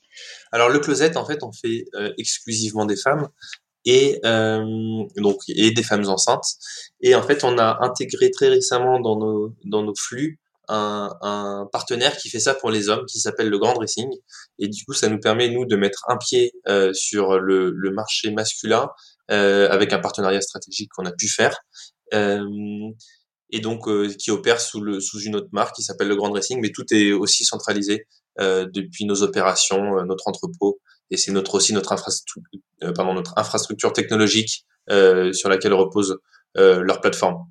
Alors 0.50 0.70
le 0.70 0.78
closet, 0.78 1.16
en 1.16 1.26
fait, 1.26 1.42
on 1.42 1.52
fait 1.52 1.84
euh, 1.94 2.12
exclusivement 2.16 2.86
des 2.86 2.96
femmes 2.96 3.28
et 3.84 4.18
euh, 4.24 5.04
donc 5.16 5.40
et 5.48 5.70
des 5.70 5.82
femmes 5.82 6.08
enceintes. 6.08 6.46
Et 7.00 7.14
en 7.14 7.22
fait, 7.22 7.44
on 7.44 7.58
a 7.58 7.78
intégré 7.82 8.30
très 8.30 8.48
récemment 8.48 8.98
dans 8.98 9.18
nos 9.18 9.54
dans 9.64 9.82
nos 9.82 9.94
flux 9.94 10.40
un, 10.68 11.10
un, 11.22 11.68
partenaire 11.72 12.16
qui 12.16 12.28
fait 12.28 12.40
ça 12.40 12.54
pour 12.54 12.70
les 12.70 12.88
hommes, 12.88 13.04
qui 13.06 13.18
s'appelle 13.18 13.48
le 13.48 13.58
Grand 13.58 13.74
Dressing. 13.74 14.08
Et 14.58 14.68
du 14.68 14.84
coup, 14.84 14.92
ça 14.92 15.08
nous 15.08 15.18
permet, 15.18 15.48
nous, 15.50 15.66
de 15.66 15.76
mettre 15.76 16.04
un 16.08 16.16
pied 16.16 16.52
euh, 16.68 16.92
sur 16.92 17.38
le, 17.38 17.70
le, 17.70 17.90
marché 17.90 18.30
masculin 18.30 18.88
euh, 19.30 19.68
avec 19.70 19.92
un 19.92 19.98
partenariat 19.98 20.40
stratégique 20.40 20.90
qu'on 20.94 21.06
a 21.06 21.12
pu 21.12 21.28
faire. 21.28 21.56
Euh, 22.14 22.44
et 23.50 23.60
donc, 23.60 23.88
euh, 23.88 24.12
qui 24.18 24.30
opère 24.30 24.60
sous, 24.60 24.80
le, 24.80 25.00
sous 25.00 25.20
une 25.20 25.36
autre 25.36 25.48
marque 25.52 25.76
qui 25.76 25.82
s'appelle 25.82 26.08
le 26.08 26.16
Grand 26.16 26.28
Dressing, 26.28 26.60
mais 26.60 26.70
tout 26.70 26.84
est 26.92 27.12
aussi 27.12 27.44
centralisé 27.44 28.06
euh, 28.40 28.66
depuis 28.72 29.04
nos 29.06 29.22
opérations, 29.22 29.98
euh, 29.98 30.04
notre 30.04 30.28
entrepôt. 30.28 30.80
Et 31.10 31.16
c'est 31.16 31.32
notre, 31.32 31.54
aussi 31.54 31.72
notre, 31.72 31.92
infrastructure, 31.92 32.42
pardon, 32.94 33.14
notre 33.14 33.32
infrastructure 33.38 33.92
technologique 33.92 34.66
sur 34.90 35.48
laquelle 35.48 35.72
repose 35.72 36.18
leur 36.54 37.00
plateforme. 37.00 37.46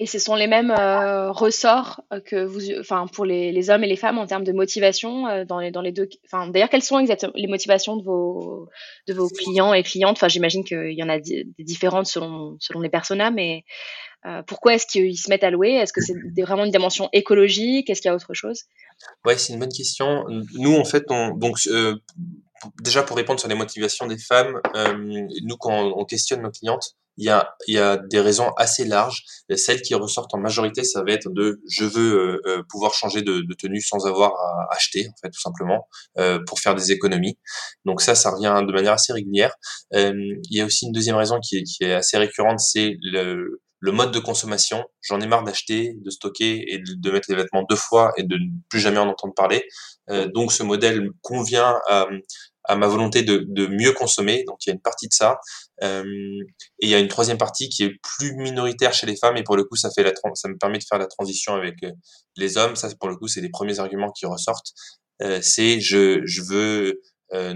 Et 0.00 0.06
ce 0.06 0.20
sont 0.20 0.36
les 0.36 0.46
mêmes 0.46 0.70
euh, 0.70 1.32
ressorts 1.32 2.02
euh, 2.12 2.20
que 2.20 2.44
vous, 2.44 2.78
enfin 2.78 3.06
pour 3.12 3.24
les, 3.24 3.50
les, 3.50 3.68
hommes 3.68 3.82
et 3.82 3.88
les 3.88 3.96
femmes 3.96 4.18
en 4.18 4.26
termes 4.26 4.44
de 4.44 4.52
motivation 4.52 5.26
euh, 5.26 5.44
dans 5.44 5.58
les 5.58 5.72
dans 5.72 5.82
les 5.82 5.90
deux. 5.90 6.08
Enfin 6.24 6.46
d'ailleurs, 6.46 6.68
quelles 6.68 6.82
sont 6.82 7.00
exactement 7.00 7.32
les 7.34 7.48
motivations 7.48 7.96
de 7.96 8.04
vos 8.04 8.68
de 9.08 9.14
vos 9.14 9.28
clients 9.28 9.74
et 9.74 9.82
clientes? 9.82 10.16
Enfin, 10.16 10.28
j'imagine 10.28 10.62
qu'il 10.62 10.92
y 10.92 11.02
en 11.02 11.08
a 11.08 11.18
des 11.18 11.46
différentes 11.58 12.06
selon 12.06 12.56
selon 12.60 12.80
les 12.80 12.90
personas, 12.90 13.30
mais 13.30 13.64
pourquoi 14.46 14.74
est-ce 14.74 14.86
qu'ils 14.86 15.16
se 15.16 15.30
mettent 15.30 15.44
à 15.44 15.50
louer? 15.50 15.74
Est-ce 15.74 15.92
que 15.92 16.02
c'est 16.02 16.14
vraiment 16.42 16.64
une 16.64 16.70
dimension 16.70 17.08
écologique? 17.12 17.88
Est-ce 17.88 18.02
qu'il 18.02 18.10
y 18.10 18.12
a 18.12 18.14
autre 18.14 18.34
chose? 18.34 18.64
Ouais, 19.24 19.38
c'est 19.38 19.54
une 19.54 19.58
bonne 19.58 19.72
question. 19.72 20.24
Nous, 20.54 20.76
en 20.76 20.84
fait, 20.84 21.04
on 21.08 21.34
donc 21.34 21.58
déjà 22.82 23.02
pour 23.02 23.16
répondre 23.16 23.40
sur 23.40 23.48
les 23.48 23.54
motivations 23.54 24.06
des 24.06 24.18
femmes, 24.18 24.60
euh, 24.74 24.94
nous 24.96 25.56
quand 25.56 25.92
on 25.96 26.04
questionne 26.04 26.42
nos 26.42 26.50
clientes, 26.50 26.96
il 27.16 27.26
y 27.26 27.30
a, 27.30 27.52
y 27.66 27.78
a 27.78 27.96
des 27.96 28.20
raisons 28.20 28.50
assez 28.56 28.84
larges. 28.84 29.24
Celles 29.56 29.82
qui 29.82 29.94
ressortent 29.94 30.32
en 30.34 30.38
majorité, 30.38 30.84
ça 30.84 31.02
va 31.02 31.10
être 31.10 31.30
de 31.30 31.60
je 31.68 31.84
veux 31.84 32.14
euh, 32.14 32.40
euh, 32.46 32.62
pouvoir 32.68 32.94
changer 32.94 33.22
de, 33.22 33.42
tenue 33.58 33.80
sans 33.80 34.06
avoir 34.06 34.32
à 34.34 34.74
acheter, 34.76 35.08
en 35.08 35.16
fait, 35.20 35.30
tout 35.30 35.40
simplement, 35.40 35.88
pour 36.46 36.60
faire 36.60 36.76
des 36.76 36.92
économies. 36.92 37.38
Donc 37.84 38.00
ça, 38.00 38.14
ça 38.14 38.30
revient 38.30 38.64
de 38.64 38.72
manière 38.72 38.92
assez 38.92 39.12
régulière. 39.12 39.54
Il 39.92 40.40
y 40.50 40.60
a 40.60 40.64
aussi 40.64 40.86
une 40.86 40.92
deuxième 40.92 41.16
raison 41.16 41.40
qui 41.40 41.64
est 41.80 41.92
assez 41.92 42.18
récurrente, 42.18 42.60
c'est 42.60 42.96
le, 43.02 43.60
le 43.80 43.92
mode 43.92 44.12
de 44.12 44.18
consommation. 44.18 44.84
J'en 45.02 45.20
ai 45.20 45.26
marre 45.26 45.44
d'acheter, 45.44 45.94
de 46.00 46.10
stocker 46.10 46.64
et 46.68 46.78
de, 46.78 47.10
mettre 47.10 47.30
les 47.30 47.36
vêtements 47.36 47.64
deux 47.68 47.76
fois 47.76 48.12
et 48.16 48.22
de 48.22 48.36
ne 48.36 48.60
plus 48.68 48.80
jamais 48.80 48.98
en 48.98 49.08
entendre 49.08 49.34
parler. 49.34 49.64
Euh, 50.10 50.28
donc 50.28 50.52
ce 50.52 50.62
modèle 50.62 51.10
convient 51.22 51.78
à, 51.88 52.06
à 52.68 52.76
ma 52.76 52.86
volonté 52.86 53.22
de, 53.22 53.44
de, 53.48 53.66
mieux 53.66 53.92
consommer. 53.92 54.44
Donc 54.46 54.58
il 54.64 54.68
y 54.68 54.72
a 54.72 54.74
une 54.74 54.80
partie 54.80 55.08
de 55.08 55.12
ça. 55.12 55.40
Euh, 55.82 56.04
et 56.80 56.86
il 56.86 56.88
y 56.88 56.94
a 56.94 56.98
une 56.98 57.08
troisième 57.08 57.38
partie 57.38 57.68
qui 57.68 57.82
est 57.82 57.94
plus 58.02 58.36
minoritaire 58.36 58.92
chez 58.92 59.06
les 59.06 59.16
femmes 59.16 59.36
et 59.36 59.42
pour 59.42 59.56
le 59.56 59.64
coup 59.64 59.76
ça 59.76 59.90
fait 59.90 60.02
la 60.02 60.12
ça 60.34 60.48
me 60.48 60.56
permet 60.56 60.78
de 60.78 60.84
faire 60.84 60.98
la 60.98 61.06
transition 61.06 61.54
avec 61.54 61.82
euh, 61.82 61.90
les 62.36 62.58
hommes. 62.58 62.76
Ça 62.76 62.88
pour 63.00 63.08
le 63.08 63.16
coup 63.16 63.26
c'est 63.26 63.40
les 63.40 63.48
premiers 63.48 63.80
arguments 63.80 64.12
qui 64.12 64.26
ressortent. 64.26 64.72
Euh, 65.22 65.40
c'est 65.42 65.80
je 65.80 66.20
je 66.24 66.42
veux 66.42 67.00
euh, 67.32 67.54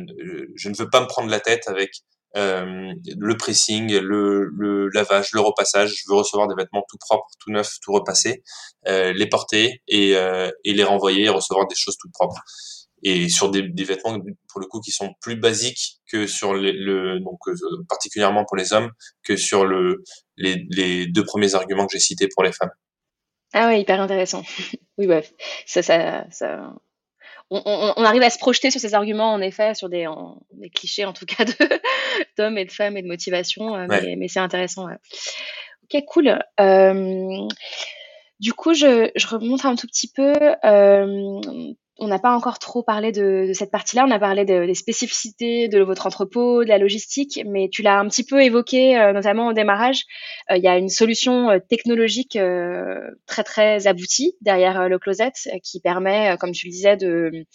je 0.56 0.68
ne 0.68 0.74
veux 0.76 0.88
pas 0.88 1.00
me 1.00 1.06
prendre 1.06 1.30
la 1.30 1.40
tête 1.40 1.68
avec 1.68 1.90
euh, 2.36 2.92
le 3.18 3.36
pressing, 3.36 3.92
le, 3.98 4.44
le, 4.56 4.88
lavage, 4.88 5.32
le 5.32 5.40
repassage. 5.40 5.94
Je 5.94 6.04
veux 6.08 6.16
recevoir 6.16 6.48
des 6.48 6.54
vêtements 6.54 6.84
tout 6.88 6.98
propres, 6.98 7.28
tout 7.38 7.50
neufs, 7.50 7.78
tout 7.82 7.92
repassés, 7.92 8.42
euh, 8.88 9.12
les 9.12 9.26
porter 9.26 9.82
et, 9.88 10.16
euh, 10.16 10.50
et 10.64 10.72
les 10.72 10.84
renvoyer 10.84 11.24
et 11.24 11.28
recevoir 11.28 11.66
des 11.66 11.74
choses 11.74 11.96
toutes 11.98 12.12
propres. 12.12 12.40
et 13.02 13.28
sur 13.28 13.50
des, 13.50 13.62
des, 13.62 13.84
vêtements 13.84 14.18
pour 14.48 14.60
le 14.60 14.66
coup 14.66 14.80
qui 14.80 14.92
sont 14.92 15.12
plus 15.20 15.36
basiques 15.36 16.00
que 16.10 16.26
sur 16.26 16.54
le, 16.54 16.72
le 16.72 17.20
donc 17.20 17.38
particulièrement 17.88 18.44
pour 18.44 18.56
les 18.56 18.72
hommes 18.72 18.90
que 19.24 19.36
sur 19.36 19.64
le 19.64 20.02
les, 20.36 20.66
les 20.70 21.06
deux 21.06 21.24
premiers 21.24 21.54
arguments 21.54 21.86
que 21.86 21.92
j'ai 21.92 22.00
cités 22.00 22.28
pour 22.28 22.42
les 22.44 22.52
femmes. 22.52 22.70
Ah 23.52 23.68
oui, 23.68 23.80
hyper 23.80 24.00
intéressant. 24.00 24.42
oui, 24.98 25.06
bref, 25.06 25.32
ça, 25.66 25.82
ça, 25.82 26.24
ça, 26.30 26.72
on, 27.52 28.04
arrive 28.04 28.22
à 28.22 28.30
se 28.30 28.38
projeter 28.38 28.70
sur 28.70 28.80
ces 28.80 28.94
arguments, 28.94 29.32
en 29.32 29.40
effet, 29.40 29.74
sur 29.74 29.88
des, 29.88 30.06
des 30.52 30.70
clichés, 30.70 31.04
en 31.04 31.12
tout 31.12 31.26
cas, 31.26 31.44
d'hommes 32.38 32.58
et 32.58 32.64
de 32.64 32.72
femmes 32.72 32.96
et 32.96 33.02
de 33.02 33.08
motivation, 33.08 33.74
euh, 33.76 33.86
mais, 33.88 34.28
c'est 34.28 34.40
intéressant. 34.40 34.86
Ok, 35.84 36.02
cool. 36.06 36.38
Euh, 36.60 37.46
du 38.40 38.52
coup, 38.54 38.74
je, 38.74 39.10
je, 39.14 39.26
remonte 39.26 39.64
un 39.64 39.76
tout 39.76 39.86
petit 39.86 40.10
peu. 40.10 40.34
Euh, 42.02 42.04
on 42.04 42.08
n'a 42.08 42.18
pas 42.18 42.34
encore 42.34 42.58
trop 42.58 42.82
parlé 42.82 43.12
de, 43.12 43.50
cette 43.54 43.70
partie-là. 43.70 44.04
On 44.06 44.10
a 44.10 44.18
parlé 44.18 44.44
des 44.44 44.74
spécificités 44.74 45.68
de 45.68 45.80
votre 45.82 46.06
entrepôt, 46.06 46.64
de 46.64 46.68
la 46.68 46.78
logistique, 46.78 47.40
mais 47.46 47.68
tu 47.70 47.82
l'as 47.82 47.98
un 47.98 48.08
petit 48.08 48.24
peu 48.24 48.42
évoqué, 48.42 48.98
euh, 48.98 49.12
notamment 49.12 49.48
au 49.48 49.52
démarrage. 49.52 50.04
Euh, 50.50 50.56
il 50.56 50.62
y 50.62 50.68
a 50.68 50.76
une 50.76 50.88
solution 50.88 51.50
euh, 51.50 51.58
technologique 51.58 52.38
très 53.26 53.44
très 53.44 53.86
aboutie 53.86 54.36
derrière 54.40 54.88
le 54.88 54.98
closet 54.98 55.32
qui 55.62 55.80
permet, 55.80 56.36
comme 56.38 56.52
tu 56.52 56.66
le 56.66 56.72
disais, 56.72 56.96
de 56.96 57.46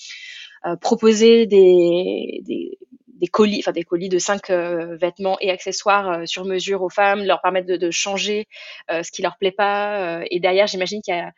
proposer 0.81 1.45
des, 1.45 2.41
des, 2.45 2.77
colis, 3.25 3.61
enfin 3.63 3.71
des 3.71 3.83
colis 3.83 4.09
de 4.09 4.19
cinq 4.19 4.51
vêtements 4.51 5.37
et 5.41 5.49
accessoires 5.49 6.27
sur 6.27 6.45
mesure 6.45 6.83
aux 6.83 6.89
femmes, 6.89 7.23
leur 7.23 7.41
permettre 7.41 7.67
de, 7.67 7.91
changer 7.91 8.47
ce 8.89 9.11
qui 9.11 9.21
leur 9.21 9.37
plaît 9.37 9.51
pas. 9.51 10.21
et 10.29 10.39
derrière, 10.39 10.67
j'imagine 10.67 11.01
qu'il 11.01 11.15
y 11.15 11.19
a 11.19 11.31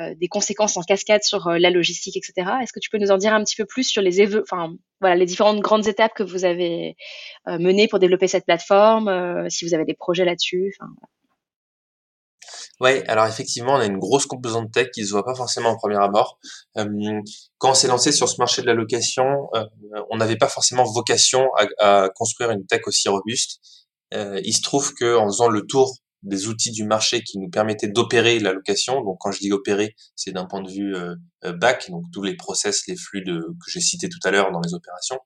euh, 0.00 0.14
des 0.14 0.28
conséquences 0.28 0.76
en 0.76 0.82
cascade 0.82 1.22
sur 1.22 1.48
euh, 1.48 1.58
la 1.58 1.68
logistique, 1.70 2.16
etc. 2.16 2.50
Est-ce 2.62 2.72
que 2.72 2.80
tu 2.80 2.90
peux 2.90 2.98
nous 2.98 3.10
en 3.10 3.18
dire 3.18 3.34
un 3.34 3.42
petit 3.44 3.56
peu 3.56 3.66
plus 3.66 3.84
sur 3.84 4.00
les, 4.00 4.36
enfin, 4.38 4.74
voilà, 5.00 5.16
les 5.16 5.26
différentes 5.26 5.60
grandes 5.60 5.86
étapes 5.88 6.12
que 6.14 6.22
vous 6.22 6.44
avez 6.44 6.96
euh, 7.48 7.58
menées 7.58 7.88
pour 7.88 7.98
développer 7.98 8.28
cette 8.28 8.46
plateforme, 8.46 9.48
si 9.50 9.66
vous 9.66 9.74
avez 9.74 9.84
des 9.84 9.94
projets 9.94 10.24
là-dessus 10.24 10.74
Ouais, 12.80 13.04
alors 13.08 13.26
effectivement, 13.26 13.74
on 13.74 13.80
a 13.80 13.84
une 13.84 13.98
grosse 13.98 14.26
composante 14.26 14.72
tech 14.72 14.90
qui 14.90 15.04
se 15.04 15.10
voit 15.10 15.24
pas 15.24 15.34
forcément 15.34 15.70
en 15.70 15.76
premier 15.76 16.02
abord. 16.02 16.38
quand 16.74 17.70
on 17.70 17.74
s'est 17.74 17.88
lancé 17.88 18.10
sur 18.10 18.28
ce 18.28 18.36
marché 18.38 18.62
de 18.62 18.66
la 18.66 18.74
location, 18.74 19.26
on 20.10 20.16
n'avait 20.16 20.36
pas 20.36 20.48
forcément 20.48 20.84
vocation 20.84 21.46
à, 21.78 22.08
construire 22.14 22.50
une 22.50 22.64
tech 22.66 22.80
aussi 22.86 23.08
robuste. 23.08 23.60
il 24.12 24.54
se 24.54 24.62
trouve 24.62 24.94
que 24.94 25.16
en 25.16 25.26
faisant 25.26 25.48
le 25.48 25.66
tour 25.66 25.94
des 26.22 26.48
outils 26.48 26.70
du 26.70 26.84
marché 26.84 27.22
qui 27.22 27.38
nous 27.38 27.48
permettaient 27.48 27.88
d'opérer 27.88 28.38
la 28.38 28.52
location. 28.52 29.02
Donc 29.02 29.16
quand 29.20 29.32
je 29.32 29.40
dis 29.40 29.52
opérer, 29.52 29.94
c'est 30.16 30.32
d'un 30.32 30.46
point 30.46 30.62
de 30.62 30.70
vue 30.70 30.94
euh, 30.94 31.14
euh, 31.44 31.52
back, 31.52 31.90
donc 31.90 32.04
tous 32.12 32.22
les 32.22 32.36
process, 32.36 32.86
les 32.86 32.96
flux 32.96 33.22
de, 33.22 33.38
que 33.38 33.70
j'ai 33.70 33.80
cités 33.80 34.08
tout 34.08 34.18
à 34.24 34.30
l'heure 34.30 34.52
dans 34.52 34.60
les 34.60 34.74
opérations. 34.74 35.18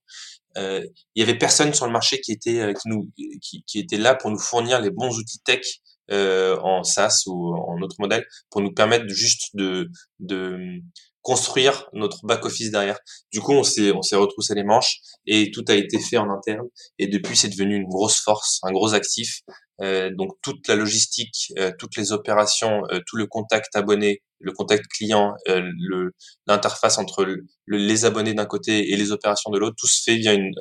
Euh, 0.57 0.85
il 1.15 1.21
y 1.21 1.23
avait 1.29 1.37
personne 1.37 1.75
sur 1.75 1.87
le 1.87 1.93
marché 1.93 2.21
qui 2.21 2.31
était 2.31 2.61
euh, 2.61 2.73
qui 2.73 2.89
nous 2.89 3.11
qui, 3.43 3.79
était 3.79 3.97
là 3.97 4.15
pour 4.15 4.31
nous 4.31 4.39
fournir 4.39 4.81
les 4.81 4.91
bons 4.91 5.19
outils 5.19 5.41
tech 5.41 5.65
euh, 6.11 6.59
en 6.61 6.83
SaaS 6.85 7.25
ou 7.27 7.55
en 7.55 7.81
autre 7.81 7.97
modèle 7.99 8.27
pour 8.51 8.61
nous 8.61 8.73
permettre 8.73 9.09
juste 9.09 9.51
de 9.55 9.89
de 10.21 10.81
construire 11.25 11.89
notre 11.95 12.25
back 12.25 12.45
office 12.45 12.71
derrière. 12.71 12.99
Du 13.33 13.41
coup, 13.41 13.53
on 13.53 13.65
s'est 13.65 13.91
on 13.93 14.03
s'est 14.03 14.15
retroussé 14.15 14.55
les 14.55 14.63
manches 14.63 14.99
et 15.27 15.51
tout 15.51 15.65
a 15.69 15.75
été 15.75 15.99
fait 15.99 16.19
en 16.19 16.31
interne. 16.31 16.67
Et 16.99 17.09
depuis, 17.09 17.35
c'est 17.37 17.49
devenu 17.49 17.77
une 17.77 17.89
grosse 17.89 18.21
force, 18.21 18.61
un 18.63 18.71
gros 18.71 18.93
actif. 18.93 19.41
Euh, 19.81 20.11
donc 20.15 20.33
toute 20.43 20.69
la 20.69 20.77
logistique, 20.77 21.53
euh, 21.59 21.73
toutes 21.79 21.97
les 21.97 22.13
opérations, 22.13 22.83
euh, 22.93 23.01
tout 23.07 23.17
le 23.17 23.27
contact 23.27 23.75
abonné, 23.75 24.23
le 24.39 24.53
contact 24.53 24.87
client, 24.87 25.35
le 25.47 26.13
l'interface 26.47 26.99
entre 26.99 27.27
les 27.67 28.05
abonnés 28.05 28.35
d'un 28.35 28.45
côté 28.45 28.93
et 28.93 28.97
les 28.97 29.11
opérations 29.11 29.51
de 29.51 29.59
l'autre, 29.59 29.77
tout 29.79 29.89
se 29.89 30.03
fait 30.03 30.17
via 30.17 30.35
une, 30.35 30.53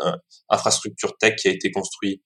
infrastructure 0.49 1.17
tech 1.17 1.35
qui 1.35 1.49
a 1.49 1.51
été 1.51 1.69
construite 1.71 2.23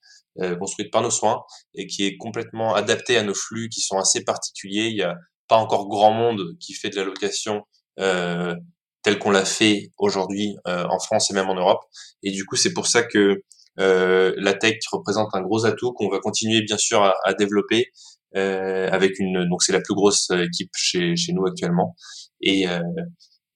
construite 0.59 0.91
par 0.91 1.01
nos 1.01 1.09
soins 1.09 1.41
et 1.73 1.87
qui 1.87 2.05
est 2.05 2.15
complètement 2.17 2.75
adaptée 2.75 3.17
à 3.17 3.23
nos 3.23 3.33
flux 3.33 3.69
qui 3.69 3.81
sont 3.81 3.97
assez 3.97 4.23
particuliers. 4.23 4.89
Il 4.89 4.97
y 4.97 5.01
a 5.01 5.15
pas 5.47 5.57
encore 5.57 5.87
grand 5.87 6.11
monde 6.11 6.43
qui 6.59 6.73
fait 6.73 6.91
de 6.91 6.95
la 6.95 7.03
location 7.03 7.63
euh, 7.99 8.55
tel 9.03 9.19
qu'on 9.19 9.31
l'a 9.31 9.45
fait 9.45 9.91
aujourd'hui 9.97 10.57
euh, 10.67 10.85
en 10.89 10.99
France 10.99 11.31
et 11.31 11.33
même 11.33 11.49
en 11.49 11.55
Europe. 11.55 11.81
Et 12.23 12.31
du 12.31 12.45
coup, 12.45 12.55
c'est 12.55 12.73
pour 12.73 12.87
ça 12.87 13.03
que 13.03 13.43
euh, 13.79 14.33
la 14.37 14.53
tech 14.53 14.77
représente 14.91 15.29
un 15.33 15.41
gros 15.41 15.65
atout 15.65 15.93
qu'on 15.93 16.09
va 16.09 16.19
continuer 16.19 16.61
bien 16.61 16.77
sûr 16.77 17.03
à, 17.03 17.15
à 17.23 17.33
développer 17.33 17.91
euh, 18.35 18.89
avec 18.91 19.19
une 19.19 19.47
donc 19.47 19.63
c'est 19.63 19.71
la 19.71 19.81
plus 19.81 19.93
grosse 19.93 20.31
équipe 20.31 20.71
chez, 20.75 21.15
chez 21.15 21.31
nous 21.31 21.45
actuellement 21.45 21.95
et 22.41 22.67
euh, 22.67 22.81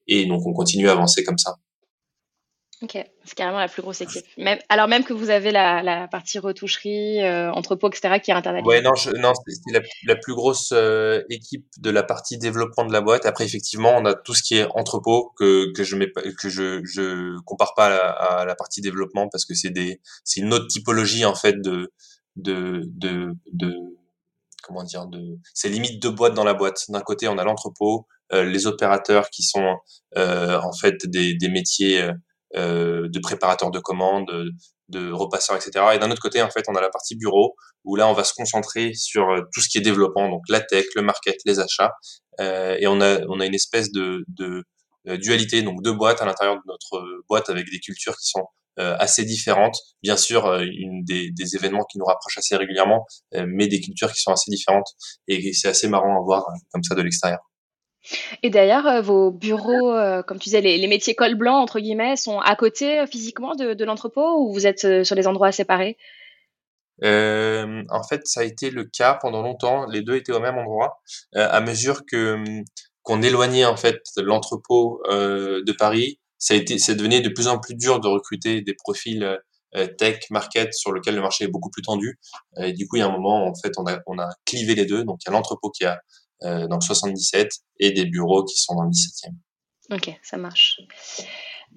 et 0.07 0.25
donc 0.25 0.45
on 0.45 0.53
continue 0.53 0.89
à 0.89 0.93
avancer 0.93 1.23
comme 1.23 1.37
ça. 1.37 1.55
Ok, 2.83 2.97
c'est 3.25 3.35
carrément 3.35 3.59
la 3.59 3.67
plus 3.67 3.83
grosse 3.83 4.01
équipe. 4.01 4.25
Même, 4.37 4.57
alors 4.67 4.87
même 4.87 5.03
que 5.03 5.13
vous 5.13 5.29
avez 5.29 5.51
la, 5.51 5.83
la 5.83 6.07
partie 6.07 6.39
retoucherie, 6.39 7.21
euh, 7.21 7.51
entrepôt, 7.51 7.89
etc., 7.89 8.19
qui 8.19 8.31
est 8.31 8.33
internalisée. 8.33 8.67
Ouais, 8.67 8.81
non, 8.81 8.93
non 9.19 9.33
c'est 9.35 9.83
la, 10.07 10.15
plus 10.15 10.33
grosse 10.33 10.71
euh, 10.73 11.21
équipe 11.29 11.67
de 11.77 11.91
la 11.91 12.01
partie 12.01 12.39
développement 12.39 12.83
de 12.85 12.91
la 12.91 13.01
boîte. 13.01 13.27
Après, 13.27 13.45
effectivement, 13.45 13.93
on 13.95 14.05
a 14.05 14.15
tout 14.15 14.33
ce 14.33 14.41
qui 14.41 14.57
est 14.57 14.65
entrepôt 14.73 15.31
que 15.37 15.71
que 15.73 15.83
je 15.83 15.95
mets 15.95 16.11
que 16.11 16.49
je 16.49 16.81
je 16.83 17.39
compare 17.45 17.75
pas 17.75 17.95
à 17.95 18.45
la, 18.45 18.55
partie 18.55 18.81
développement 18.81 19.29
parce 19.29 19.45
que 19.45 19.53
c'est 19.53 19.69
des 19.69 20.01
c'est 20.23 20.41
une 20.41 20.51
autre 20.51 20.67
typologie 20.67 21.23
en 21.23 21.35
fait 21.35 21.61
de 21.61 21.93
de 22.35 22.81
de, 22.87 23.35
de 23.53 23.75
comment 24.63 24.83
dire 24.83 25.05
de 25.05 25.37
c'est 25.53 25.69
limite 25.69 26.01
deux 26.01 26.09
boîtes 26.09 26.33
dans 26.33 26.45
la 26.45 26.55
boîte. 26.55 26.85
D'un 26.89 27.01
côté, 27.01 27.27
on 27.27 27.37
a 27.37 27.43
l'entrepôt, 27.43 28.07
euh, 28.33 28.43
les 28.43 28.65
opérateurs 28.65 29.29
qui 29.29 29.43
sont 29.43 29.77
euh, 30.17 30.59
en 30.59 30.73
fait 30.73 31.05
des 31.05 31.35
des 31.35 31.49
métiers 31.49 32.09
euh, 32.55 33.07
de 33.07 33.19
préparateurs 33.19 33.71
de 33.71 33.79
commandes, 33.79 34.29
de 34.89 35.11
repasseurs, 35.11 35.55
etc. 35.55 35.85
Et 35.93 35.99
d'un 35.99 36.11
autre 36.11 36.21
côté, 36.21 36.41
en 36.41 36.49
fait, 36.49 36.65
on 36.67 36.75
a 36.75 36.81
la 36.81 36.89
partie 36.89 37.15
bureau 37.15 37.55
où 37.85 37.95
là, 37.95 38.09
on 38.09 38.13
va 38.13 38.25
se 38.25 38.33
concentrer 38.33 38.93
sur 38.93 39.29
euh, 39.29 39.41
tout 39.53 39.61
ce 39.61 39.69
qui 39.69 39.77
est 39.77 39.81
développement, 39.81 40.29
donc 40.29 40.41
la 40.49 40.59
tech, 40.59 40.85
le 40.95 41.01
market, 41.01 41.37
les 41.45 41.59
achats, 41.59 41.91
euh, 42.41 42.75
et 42.77 42.87
on 42.87 42.99
a 42.99 43.19
on 43.29 43.39
a 43.39 43.45
une 43.45 43.55
espèce 43.55 43.91
de, 43.91 44.25
de 44.27 44.63
dualité, 45.15 45.63
donc 45.63 45.81
deux 45.81 45.93
boîtes 45.93 46.21
à 46.21 46.25
l'intérieur 46.25 46.55
de 46.55 46.61
notre 46.67 47.23
boîte 47.29 47.49
avec 47.49 47.69
des 47.71 47.79
cultures 47.79 48.15
qui 48.17 48.27
sont 48.27 48.45
assez 48.77 49.25
différentes. 49.25 49.77
Bien 50.01 50.17
sûr, 50.17 50.51
une 50.59 51.03
des, 51.03 51.31
des, 51.31 51.55
événements 51.55 51.83
qui 51.91 51.99
nous 51.99 52.05
rapprochent 52.05 52.37
assez 52.37 52.55
régulièrement, 52.55 53.05
mais 53.45 53.67
des 53.67 53.79
cultures 53.79 54.11
qui 54.11 54.21
sont 54.21 54.31
assez 54.31 54.49
différentes. 54.49 54.87
Et 55.27 55.53
c'est 55.53 55.67
assez 55.67 55.87
marrant 55.87 56.17
à 56.17 56.23
voir 56.23 56.45
comme 56.71 56.83
ça 56.83 56.95
de 56.95 57.01
l'extérieur. 57.01 57.39
Et 58.43 58.49
d'ailleurs, 58.49 58.87
euh, 58.87 59.01
vos 59.01 59.31
bureaux, 59.31 59.93
euh, 59.93 60.23
comme 60.23 60.39
tu 60.39 60.45
disais, 60.45 60.61
les, 60.61 60.87
métiers 60.87 61.15
col 61.15 61.35
blanc, 61.35 61.57
entre 61.57 61.79
guillemets, 61.79 62.15
sont 62.15 62.39
à 62.39 62.55
côté 62.55 62.99
euh, 62.99 63.07
physiquement 63.07 63.55
de, 63.55 63.83
l'entrepôt 63.83 64.39
ou 64.39 64.53
vous 64.53 64.67
êtes 64.67 65.03
sur 65.03 65.15
des 65.15 65.27
endroits 65.27 65.51
séparés? 65.51 65.97
En 67.03 68.03
fait, 68.07 68.21
ça 68.25 68.41
a 68.41 68.43
été 68.43 68.69
le 68.69 68.85
cas 68.85 69.15
pendant 69.15 69.41
longtemps. 69.41 69.85
Les 69.87 70.01
deux 70.01 70.15
étaient 70.15 70.33
au 70.33 70.39
même 70.39 70.57
endroit. 70.57 71.01
à 71.33 71.61
mesure 71.61 72.05
que 72.05 72.35
hum, 72.35 72.63
qu'on 73.03 73.23
éloignait 73.23 73.65
en 73.65 73.75
fait 73.75 73.99
l'entrepôt 74.17 75.01
de 75.09 75.71
Paris, 75.71 76.19
ça 76.37 76.53
a 76.53 76.57
été, 76.57 76.77
c'est 76.77 76.95
devenu 76.95 77.21
de 77.21 77.29
plus 77.29 77.47
en 77.47 77.57
plus 77.57 77.73
dur 77.73 77.99
de 77.99 78.07
recruter 78.07 78.61
des 78.61 78.75
profils 78.75 79.39
tech, 79.97 80.19
market, 80.29 80.73
sur 80.75 80.91
lequel 80.91 81.15
le 81.15 81.21
marché 81.21 81.45
est 81.45 81.47
beaucoup 81.47 81.71
plus 81.71 81.81
tendu. 81.81 82.19
Et 82.57 82.73
du 82.73 82.87
coup, 82.87 82.97
il 82.97 82.99
y 82.99 83.01
a 83.01 83.07
un 83.07 83.11
moment, 83.11 83.47
en 83.47 83.55
fait, 83.55 83.71
on 83.77 83.87
a, 83.87 83.99
on 84.05 84.19
a 84.19 84.29
clivé 84.45 84.75
les 84.75 84.85
deux. 84.85 85.03
Donc, 85.03 85.19
il 85.23 85.29
y 85.29 85.29
a 85.29 85.33
l'entrepôt 85.33 85.71
qui 85.71 85.85
a 85.85 85.99
euh, 86.43 86.67
dans 86.67 86.77
le 86.77 86.81
77 86.81 87.51
et 87.79 87.91
des 87.91 88.05
bureaux 88.05 88.43
qui 88.43 88.57
sont 88.57 88.75
dans 88.75 88.83
le 88.83 88.89
17e. 88.89 89.33
Ok, 89.91 90.17
ça 90.23 90.37
marche. 90.37 90.79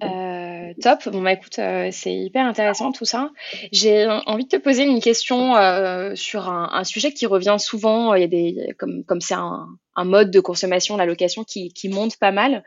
Euh, 0.03 0.73
top. 0.81 1.07
Bon 1.09 1.21
bah 1.21 1.31
écoute, 1.31 1.57
euh, 1.59 1.89
c'est 1.91 2.13
hyper 2.13 2.45
intéressant 2.45 2.91
tout 2.91 3.05
ça. 3.05 3.31
J'ai 3.71 4.05
envie 4.25 4.43
de 4.43 4.49
te 4.49 4.57
poser 4.57 4.83
une 4.83 4.99
question 4.99 5.55
euh, 5.55 6.15
sur 6.15 6.49
un, 6.49 6.83
sujet 6.83 7.13
qui 7.13 7.25
revient 7.25 7.55
souvent. 7.59 8.13
Il 8.13 8.21
y 8.21 8.23
a 8.25 8.27
des 8.27 8.75
comme 8.77 9.03
comme 9.05 9.21
c'est 9.21 9.35
un, 9.35 9.67
mode 9.97 10.31
de 10.31 10.39
consommation, 10.41 10.97
la 10.97 11.05
location 11.05 11.43
qui, 11.45 11.69
qui 11.69 11.87
monte 11.87 12.17
pas 12.17 12.31
mal. 12.31 12.63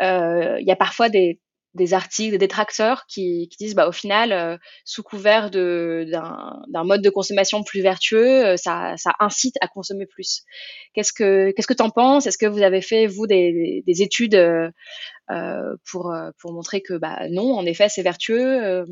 Il 0.00 0.64
y 0.64 0.70
a 0.70 0.76
parfois 0.76 1.08
des 1.10 1.38
des 1.74 1.94
articles, 1.94 2.32
des 2.32 2.38
détracteurs 2.38 3.04
qui, 3.06 3.48
disent 3.58 3.74
bah 3.74 3.88
au 3.88 3.92
final 3.92 4.32
euh, 4.32 4.56
sous 4.84 5.02
couvert 5.02 5.50
d'un 5.50 6.84
mode 6.84 7.02
de 7.02 7.10
consommation 7.10 7.62
plus 7.62 7.80
vertueux 7.80 8.46
euh, 8.46 8.56
ça, 8.56 8.94
ça 8.96 9.12
incite 9.20 9.54
à 9.60 9.68
consommer 9.68 10.06
plus. 10.06 10.42
Qu'est-ce 10.94 11.12
que 11.12 11.52
qu'est-ce 11.52 11.66
que 11.66 11.74
t'en 11.74 11.90
penses? 11.90 12.26
Est-ce 12.26 12.38
que 12.38 12.46
vous 12.46 12.62
avez 12.62 12.82
fait 12.82 13.06
vous 13.06 13.26
des, 13.26 13.84
des 13.86 14.02
études 14.02 14.34
euh, 14.34 14.70
pour 15.90 16.12
pour 16.38 16.52
montrer 16.52 16.82
que 16.82 16.94
bah 16.94 17.28
non 17.30 17.54
en 17.54 17.64
effet 17.64 17.88
c'est 17.88 18.02
vertueux 18.02 18.84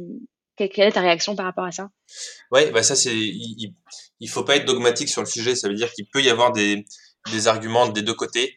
quelle, 0.57 0.89
est 0.89 0.93
ta 0.93 1.01
réaction 1.01 1.35
par 1.35 1.47
rapport 1.47 1.65
à 1.65 1.73
ça? 1.73 1.91
Ouais 2.53 2.71
bah 2.71 2.83
ça 2.85 2.95
c'est 2.95 3.15
il, 3.15 3.75
il 4.21 4.29
faut 4.29 4.45
pas 4.45 4.57
être 4.57 4.67
dogmatique 4.67 5.09
sur 5.09 5.23
le 5.23 5.27
sujet. 5.27 5.57
Ça 5.57 5.69
veut 5.69 5.75
dire 5.75 5.93
qu'il 5.93 6.07
peut 6.07 6.23
y 6.23 6.31
avoir 6.31 6.53
des 6.53 6.85
des 7.33 7.49
arguments 7.49 7.89
des 7.89 8.03
deux 8.03 8.15
côtés 8.15 8.57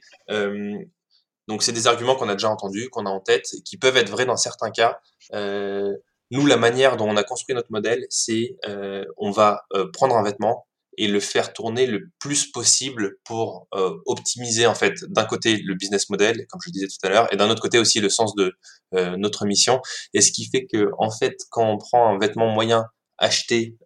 donc 1.51 1.63
c'est 1.63 1.73
des 1.73 1.87
arguments 1.87 2.15
qu'on 2.15 2.29
a 2.29 2.33
déjà 2.33 2.49
entendus, 2.49 2.89
qu'on 2.89 3.05
a 3.05 3.09
en 3.09 3.19
tête, 3.19 3.45
qui 3.65 3.77
peuvent 3.77 3.97
être 3.97 4.09
vrais 4.09 4.25
dans 4.25 4.37
certains 4.37 4.71
cas. 4.71 4.99
Euh, 5.33 5.93
nous, 6.31 6.45
la 6.45 6.55
manière 6.55 6.95
dont 6.95 7.09
on 7.09 7.17
a 7.17 7.23
construit 7.23 7.53
notre 7.53 7.71
modèle, 7.71 8.05
c'est 8.09 8.55
euh, 8.65 9.03
on 9.17 9.31
va 9.31 9.65
euh, 9.73 9.91
prendre 9.91 10.15
un 10.15 10.23
vêtement 10.23 10.65
et 10.97 11.09
le 11.09 11.19
faire 11.19 11.51
tourner 11.51 11.85
le 11.87 12.09
plus 12.19 12.49
possible 12.49 13.17
pour 13.25 13.67
euh, 13.75 13.97
optimiser 14.05 14.65
en 14.65 14.75
fait 14.75 14.93
d'un 15.09 15.25
côté 15.25 15.57
le 15.57 15.75
business 15.75 16.09
model, 16.09 16.45
comme 16.47 16.61
je 16.65 16.71
disais 16.71 16.87
tout 16.87 17.05
à 17.05 17.09
l'heure, 17.09 17.33
et 17.33 17.35
d'un 17.35 17.49
autre 17.49 17.61
côté 17.61 17.79
aussi 17.79 17.99
le 17.99 18.09
sens 18.09 18.33
de 18.35 18.53
notre 18.93 19.45
mission. 19.45 19.81
Et 20.13 20.21
ce 20.21 20.31
qui 20.31 20.45
fait 20.49 20.65
que 20.65 20.91
en 20.99 21.11
fait, 21.11 21.37
quand 21.49 21.69
on 21.69 21.77
prend 21.77 22.13
un 22.13 22.17
vêtement 22.17 22.49
moyen 22.49 22.85
acheté 23.17 23.77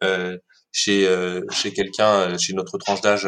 chez 0.77 1.09
chez 1.51 1.71
quelqu'un, 1.71 2.38
chez 2.38 2.53
notre 2.53 2.77
tranche 2.77 2.99
d'âge 2.99 3.27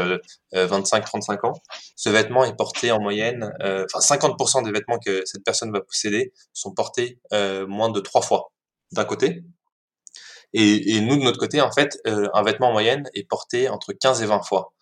25-35 0.54 1.48
ans, 1.48 1.54
ce 1.96 2.10
vêtement 2.10 2.44
est 2.44 2.56
porté 2.56 2.92
en 2.92 3.00
moyenne, 3.00 3.54
enfin 3.62 4.00
50% 4.00 4.66
des 4.66 4.72
vêtements 4.72 5.00
que 5.00 5.24
cette 5.26 5.46
personne 5.46 5.72
va 5.72 5.80
posséder 5.80 6.34
sont 6.52 6.74
portés 6.74 7.20
moins 7.68 7.90
de 7.90 8.02
trois 8.02 8.22
fois 8.22 8.52
d'un 8.92 9.06
côté, 9.06 9.44
et, 10.54 10.96
et, 10.96 11.02
nous, 11.02 11.18
de 11.18 11.24
notre 11.24 11.40
côté, 11.40 11.62
en 11.62 11.72
fait, 11.72 12.00
euh, 12.08 12.28
un 12.34 12.44
vêtement 12.44 12.70
en 12.70 12.72
moyenne 12.72 13.10
est 13.14 13.28
porté 13.28 13.70
entre 13.70 13.94
15 13.94 14.22
et 14.22 14.26
20 14.26 14.42
fois. 14.44 14.74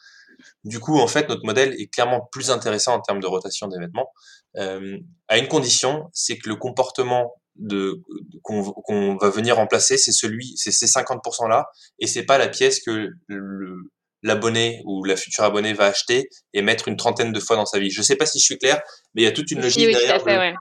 Du 0.63 0.79
coup, 0.79 0.99
en 0.99 1.07
fait, 1.07 1.29
notre 1.29 1.45
modèle 1.45 1.73
est 1.79 1.87
clairement 1.87 2.27
plus 2.31 2.51
intéressant 2.51 2.93
en 2.95 3.01
termes 3.01 3.19
de 3.19 3.27
rotation 3.27 3.67
des 3.67 3.79
vêtements, 3.79 4.11
euh, 4.57 4.97
à 5.27 5.37
une 5.37 5.47
condition, 5.47 6.09
c'est 6.13 6.37
que 6.37 6.49
le 6.49 6.55
comportement 6.55 7.33
de 7.55 8.01
qu'on 8.43 9.15
va 9.15 9.29
venir 9.29 9.55
remplacer, 9.55 9.97
c'est 9.97 10.11
celui, 10.11 10.53
c'est 10.57 10.71
ces 10.71 10.87
50% 10.87 11.47
là, 11.47 11.67
et 11.99 12.07
c'est 12.07 12.23
pas 12.23 12.37
la 12.37 12.47
pièce 12.47 12.81
que 12.81 13.09
l'abonné 14.23 14.81
ou 14.85 15.03
la 15.03 15.15
future 15.15 15.43
abonnée 15.43 15.73
va 15.73 15.85
acheter 15.85 16.29
et 16.53 16.61
mettre 16.61 16.87
une 16.87 16.97
trentaine 16.97 17.31
de 17.31 17.39
fois 17.39 17.55
dans 17.55 17.65
sa 17.65 17.79
vie. 17.79 17.91
Je 17.91 18.01
sais 18.01 18.15
pas 18.15 18.25
si 18.25 18.39
je 18.39 18.43
suis 18.43 18.57
clair, 18.57 18.81
mais 19.13 19.21
il 19.21 19.25
y 19.25 19.27
a 19.27 19.31
toute 19.31 19.51
une 19.51 19.61
logique 19.61 19.87
derrière 19.87 20.55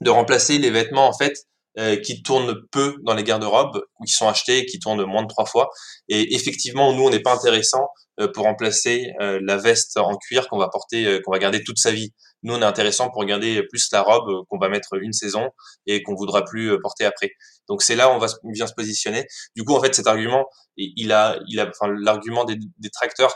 de 0.00 0.10
remplacer 0.10 0.58
les 0.58 0.70
vêtements 0.70 1.06
en 1.06 1.16
fait 1.16 1.34
euh, 1.78 1.96
qui 1.96 2.22
tournent 2.22 2.54
peu 2.70 2.96
dans 3.02 3.14
les 3.14 3.24
garde-robes, 3.24 3.82
ou 3.98 4.04
qui 4.04 4.12
sont 4.12 4.28
achetés, 4.28 4.66
qui 4.66 4.78
tournent 4.78 5.04
moins 5.06 5.22
de 5.22 5.28
trois 5.28 5.46
fois. 5.46 5.70
Et 6.08 6.34
effectivement, 6.34 6.92
nous, 6.92 7.04
on 7.04 7.08
n'est 7.08 7.22
pas 7.22 7.34
intéressant 7.34 7.88
euh, 8.20 8.28
pour 8.30 8.44
remplacer 8.44 9.10
euh, 9.22 9.40
la 9.42 9.56
veste 9.56 9.96
en 9.96 10.14
cuir 10.18 10.48
qu'on 10.48 10.58
va 10.58 10.68
porter, 10.68 11.20
qu'on 11.24 11.32
va 11.32 11.38
garder 11.38 11.64
toute 11.64 11.78
sa 11.78 11.90
vie. 11.90 12.12
Nous, 12.42 12.54
on 12.54 12.60
est 12.60 12.64
intéressant 12.64 13.10
pour 13.10 13.24
garder 13.24 13.62
plus 13.70 13.88
la 13.92 14.02
robe 14.02 14.44
qu'on 14.48 14.58
va 14.58 14.68
mettre 14.68 14.94
une 15.00 15.12
saison 15.12 15.50
et 15.86 16.02
qu'on 16.02 16.14
voudra 16.14 16.44
plus 16.44 16.78
porter 16.80 17.04
après. 17.04 17.30
Donc 17.68 17.82
c'est 17.82 17.96
là 17.96 18.10
où 18.10 18.12
on 18.12 18.18
va 18.18 18.26
bien 18.44 18.66
se 18.66 18.74
positionner. 18.74 19.26
Du 19.56 19.64
coup, 19.64 19.74
en 19.74 19.80
fait, 19.80 19.94
cet 19.94 20.06
argument, 20.06 20.46
il 20.76 21.12
a, 21.12 21.38
il 21.48 21.60
a, 21.60 21.68
enfin, 21.68 21.92
l'argument 22.00 22.44
des 22.44 22.56
détracteurs, 22.78 23.34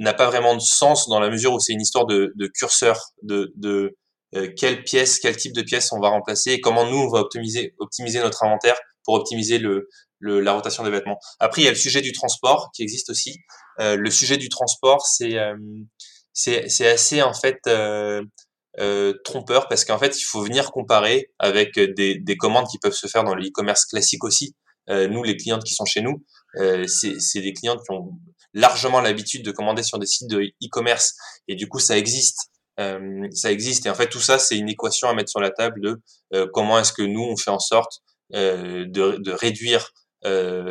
n'a 0.00 0.14
pas 0.14 0.26
vraiment 0.26 0.54
de 0.54 0.60
sens 0.60 1.08
dans 1.08 1.20
la 1.20 1.30
mesure 1.30 1.52
où 1.52 1.60
c'est 1.60 1.72
une 1.72 1.80
histoire 1.80 2.06
de, 2.06 2.32
de 2.34 2.46
curseur, 2.46 3.12
de, 3.22 3.52
de 3.56 3.96
euh, 4.34 4.50
quelle 4.56 4.82
pièce, 4.82 5.18
quel 5.18 5.36
type 5.36 5.54
de 5.54 5.62
pièce 5.62 5.92
on 5.92 6.00
va 6.00 6.08
remplacer 6.08 6.52
et 6.52 6.60
comment 6.60 6.84
nous 6.90 6.98
on 6.98 7.08
va 7.08 7.20
optimiser, 7.20 7.74
optimiser 7.78 8.18
notre 8.18 8.42
inventaire 8.42 8.76
pour 9.04 9.14
optimiser 9.14 9.58
le, 9.58 9.88
le, 10.18 10.40
la 10.40 10.52
rotation 10.52 10.82
des 10.82 10.90
vêtements. 10.90 11.18
Après, 11.38 11.62
il 11.62 11.64
y 11.64 11.68
a 11.68 11.70
le 11.70 11.76
sujet 11.76 12.00
du 12.00 12.12
transport 12.12 12.70
qui 12.74 12.82
existe 12.82 13.10
aussi. 13.10 13.36
Euh, 13.80 13.96
le 13.96 14.10
sujet 14.10 14.36
du 14.36 14.48
transport, 14.48 15.06
c'est 15.06 15.38
euh, 15.38 15.54
c'est 16.36 16.86
assez 16.86 17.22
en 17.22 17.34
fait 17.34 17.58
euh, 17.66 18.22
euh, 18.78 19.14
trompeur 19.24 19.68
parce 19.68 19.84
qu'en 19.84 19.98
fait, 19.98 20.20
il 20.20 20.24
faut 20.24 20.42
venir 20.42 20.70
comparer 20.70 21.30
avec 21.38 21.78
des, 21.78 22.18
des 22.18 22.36
commandes 22.36 22.66
qui 22.70 22.78
peuvent 22.78 22.92
se 22.92 23.06
faire 23.06 23.24
dans 23.24 23.34
le 23.34 23.46
e-commerce 23.46 23.86
classique 23.86 24.24
aussi. 24.24 24.54
Euh, 24.88 25.08
nous, 25.08 25.22
les 25.22 25.36
clientes 25.36 25.64
qui 25.64 25.74
sont 25.74 25.84
chez 25.84 26.02
nous, 26.02 26.24
c'est 26.86 27.40
des 27.40 27.52
clientes 27.52 27.80
qui 27.84 27.92
ont 27.92 28.10
largement 28.54 29.00
l'habitude 29.00 29.44
de 29.44 29.50
commander 29.50 29.82
sur 29.82 29.98
des 29.98 30.06
sites 30.06 30.30
de 30.30 30.40
e-commerce 30.40 31.14
et 31.48 31.54
du 31.54 31.68
coup, 31.68 31.78
ça 31.78 31.98
existe 31.98 32.50
euh, 32.78 33.28
ça 33.32 33.50
existe. 33.50 33.86
Et 33.86 33.90
en 33.90 33.94
fait, 33.94 34.08
tout 34.08 34.20
ça, 34.20 34.38
c'est 34.38 34.56
une 34.56 34.68
équation 34.68 35.08
à 35.08 35.14
mettre 35.14 35.30
sur 35.30 35.40
la 35.40 35.50
table 35.50 35.80
de 35.80 36.02
euh, 36.34 36.46
comment 36.52 36.78
est-ce 36.78 36.92
que 36.92 37.02
nous, 37.02 37.22
on 37.22 37.36
fait 37.36 37.50
en 37.50 37.58
sorte 37.58 38.00
euh, 38.34 38.84
de, 38.86 39.16
de, 39.18 39.32
réduire 39.32 39.92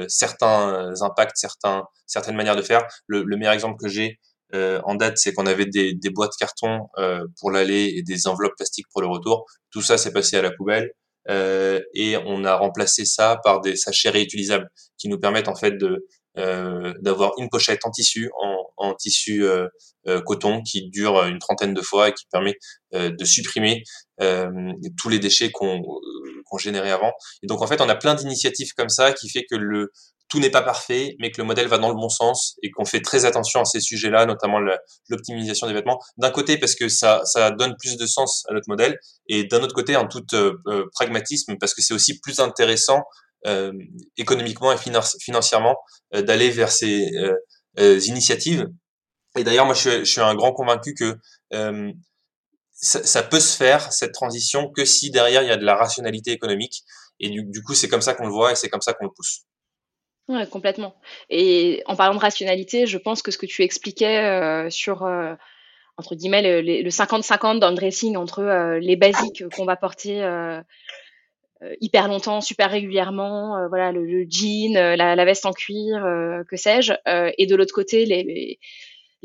certains 0.09 0.91
impacts, 1.01 1.37
certains, 1.37 1.85
certaines 2.07 2.35
manières 2.35 2.57
de 2.57 2.61
faire. 2.61 2.85
Le, 3.07 3.23
le 3.23 3.37
meilleur 3.37 3.53
exemple 3.53 3.77
que 3.81 3.87
j'ai 3.87 4.19
en 4.83 4.95
date, 4.95 5.17
c'est 5.17 5.33
qu'on 5.33 5.45
avait 5.45 5.65
des, 5.65 5.93
des 5.93 6.09
boîtes 6.09 6.33
carton 6.39 6.87
pour 7.39 7.51
l'aller 7.51 7.93
et 7.95 8.03
des 8.03 8.27
enveloppes 8.27 8.55
plastiques 8.57 8.87
pour 8.91 9.01
le 9.01 9.07
retour. 9.07 9.45
Tout 9.71 9.81
ça, 9.81 9.97
s'est 9.97 10.13
passé 10.13 10.37
à 10.37 10.41
la 10.41 10.51
poubelle. 10.51 10.91
Euh, 11.29 11.81
et 11.93 12.17
on 12.17 12.43
a 12.43 12.55
remplacé 12.55 13.05
ça 13.05 13.39
par 13.43 13.61
des 13.61 13.75
sachets 13.75 14.09
réutilisables 14.09 14.69
qui 14.97 15.09
nous 15.09 15.19
permettent 15.19 15.47
en 15.47 15.55
fait 15.55 15.71
de 15.71 16.05
euh, 16.37 16.93
d'avoir 16.99 17.31
une 17.37 17.47
pochette 17.49 17.85
en 17.85 17.91
tissu, 17.91 18.29
en, 18.77 18.93
tissu 18.95 19.45
euh, 19.45 19.67
euh, 20.07 20.21
coton 20.21 20.61
qui 20.63 20.89
dure 20.89 21.23
une 21.23 21.39
trentaine 21.39 21.73
de 21.73 21.81
fois 21.81 22.09
et 22.09 22.13
qui 22.13 22.25
permet 22.29 22.55
de 22.93 23.25
supprimer 23.25 23.83
tous 24.97 25.09
les 25.09 25.19
déchets 25.19 25.51
qu'on 25.51 25.81
qu'on 26.45 26.57
générait 26.57 26.91
avant. 26.91 27.11
Et 27.43 27.47
donc 27.47 27.61
en 27.61 27.67
fait, 27.67 27.81
on 27.81 27.89
a 27.89 27.95
plein 27.95 28.15
d'initiatives 28.15 28.73
comme 28.77 28.89
ça 28.89 29.13
qui 29.13 29.29
fait 29.29 29.45
que 29.49 29.55
le 29.55 29.91
tout 30.27 30.39
n'est 30.39 30.49
pas 30.49 30.63
parfait, 30.63 31.15
mais 31.19 31.29
que 31.29 31.39
le 31.39 31.45
modèle 31.45 31.67
va 31.67 31.77
dans 31.77 31.89
le 31.89 31.93
bon 31.93 32.09
sens 32.09 32.57
et 32.63 32.71
qu'on 32.71 32.83
fait 32.83 33.01
très 33.01 33.25
attention 33.25 33.61
à 33.61 33.65
ces 33.65 33.79
sujets-là, 33.79 34.25
notamment 34.25 34.59
l'optimisation 35.07 35.67
des 35.67 35.73
vêtements. 35.73 35.99
D'un 36.17 36.31
côté, 36.31 36.57
parce 36.57 36.73
que 36.73 36.89
ça, 36.89 37.21
ça 37.25 37.51
donne 37.51 37.75
plus 37.79 37.95
de 37.95 38.07
sens 38.07 38.43
à 38.49 38.53
notre 38.53 38.67
modèle, 38.67 38.97
et 39.27 39.43
d'un 39.43 39.61
autre 39.61 39.75
côté, 39.75 39.95
en 39.95 40.07
tout 40.07 40.25
pragmatisme, 40.95 41.57
parce 41.59 41.75
que 41.75 41.83
c'est 41.83 41.93
aussi 41.93 42.19
plus 42.19 42.39
intéressant 42.39 43.03
euh, 43.45 43.71
économiquement 44.17 44.71
et 44.71 44.77
financièrement 45.19 45.77
euh, 46.15 46.23
d'aller 46.23 46.49
vers 46.49 46.71
ces 46.71 47.11
euh, 47.77 47.99
initiatives. 47.99 48.67
Et 49.37 49.43
d'ailleurs, 49.43 49.67
moi, 49.67 49.75
je 49.75 50.03
suis, 50.03 50.19
un 50.19 50.33
grand 50.33 50.51
convaincu 50.51 50.95
que 50.95 51.15
ça, 52.75 53.23
peut 53.23 53.39
se 53.39 53.55
faire, 53.55 53.91
cette 53.91 54.13
transition, 54.13 54.69
que 54.69 54.85
si 54.85 55.09
derrière, 55.09 55.41
il 55.43 55.47
y 55.47 55.51
a 55.51 55.57
de 55.57 55.65
la 55.65 55.75
rationalité 55.75 56.31
économique. 56.31 56.83
Et 57.19 57.29
du, 57.29 57.63
coup, 57.63 57.73
c'est 57.73 57.87
comme 57.87 58.01
ça 58.01 58.13
qu'on 58.13 58.25
le 58.25 58.33
voit 58.33 58.51
et 58.51 58.55
c'est 58.55 58.69
comme 58.69 58.81
ça 58.81 58.93
qu'on 58.93 59.05
le 59.05 59.11
pousse. 59.15 59.43
Ouais, 60.27 60.47
complètement. 60.47 60.95
Et 61.29 61.83
en 61.85 61.95
parlant 61.95 62.15
de 62.15 62.19
rationalité, 62.19 62.87
je 62.87 62.97
pense 62.97 63.21
que 63.21 63.31
ce 63.31 63.37
que 63.37 63.45
tu 63.45 63.63
expliquais 63.63 64.69
sur, 64.69 65.03
entre 65.97 66.15
guillemets, 66.15 66.61
le 66.61 66.89
50-50 66.89 67.59
dans 67.59 67.69
le 67.69 67.75
dressing 67.75 68.17
entre 68.17 68.77
les 68.79 68.95
basiques 68.97 69.47
qu'on 69.55 69.65
va 69.65 69.77
porter 69.77 70.21
euh, 71.63 71.73
hyper 71.79 72.09
longtemps, 72.09 72.41
super 72.41 72.69
régulièrement, 72.69 73.57
euh, 73.57 73.67
voilà 73.69 73.93
le, 73.93 74.25
jean, 74.29 74.75
euh, 74.75 74.97
la, 74.97 75.25
veste 75.25 75.45
en 75.45 75.53
cuir, 75.53 76.01
que 76.49 76.57
sais-je, 76.57 76.93
et 77.37 77.45
de 77.45 77.55
l'autre 77.55 77.73
côté 77.73 78.05
les, 78.05 78.59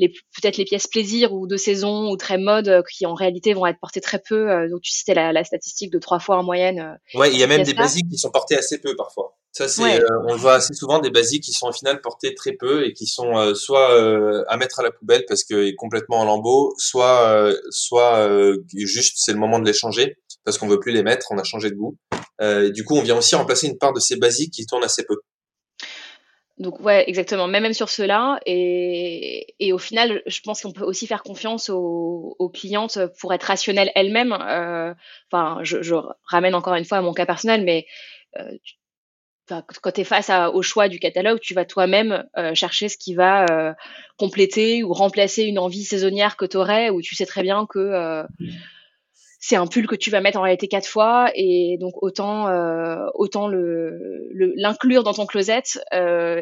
peut-être 0.09 0.57
les 0.57 0.65
pièces 0.65 0.87
plaisir 0.87 1.33
ou 1.33 1.47
de 1.47 1.57
saison 1.57 2.09
ou 2.11 2.17
très 2.17 2.37
mode 2.37 2.83
qui 2.91 3.05
en 3.05 3.13
réalité 3.13 3.53
vont 3.53 3.65
être 3.65 3.79
portées 3.79 4.01
très 4.01 4.19
peu. 4.19 4.67
donc 4.69 4.81
tu 4.81 4.91
citais 4.91 5.13
la, 5.13 5.33
la 5.33 5.43
statistique 5.43 5.91
de 5.91 5.99
trois 5.99 6.19
fois 6.19 6.37
en 6.37 6.43
moyenne. 6.43 6.97
ouais, 7.15 7.31
il 7.31 7.39
y 7.39 7.43
a 7.43 7.47
même 7.47 7.63
des 7.63 7.73
basiques 7.73 8.09
qui 8.09 8.17
sont 8.17 8.31
portées 8.31 8.57
assez 8.57 8.79
peu 8.79 8.95
parfois. 8.95 9.37
Ça, 9.53 9.67
c'est, 9.67 10.01
on 10.27 10.33
le 10.33 10.39
voit 10.39 10.55
assez 10.55 10.73
souvent 10.73 10.99
des 10.99 11.09
basiques 11.09 11.43
qui 11.43 11.51
sont 11.51 11.67
au 11.67 11.73
final 11.73 11.99
portées 11.99 12.33
très 12.33 12.53
peu 12.53 12.85
et 12.85 12.93
qui 12.93 13.05
sont 13.05 13.53
soit 13.53 14.45
à 14.47 14.57
mettre 14.57 14.79
à 14.79 14.83
la 14.83 14.91
poubelle 14.91 15.25
parce 15.27 15.43
que 15.43 15.67
est 15.67 15.75
complètement 15.75 16.19
en 16.19 16.25
lambeaux, 16.25 16.73
soit, 16.77 17.53
soit 17.69 18.29
juste 18.73 19.15
c'est 19.17 19.33
le 19.33 19.39
moment 19.39 19.59
de 19.59 19.65
les 19.65 19.73
changer 19.73 20.17
parce 20.43 20.57
qu'on 20.57 20.67
veut 20.67 20.79
plus 20.79 20.91
les 20.91 21.03
mettre, 21.03 21.27
on 21.31 21.37
a 21.37 21.43
changé 21.43 21.69
de 21.69 21.75
goût. 21.75 21.97
Euh, 22.41 22.71
du 22.71 22.83
coup, 22.83 22.95
on 22.95 23.01
vient 23.01 23.17
aussi 23.17 23.35
remplacer 23.35 23.67
une 23.67 23.77
part 23.77 23.93
de 23.93 23.99
ces 23.99 24.15
basiques 24.15 24.53
qui 24.53 24.65
tournent 24.65 24.83
assez 24.83 25.03
peu. 25.03 25.17
Donc 26.57 26.79
ouais, 26.81 27.03
exactement. 27.07 27.47
Même, 27.47 27.73
sur 27.73 27.89
cela, 27.89 28.39
et, 28.45 29.55
et, 29.59 29.73
au 29.73 29.77
final, 29.77 30.21
je 30.27 30.41
pense 30.41 30.61
qu'on 30.61 30.71
peut 30.71 30.83
aussi 30.83 31.07
faire 31.07 31.23
confiance 31.23 31.69
aux, 31.69 32.35
aux 32.37 32.49
clientes 32.49 32.99
pour 33.19 33.33
être 33.33 33.43
rationnelles 33.43 33.91
elles-mêmes. 33.95 34.33
Euh, 34.33 34.93
enfin, 35.31 35.59
je, 35.63 35.81
je, 35.81 35.95
ramène 36.25 36.53
encore 36.53 36.75
une 36.75 36.85
fois 36.85 36.99
à 36.99 37.01
mon 37.01 37.13
cas 37.13 37.25
personnel, 37.25 37.63
mais 37.63 37.87
euh, 38.37 38.51
quand 39.81 39.91
tu 39.91 40.01
es 40.01 40.03
face 40.03 40.29
à, 40.29 40.51
au 40.51 40.61
choix 40.61 40.87
du 40.87 40.99
catalogue, 40.99 41.39
tu 41.39 41.53
vas 41.53 41.65
toi-même 41.65 42.25
euh, 42.37 42.53
chercher 42.55 42.89
ce 42.89 42.97
qui 42.97 43.13
va 43.13 43.45
euh, 43.49 43.73
compléter 44.17 44.83
ou 44.83 44.93
remplacer 44.93 45.43
une 45.43 45.59
envie 45.59 45.83
saisonnière 45.83 46.37
que 46.37 46.45
tu 46.45 46.57
aurais, 46.57 46.89
où 46.89 47.01
tu 47.01 47.15
sais 47.15 47.25
très 47.25 47.43
bien 47.43 47.65
que 47.65 47.79
euh, 47.79 48.23
c'est 49.43 49.55
un 49.55 49.65
pull 49.65 49.87
que 49.87 49.95
tu 49.95 50.11
vas 50.11 50.21
mettre 50.21 50.37
en 50.37 50.43
réalité 50.43 50.67
quatre 50.67 50.87
fois 50.87 51.31
et 51.33 51.77
donc 51.79 52.01
autant 52.03 52.47
euh, 52.47 53.07
autant 53.15 53.47
le 53.47 54.29
l'inclure 54.55 55.03
dans 55.03 55.13
ton 55.13 55.25
closet 55.25 55.63
euh, 55.93 56.41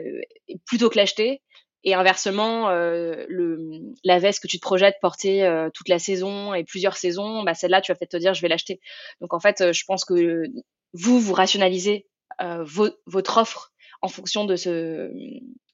plutôt 0.65 0.89
que 0.89 0.97
l'acheter. 0.97 1.41
Et 1.85 1.93
inversement 1.93 2.69
euh, 2.69 3.23
le 3.29 3.57
la 4.03 4.19
veste 4.19 4.43
que 4.43 4.47
tu 4.47 4.57
te 4.57 4.62
projettes 4.62 4.97
porter 5.01 5.45
euh, 5.45 5.69
toute 5.73 5.88
la 5.88 5.97
saison 5.97 6.53
et 6.53 6.65
plusieurs 6.65 6.97
saisons 6.97 7.41
bah 7.43 7.53
celle-là 7.53 7.79
tu 7.79 7.93
vas 7.93 7.95
peut-être 7.95 8.12
te 8.12 8.17
dire 8.17 8.33
je 8.33 8.41
vais 8.41 8.49
l'acheter. 8.49 8.81
Donc 9.21 9.33
en 9.33 9.39
fait 9.39 9.71
je 9.71 9.83
pense 9.85 10.03
que 10.03 10.43
vous 10.91 11.21
vous 11.21 11.33
rationalisez 11.33 12.05
euh, 12.41 12.65
votre 13.05 13.38
offre 13.38 13.71
en 14.01 14.09
fonction 14.09 14.43
de 14.43 14.57
ce 14.57 15.09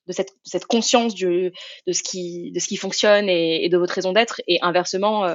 de 0.07 0.13
cette, 0.13 0.33
cette 0.43 0.65
conscience 0.65 1.15
du, 1.15 1.51
de 1.88 1.91
ce 1.91 2.03
qui 2.03 2.51
de 2.51 2.59
ce 2.59 2.67
qui 2.67 2.77
fonctionne 2.77 3.27
et, 3.27 3.65
et 3.65 3.69
de 3.69 3.77
votre 3.79 3.95
raison 3.95 4.13
d'être. 4.13 4.41
Et 4.47 4.59
inversement 4.61 5.25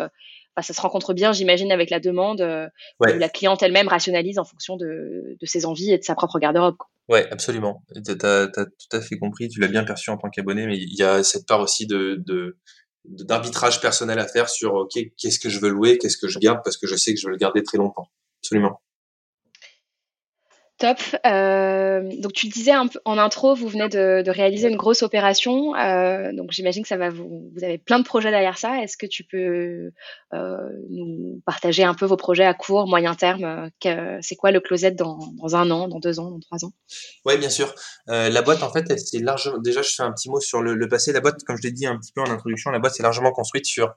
ça 0.61 0.73
se 0.73 0.81
rencontre 0.81 1.15
bien, 1.15 1.33
j'imagine, 1.33 1.73
avec 1.73 1.91
la 1.91 2.01
demande. 2.01 2.41
Euh, 2.41 2.69
la 3.01 3.29
cliente 3.29 3.63
elle-même 3.63 3.89
rationalise 3.89 4.39
en 4.39 4.45
fonction 4.45 4.77
de, 4.77 5.37
ses 5.43 5.67
envies 5.67 5.93
et 5.93 5.99
de 5.99 6.05
sa 6.05 6.15
propre 6.15 6.39
garde-robe. 6.39 6.77
Ouais, 7.09 7.29
absolument. 7.31 7.83
Tu 7.95 8.13
as, 8.23 8.47
tout 8.49 8.97
à 8.97 9.01
fait 9.01 9.19
compris, 9.19 9.49
tu 9.49 9.61
l'as 9.61 9.69
bien 9.69 9.85
perçu 9.85 10.11
en 10.11 10.17
tant 10.17 10.31
qu'abonné, 10.31 10.67
mais 10.67 10.77
il 10.77 10.97
y 10.97 11.03
a 11.03 11.23
cette 11.23 11.47
part 11.47 11.61
aussi 11.61 11.87
de, 11.87 12.23
d'arbitrage 13.05 13.81
personnel 13.81 14.19
à 14.19 14.27
faire 14.27 14.49
sur 14.49 14.75
ok 14.75 14.93
qu'est-ce 15.17 15.39
que 15.39 15.49
je 15.49 15.59
veux 15.59 15.71
louer, 15.71 15.99
qu'est-ce 15.99 16.19
que 16.19 16.29
je 16.29 16.39
garde 16.39 16.61
parce 16.63 16.77
que 16.77 16.87
je 16.87 16.97
sais 16.97 17.15
que 17.15 17.21
je 17.21 17.27
veux 17.27 17.33
le 17.33 17.39
garder 17.39 17.63
très 17.63 17.79
longtemps. 17.79 18.09
Absolument. 18.43 18.81
Top. 20.81 20.99
Euh, 21.27 22.01
donc 22.21 22.33
tu 22.33 22.49
disais 22.49 22.73
en 23.05 23.19
intro, 23.19 23.55
vous 23.55 23.69
venez 23.69 23.91
de, 23.91 24.31
réaliser 24.31 24.67
une 24.69 24.79
grosse 24.79 25.03
opération. 25.03 25.75
Euh, 25.77 26.33
donc 26.33 26.53
j'imagine 26.53 26.83
que 26.83 26.89
ça 26.89 26.97
va 26.97 27.11
vous, 27.11 27.51
vous 27.55 27.65
avez 27.65 27.77
plein 27.77 27.99
de 27.99 28.05
projets 28.05 28.31
derrière 28.31 28.57
ça. 28.57 28.83
Est-ce 28.83 28.97
que 28.97 29.05
tu 29.05 29.23
peux 29.23 29.91
euh, 30.33 30.57
nous 30.89 31.43
partager 31.45 31.85
un 31.85 31.93
peu 31.93 32.07
vos 32.07 32.17
projets 32.17 32.47
à 32.47 32.55
court, 32.55 32.89
moyen 32.89 33.15
terme 33.15 33.71
C'est 34.23 34.37
quoi 34.37 34.53
le 34.53 34.61
closet 34.61 34.93
dans, 34.93 35.19
un 35.55 35.71
an, 35.71 35.87
dans 35.87 36.01
deux 36.01 36.19
ans, 36.19 36.31
dans 36.31 36.41
trois 36.41 36.65
ans? 36.65 36.73
Oui, 37.27 37.37
bien 37.37 37.51
sûr. 37.51 37.75
La 38.07 38.41
boîte, 38.41 38.63
en 38.63 38.73
fait, 38.73 38.99
c'est 38.99 39.19
largement. 39.19 39.59
Déjà, 39.59 39.83
je 39.83 39.91
fais 39.95 40.03
un 40.03 40.13
petit 40.13 40.31
mot 40.31 40.41
sur 40.41 40.63
le, 40.63 40.75
le, 40.75 40.89
passé. 40.89 41.13
La 41.13 41.21
boîte, 41.21 41.45
comme 41.45 41.59
je 41.59 41.63
l'ai 41.63 41.73
dit 41.73 41.87
un 41.87 41.99
petit 41.99 42.13
peu 42.13 42.23
en 42.23 42.31
introduction, 42.31 42.71
la 42.71 42.79
boîte 42.79 42.95
c'est 42.95 43.03
largement 43.03 43.33
construite 43.33 43.67
sur 43.67 43.95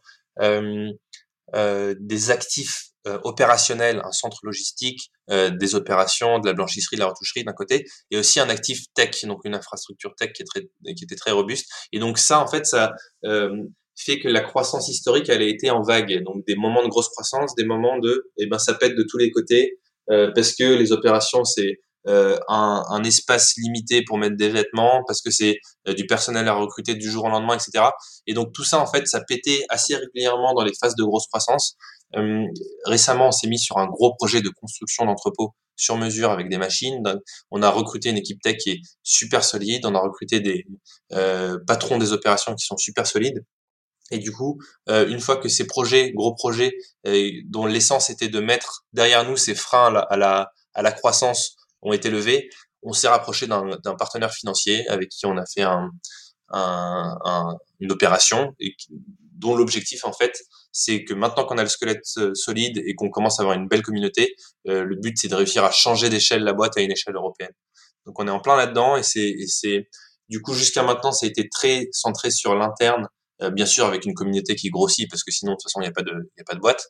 des 1.54 2.32
actifs 2.32 2.94
euh, 3.06 3.20
opérationnel, 3.26 4.02
un 4.06 4.14
centre 4.14 4.38
logistique, 4.44 5.12
euh, 5.30 5.50
des 5.50 5.76
opérations, 5.76 6.40
de 6.40 6.48
la 6.48 6.54
blanchisserie, 6.54 6.96
de 6.96 7.02
la 7.02 7.08
retoucherie 7.08 7.44
d'un 7.44 7.52
côté, 7.52 7.86
et 8.12 8.18
aussi 8.18 8.40
un 8.40 8.48
actif 8.48 8.86
tech, 8.94 9.26
donc 9.26 9.42
une 9.44 9.56
infrastructure 9.56 10.16
tech 10.16 10.32
qui, 10.32 10.42
est 10.42 10.46
très, 10.46 10.62
qui 10.96 11.04
était 11.04 11.18
très 11.18 11.32
robuste. 11.32 11.70
Et 11.92 12.00
donc 12.00 12.18
ça, 12.18 12.40
en 12.40 12.48
fait, 12.48 12.66
ça 12.66 12.94
euh, 13.26 13.50
fait 13.98 14.20
que 14.20 14.30
la 14.30 14.40
croissance 14.40 14.88
historique, 14.88 15.28
elle 15.28 15.42
a 15.42 15.46
été 15.46 15.70
en 15.70 15.82
vague. 15.82 16.24
Donc 16.24 16.46
des 16.48 16.56
moments 16.56 16.82
de 16.82 16.88
grosse 16.88 17.10
croissance, 17.10 17.54
des 17.56 17.66
moments 17.66 18.00
de, 18.00 18.32
eh 18.38 18.46
ben, 18.46 18.58
ça 18.58 18.74
pète 18.74 18.96
de 18.96 19.04
tous 19.04 19.18
les 19.18 19.30
côtés, 19.32 19.80
parce 20.08 20.54
que 20.54 20.64
les 20.64 20.94
opérations, 20.94 21.44
c'est 21.44 21.80
euh, 22.08 22.38
un, 22.48 22.84
un, 22.90 23.04
espace 23.04 23.54
limité 23.58 24.04
pour 24.06 24.18
mettre 24.18 24.36
des 24.36 24.50
vêtements, 24.50 25.04
parce 25.08 25.22
que 25.22 25.32
c'est 25.32 25.60
du 25.88 26.06
personnel 26.06 26.48
à 26.48 26.54
recruter 26.54 26.96
du 26.96 27.10
jour 27.10 27.26
au 27.26 27.30
lendemain, 27.30 27.56
etc. 27.56 27.86
Et 28.28 28.34
donc 28.34 28.54
tout 28.54 28.64
ça, 28.64 28.80
en 28.80 28.88
fait, 28.88 29.08
ça 29.08 29.22
pétait 29.22 29.66
assez 29.70 29.96
régulièrement 29.96 30.54
dans 30.54 30.64
les 30.64 30.74
phases 30.80 30.96
de 30.96 31.04
grosse 31.04 31.28
croissance. 31.28 31.76
Euh, 32.16 32.46
récemment, 32.86 33.30
on 33.30 33.32
s'est 33.32 33.48
mis 33.48 33.60
sur 33.60 33.78
un 33.78 33.88
gros 33.88 34.14
projet 34.16 34.42
de 34.42 34.50
construction 34.50 35.06
d'entrepôt 35.06 35.54
sur 35.76 35.98
mesure 35.98 36.32
avec 36.32 36.50
des 36.50 36.58
machines. 36.58 37.04
On 37.52 37.62
a 37.62 37.70
recruté 37.70 38.10
une 38.10 38.18
équipe 38.18 38.42
tech 38.42 38.58
qui 38.58 38.72
est 38.72 38.82
super 39.04 39.44
solide. 39.44 39.86
On 39.86 39.96
a 39.96 40.00
recruté 40.00 40.40
des 40.40 40.66
euh, 41.14 41.58
patrons 41.66 41.98
des 41.98 42.14
opérations 42.14 42.56
qui 42.56 42.66
sont 42.66 42.78
super 42.78 43.08
solides. 43.08 43.44
Et 44.12 44.20
du 44.20 44.32
coup, 44.32 44.60
euh, 44.90 45.08
une 45.08 45.20
fois 45.20 45.38
que 45.38 45.50
ces 45.50 45.66
projets, 45.66 46.12
gros 46.12 46.36
projets, 46.36 46.72
euh, 47.08 47.32
dont 47.48 47.66
l'essence 47.66 48.10
était 48.10 48.28
de 48.28 48.40
mettre 48.40 48.86
derrière 48.94 49.28
nous 49.28 49.38
ces 49.38 49.56
freins 49.56 49.94
à 50.10 50.18
la, 50.18 50.52
à 50.74 50.82
la 50.82 50.92
croissance, 50.92 51.56
ont 51.84 51.94
été 51.94 52.10
levés, 52.10 52.50
on 52.82 52.94
s'est 52.94 53.08
rapproché 53.08 53.48
d'un 53.48 53.96
partenaire 53.98 54.34
financier 54.34 54.88
avec 54.90 55.10
qui 55.10 55.26
on 55.26 55.38
a 55.38 55.46
fait 55.46 55.62
un, 55.62 55.90
un, 56.50 57.18
un, 57.24 57.58
une 57.80 57.92
opération 57.92 58.54
et 58.60 58.76
dont 58.90 59.56
l'objectif 59.56 60.06
en 60.06 60.14
fait 60.14 60.40
c'est 60.72 61.04
que 61.04 61.14
maintenant 61.14 61.46
qu'on 61.46 61.58
a 61.58 61.64
le 61.64 61.70
squelette 61.70 62.06
euh, 62.18 62.34
solide 62.34 62.82
et 62.86 62.96
qu'on 62.96 63.10
commence 63.10 63.40
à 63.40 63.44
avoir 63.44 63.58
une 63.58 63.68
belle 63.68 63.84
communauté, 63.84 64.36
euh, 64.68 64.84
le 64.84 64.96
but 64.96 65.16
c'est 65.18 65.28
de 65.28 65.36
réussir 65.36 65.64
à 65.64 65.72
changer 65.72 66.10
d'échelle 66.10 66.44
la 66.44 66.54
boîte 66.54 66.78
à 66.78 66.82
une 66.82 66.92
échelle 66.92 67.16
européenne. 67.16 67.52
Donc 68.06 68.20
on 68.20 68.28
est 68.28 68.32
en 68.32 68.40
plein 68.40 68.56
là-dedans 68.56 68.98
et 68.98 69.04
c'est 69.04 69.88
du 70.30 70.42
coup 70.42 70.54
jusqu'à 70.54 70.84
maintenant 70.84 71.12
ça 71.12 71.26
a 71.26 71.30
été 71.30 71.48
très 71.50 71.88
centré 71.92 72.32
sur 72.32 72.56
l'interne, 72.56 73.08
euh, 73.42 73.50
bien 73.50 73.66
sûr 73.66 73.86
avec 73.86 74.06
une 74.06 74.14
communauté 74.14 74.56
qui 74.56 74.70
grossit 74.70 75.10
parce 75.10 75.24
que 75.24 75.32
sinon 75.32 75.54
de 75.54 75.56
toute 75.58 75.64
façon 75.64 75.80
il 75.82 75.84
n'y 75.84 75.90
a 75.90 75.92
pas 75.92 76.04
de 76.04 76.12
a 76.12 76.44
pas 76.46 76.56
de 76.56 76.60
boîte. 76.60 76.88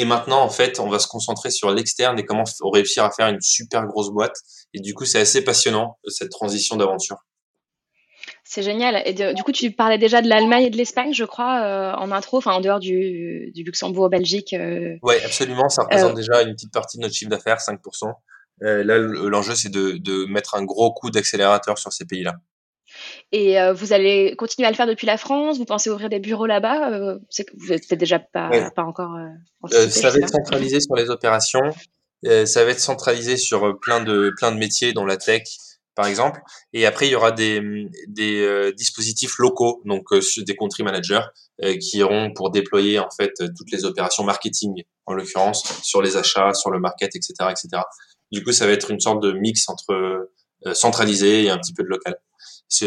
Et 0.00 0.04
maintenant 0.04 0.40
en 0.40 0.48
fait 0.48 0.80
on 0.80 0.88
va 0.88 0.98
se 0.98 1.06
concentrer 1.06 1.50
sur 1.50 1.70
l'externe 1.70 2.18
et 2.18 2.24
comment 2.24 2.44
réussir 2.72 3.04
à 3.04 3.10
faire 3.10 3.28
une 3.28 3.40
super 3.40 3.86
grosse 3.86 4.10
boîte. 4.10 4.36
Et 4.74 4.80
du 4.80 4.94
coup 4.94 5.04
c'est 5.04 5.20
assez 5.20 5.42
passionnant 5.42 5.98
cette 6.08 6.30
transition 6.30 6.76
d'aventure. 6.76 7.18
C'est 8.44 8.62
génial. 8.62 9.00
Et 9.06 9.12
du 9.12 9.42
coup, 9.44 9.52
tu 9.52 9.70
parlais 9.70 9.98
déjà 9.98 10.22
de 10.22 10.28
l'Allemagne 10.28 10.64
et 10.64 10.70
de 10.70 10.76
l'Espagne, 10.76 11.12
je 11.14 11.24
crois, 11.24 11.62
euh, 11.62 11.92
en 11.94 12.10
intro, 12.10 12.38
enfin 12.38 12.52
en 12.52 12.60
dehors 12.60 12.80
du, 12.80 13.52
du 13.54 13.62
Luxembourg, 13.62 14.08
Belgique. 14.08 14.52
Euh... 14.54 14.96
Oui, 15.02 15.14
absolument. 15.24 15.68
Ça 15.68 15.82
représente 15.82 16.12
euh... 16.12 16.14
déjà 16.14 16.42
une 16.42 16.54
petite 16.54 16.72
partie 16.72 16.98
de 16.98 17.02
notre 17.02 17.14
chiffre 17.14 17.30
d'affaires, 17.30 17.58
5%. 17.58 18.12
Euh, 18.62 18.82
là, 18.82 18.98
l'enjeu, 18.98 19.54
c'est 19.54 19.68
de, 19.68 19.92
de, 19.98 20.24
mettre 20.26 20.56
un 20.56 20.64
gros 20.64 20.92
coup 20.92 21.10
d'accélérateur 21.10 21.78
sur 21.78 21.92
ces 21.92 22.04
pays-là. 22.04 22.34
Et 23.32 23.60
euh, 23.60 23.72
vous 23.72 23.92
allez 23.92 24.34
continuer 24.36 24.66
à 24.66 24.70
le 24.70 24.76
faire 24.76 24.86
depuis 24.86 25.06
la 25.06 25.16
France? 25.16 25.58
Vous 25.58 25.64
pensez 25.64 25.90
ouvrir 25.90 26.08
des 26.08 26.20
bureaux 26.20 26.46
là-bas? 26.46 26.92
Euh, 26.92 27.18
vous 27.58 27.68
n'êtes 27.68 27.94
déjà 27.94 28.18
pas, 28.18 28.50
ouais. 28.50 28.70
pas 28.74 28.84
encore. 28.84 29.16
ça 29.68 30.10
va 30.10 30.18
être 30.18 30.28
centralisé 30.28 30.80
sur 30.80 30.94
les 30.94 31.10
opérations. 31.10 31.70
ça 32.22 32.64
va 32.64 32.70
être 32.70 32.80
centralisé 32.80 33.36
sur 33.36 33.78
plein 33.80 34.02
de 34.02 34.32
plein 34.36 34.52
de 34.52 34.58
métiers, 34.58 34.92
dont 34.92 35.04
la 35.04 35.16
tech, 35.16 35.44
par 36.00 36.06
exemple. 36.06 36.40
Et 36.72 36.86
après, 36.86 37.08
il 37.08 37.10
y 37.10 37.14
aura 37.14 37.30
des, 37.30 37.60
des 38.08 38.40
euh, 38.40 38.72
dispositifs 38.72 39.38
locaux, 39.38 39.82
donc 39.84 40.12
euh, 40.12 40.20
des 40.38 40.56
country 40.56 40.82
managers, 40.82 41.20
euh, 41.62 41.76
qui 41.76 41.98
iront 41.98 42.32
pour 42.32 42.50
déployer 42.50 42.98
en 42.98 43.10
fait 43.10 43.34
toutes 43.56 43.70
les 43.70 43.84
opérations 43.84 44.24
marketing, 44.24 44.82
en 45.04 45.12
l'occurrence, 45.12 45.62
sur 45.82 46.00
les 46.00 46.16
achats, 46.16 46.54
sur 46.54 46.70
le 46.70 46.80
market, 46.80 47.14
etc., 47.14 47.34
etc. 47.50 47.82
Du 48.32 48.42
coup, 48.42 48.52
ça 48.52 48.66
va 48.66 48.72
être 48.72 48.90
une 48.90 49.00
sorte 49.00 49.22
de 49.22 49.32
mix 49.32 49.68
entre 49.68 50.30
centralisé 50.72 51.44
et 51.44 51.50
un 51.50 51.58
petit 51.58 51.74
peu 51.74 51.82
de 51.82 51.88
local. 51.88 52.16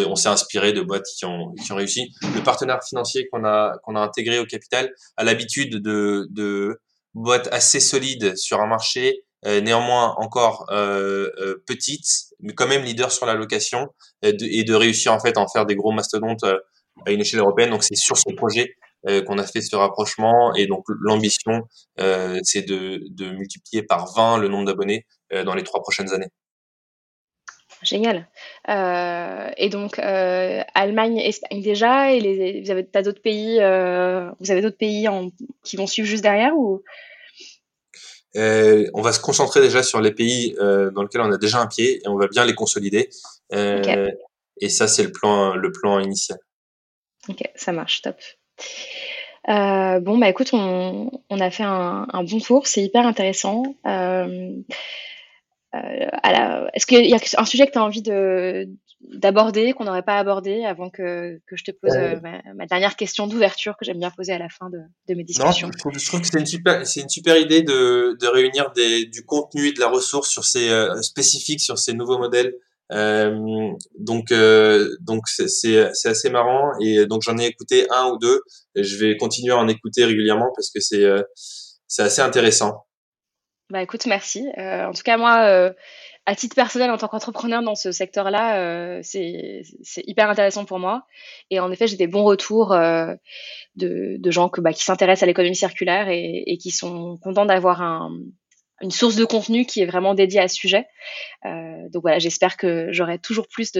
On 0.06 0.16
s'est 0.16 0.30
inspiré 0.30 0.74
de 0.74 0.82
boîtes 0.82 1.08
qui 1.18 1.26
ont, 1.26 1.54
qui 1.54 1.72
ont 1.72 1.76
réussi. 1.76 2.14
Le 2.36 2.42
partenaire 2.44 2.80
financier 2.88 3.28
qu'on 3.32 3.44
a, 3.46 3.78
qu'on 3.84 3.96
a 3.96 4.00
intégré 4.00 4.40
au 4.40 4.46
capital 4.46 4.92
a 5.18 5.24
l'habitude 5.24 5.82
de, 5.82 6.28
de 6.32 6.80
boîtes 7.14 7.50
assez 7.52 7.80
solides 7.80 8.36
sur 8.38 8.60
un 8.62 8.68
marché 8.68 9.24
euh, 9.46 9.60
néanmoins 9.60 10.16
encore 10.18 10.68
euh, 10.72 11.30
euh, 11.40 11.64
petite, 11.68 12.08
mais 12.40 12.54
quand 12.54 12.68
même 12.68 12.84
leader 12.84 13.12
sur 13.12 13.26
la 13.26 13.34
location 13.34 13.90
et 14.22 14.32
de, 14.32 14.46
et 14.46 14.64
de, 14.64 14.74
réussir 14.74 15.12
en 15.12 15.20
fait 15.20 15.38
à 15.38 15.42
en 15.42 15.50
faire 15.50 15.66
des 15.66 15.76
gros 15.76 15.92
mastodontes 15.92 16.46
à 17.06 17.12
une 17.12 17.20
échelle 17.20 17.42
européenne. 17.42 17.70
Donc 17.70 17.84
c'est 17.84 17.96
sur 17.96 18.18
ce 18.18 18.34
projet 18.36 18.76
qu'on 19.28 19.38
a 19.38 19.46
fait 19.46 19.62
ce 19.62 19.76
rapprochement 19.76 20.54
et 20.56 20.66
donc 20.66 20.86
l'ambition 21.02 21.64
c'est 21.98 22.62
de, 22.62 23.02
de, 23.10 23.32
multiplier 23.32 23.84
par 23.84 24.14
20 24.14 24.38
le 24.38 24.48
nombre 24.48 24.64
d'abonnés 24.66 25.06
dans 25.44 25.56
les 25.56 25.64
trois 25.64 25.82
prochaines 25.82 26.14
années. 26.14 26.30
Génial. 27.84 28.28
Euh, 28.70 29.50
et 29.58 29.70
donc 29.70 30.00
euh, 30.00 30.62
Allemagne, 30.74 31.18
Espagne 31.18 31.62
déjà, 31.62 32.12
et 32.12 32.20
les, 32.20 32.62
vous 32.62 32.72
avez 32.72 32.84
d'autres 33.04 33.22
pays, 33.22 33.60
euh, 33.60 34.30
vous 34.40 34.52
avez 34.52 34.62
d'autres 34.62 34.78
pays 34.78 35.08
en, 35.08 35.32
qui 35.64 35.76
vont 35.76 35.88
suivre 35.88 36.08
juste 36.08 36.24
derrière 36.24 36.56
ou? 36.56 36.82
Euh, 38.36 38.90
on 38.94 39.02
va 39.02 39.12
se 39.12 39.20
concentrer 39.20 39.62
déjà 39.62 39.84
sur 39.84 40.02
les 40.02 40.12
pays 40.12 40.56
euh, 40.60 40.90
dans 40.92 41.04
lesquels 41.04 41.22
on 41.22 41.32
a 41.32 41.38
déjà 41.38 41.60
un 41.60 41.68
pied 41.68 41.98
et 41.98 42.08
on 42.08 42.16
va 42.16 42.28
bien 42.28 42.46
les 42.46 42.56
consolider. 42.56 43.10
Euh, 43.54 43.80
okay. 43.80 44.14
Et 44.60 44.70
ça, 44.70 44.88
c'est 44.88 45.04
le 45.04 45.12
plan, 45.12 45.56
le 45.56 45.72
plan 45.72 46.00
initial. 46.00 46.40
Ok, 47.30 47.44
ça 47.56 47.72
marche, 47.72 48.02
top. 48.02 48.16
Euh, 49.50 50.00
bon, 50.00 50.18
bah 50.18 50.30
écoute, 50.30 50.50
on, 50.54 51.12
on 51.30 51.40
a 51.40 51.52
fait 51.52 51.64
un, 51.64 52.08
un 52.12 52.24
bon 52.24 52.40
tour, 52.40 52.66
c'est 52.66 52.82
hyper 52.82 53.06
intéressant. 53.06 53.64
Euh, 55.76 56.68
Est-ce 56.74 56.86
qu'il 56.86 57.06
y 57.06 57.14
a 57.14 57.20
un 57.38 57.46
sujet 57.46 57.66
que 57.66 57.72
tu 57.72 57.80
as 57.80 57.84
envie 57.84 58.04
de, 58.04 58.68
d'aborder, 59.02 59.74
qu'on 59.74 59.86
n'aurait 59.86 60.04
pas 60.04 60.18
abordé 60.18 60.64
avant 60.64 60.90
que, 60.90 61.40
que 61.48 61.56
je 61.56 61.64
te 61.64 61.72
pose 61.72 61.96
euh, 61.96 62.20
ma, 62.22 62.42
ma, 62.54 62.66
dernière 62.66 62.96
question 62.96 63.28
d'ouverture 63.28 63.76
que 63.78 63.86
j'aime 63.86 64.00
bien 64.00 64.12
poser 64.12 64.34
à 64.34 64.38
la 64.38 64.50
fin 64.50 64.70
de, 64.70 64.80
de 65.08 65.16
mes 65.16 65.24
discussions? 65.24 65.68
Non, 65.68 65.74
je, 65.74 65.80
trouve, 65.80 65.98
je 65.98 66.06
trouve 66.06 66.22
que 66.22 66.28
c'est 66.28 66.40
une 66.40 66.46
super, 66.46 66.86
c'est 66.86 67.02
une 67.02 67.10
super 67.10 67.38
idée 67.38 67.64
de, 67.64 68.16
de 68.20 68.28
réunir 68.28 68.72
des, 68.76 69.06
du 69.06 69.26
contenu 69.26 69.68
et 69.68 69.74
de 69.74 69.80
la 69.80 69.90
ressource 69.90 70.30
sur 70.30 70.46
ces 70.46 70.70
euh, 70.70 71.02
spécifiques 71.02 71.62
sur 71.62 71.78
ces 71.78 71.94
nouveaux 71.94 72.20
modèles. 72.20 72.54
Euh, 72.92 73.72
donc 73.98 74.32
euh, 74.32 74.96
donc 75.02 75.28
c'est 75.28 75.80
assez 76.06 76.30
marrant 76.30 76.74
et 76.82 77.06
donc 77.08 77.24
j'en 77.24 77.38
ai 77.38 77.46
écouté 77.46 77.88
un 77.90 78.10
ou 78.12 78.18
deux. 78.18 78.42
Et 78.76 78.84
je 78.84 78.98
vais 78.98 79.18
continuer 79.18 79.54
à 79.54 79.58
en 79.58 79.68
écouter 79.68 80.06
régulièrement 80.06 80.52
parce 80.56 80.70
que 80.70 80.80
c'est 80.80 81.04
c'est 81.88 82.04
assez 82.04 82.22
intéressant. 82.22 82.86
Bah 83.74 83.82
écoute, 83.82 84.06
merci. 84.06 84.48
Euh, 84.58 84.86
en 84.86 84.94
tout 84.94 85.04
cas 85.04 85.18
moi 85.18 85.74
à 86.26 86.36
titre 86.36 86.56
personnel, 86.56 86.90
en 86.90 86.98
tant 86.98 87.08
qu'entrepreneur 87.08 87.62
dans 87.62 87.76
ce 87.76 87.92
secteur-là, 87.92 88.60
euh, 88.60 89.00
c'est 89.04 89.64
hyper 90.08 90.30
intéressant 90.30 90.64
pour 90.64 90.80
moi. 90.80 91.06
Et 91.50 91.60
en 91.60 91.72
effet, 91.72 91.88
j'ai 91.88 91.98
des 91.98 92.08
bons 92.08 92.24
retours 92.24 92.72
euh, 92.72 93.14
de, 93.76 94.20
gens 94.32 94.50
bah, 94.58 94.72
qui 94.72 94.84
s'intéressent 94.84 95.24
à 95.24 95.26
l'économie 95.26 95.56
circulaire 95.56 96.08
et, 96.10 96.58
qui 96.62 96.72
sont 96.72 97.18
contents 97.22 97.46
d'avoir 97.46 97.82
un, 97.82 98.10
une 98.82 98.92
source 98.92 99.16
de 99.16 99.26
contenu 99.26 99.66
qui 99.66 99.82
est 99.82 99.86
vraiment 99.86 100.14
dédiée 100.14 100.40
à 100.40 100.48
ce 100.48 100.56
sujet. 100.56 100.86
Euh, 101.46 101.90
donc 101.90 102.04
voilà, 102.04 102.20
j'espère 102.20 102.56
que 102.56 102.88
j'aurai 102.92 103.20
toujours 103.20 103.48
plus 103.50 103.74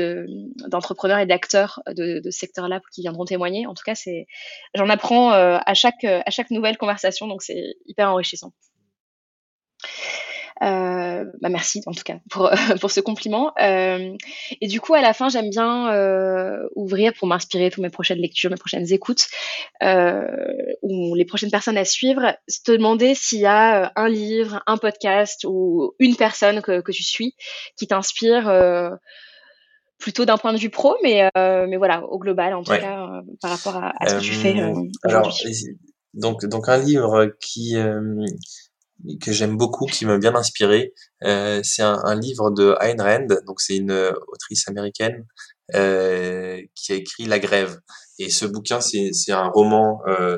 d'entrepreneurs 0.68 1.20
et 1.20 1.26
d'acteurs 1.26 1.82
de, 1.88 2.20
ce 2.26 2.32
secteur-là 2.32 2.82
qui 2.92 3.02
viendront 3.02 3.24
témoigner. 3.24 3.68
En 3.68 3.74
tout 3.74 3.84
cas, 3.86 3.94
j'en 4.74 4.90
apprends 4.90 5.32
euh, 5.32 5.60
à 5.66 5.74
chaque 5.76 6.04
à 6.04 6.30
chaque 6.30 6.52
nouvelle 6.52 6.78
conversation, 6.78 7.28
donc 7.28 7.42
c'est 7.42 7.76
hyper 7.86 8.10
enrichissant. 8.10 8.52
Euh, 10.62 11.26
bah 11.42 11.50
merci 11.50 11.82
en 11.88 11.92
tout 11.92 12.04
cas 12.04 12.18
pour, 12.30 12.50
pour 12.80 12.92
ce 12.92 13.00
compliment. 13.00 13.52
Euh, 13.62 14.16
et 14.62 14.68
du 14.68 14.80
coup, 14.80 14.94
à 14.94 15.02
la 15.02 15.14
fin, 15.14 15.30
j'aime 15.30 15.50
bien 15.50 15.92
euh, 15.94 16.68
ouvrir 16.76 17.14
pour 17.14 17.28
m'inspirer 17.28 17.70
pour 17.70 17.84
mes 17.84 17.90
prochaines 17.90 18.20
lectures, 18.20 18.50
mes 18.50 18.58
prochaines 18.58 18.92
écoutes, 18.92 19.28
ou 20.82 21.16
les 21.16 21.26
prochaines 21.26 21.52
personnes 21.52 21.78
à 21.78 21.86
suivre, 21.86 22.36
te 22.66 22.72
demander 22.72 23.16
s'il 23.16 23.40
y 23.40 23.46
a 23.46 23.92
un 23.96 24.10
livre, 24.10 24.62
un 24.68 24.78
podcast 24.78 25.46
ou 25.46 25.94
une 26.00 26.16
personne 26.16 26.62
que, 26.62 26.82
que 26.82 26.92
tu 26.92 27.04
suis 27.04 27.36
qui 27.76 27.88
t'inspire 27.88 28.52
plutôt 29.98 30.26
d'un 30.26 30.38
point 30.38 30.54
de 30.54 30.58
vue 30.58 30.70
pro, 30.70 30.96
mais, 31.04 31.30
mais 31.36 31.78
voilà, 31.78 32.04
au 32.06 32.20
global 32.20 32.54
en 32.54 32.64
tout 32.64 32.72
ouais. 32.72 32.80
cas, 32.80 33.22
par 33.42 33.52
rapport 33.52 33.78
à, 33.78 33.94
à 34.00 34.10
ce 34.10 34.16
que 34.16 34.22
tu 34.22 34.34
fais. 34.34 34.56
alors, 35.04 35.34
donc, 36.14 36.46
donc 36.46 36.70
un 36.70 36.78
livre 36.78 37.34
qui 37.42 37.76
que 39.22 39.32
j'aime 39.32 39.58
beaucoup, 39.58 39.86
qui 39.86 40.06
m'a 40.06 40.18
bien 40.18 40.36
inspiré. 40.36 40.94
Euh, 41.24 41.62
c'est 41.64 41.82
un, 41.82 42.00
un, 42.04 42.20
livre 42.20 42.52
de 42.52 42.76
Ayn 42.80 43.02
Rand, 43.02 43.28
donc 43.46 43.62
c'est 43.62 43.78
une 43.78 43.92
autrice 44.28 44.68
américaine 44.68 45.26
euh, 45.76 46.62
qui 46.76 46.92
a 46.92 46.96
écrit 46.96 47.26
La 47.26 47.40
Grève. 47.40 47.80
Et 48.20 48.30
ce 48.30 48.46
bouquin, 48.46 48.80
c'est 48.82 49.32
un 49.32 49.48
roman 49.48 50.02
euh, 50.08 50.38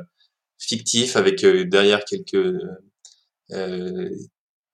fictif 0.59 1.15
avec 1.15 1.43
euh, 1.43 1.65
derrière 1.65 2.05
quelques 2.05 2.37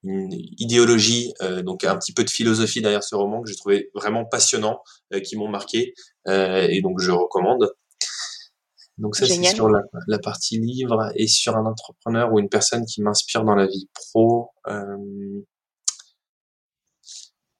une 0.03 0.31
idéologie, 0.57 1.33
donc 1.63 1.83
un 1.83 1.95
petit 1.97 2.13
peu 2.13 2.23
de 2.23 2.29
philosophie 2.29 2.81
derrière 2.81 3.03
ce 3.03 3.15
roman 3.15 3.41
que 3.41 3.49
j'ai 3.49 3.55
trouvé 3.55 3.91
vraiment 3.93 4.25
passionnant, 4.25 4.81
qui 5.23 5.35
m'ont 5.35 5.49
marqué, 5.49 5.93
et 6.27 6.81
donc 6.81 6.99
je 6.99 7.11
recommande. 7.11 7.69
Donc 9.01 9.15
ça, 9.15 9.25
c'est 9.25 9.43
sur 9.43 9.67
la, 9.67 9.81
la, 10.07 10.19
partie 10.19 10.59
livre 10.59 11.11
et 11.15 11.27
sur 11.27 11.57
un 11.57 11.65
entrepreneur 11.65 12.31
ou 12.31 12.39
une 12.39 12.49
personne 12.49 12.85
qui 12.85 13.01
m'inspire 13.01 13.43
dans 13.43 13.55
la 13.55 13.65
vie 13.65 13.89
pro. 13.93 14.51
Euh, 14.67 15.43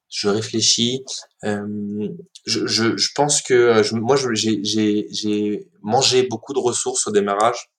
je 0.08 0.28
réfléchis. 0.28 1.04
Euh, 1.44 2.08
je, 2.46 2.66
je, 2.66 2.96
je, 2.96 3.08
pense 3.16 3.42
que 3.42 3.82
je, 3.82 3.94
moi, 3.96 4.16
j'ai 4.34 5.68
mangé 5.82 6.22
beaucoup 6.28 6.52
de 6.52 6.60
ressources 6.60 7.08
au 7.08 7.10
démarrage 7.10 7.70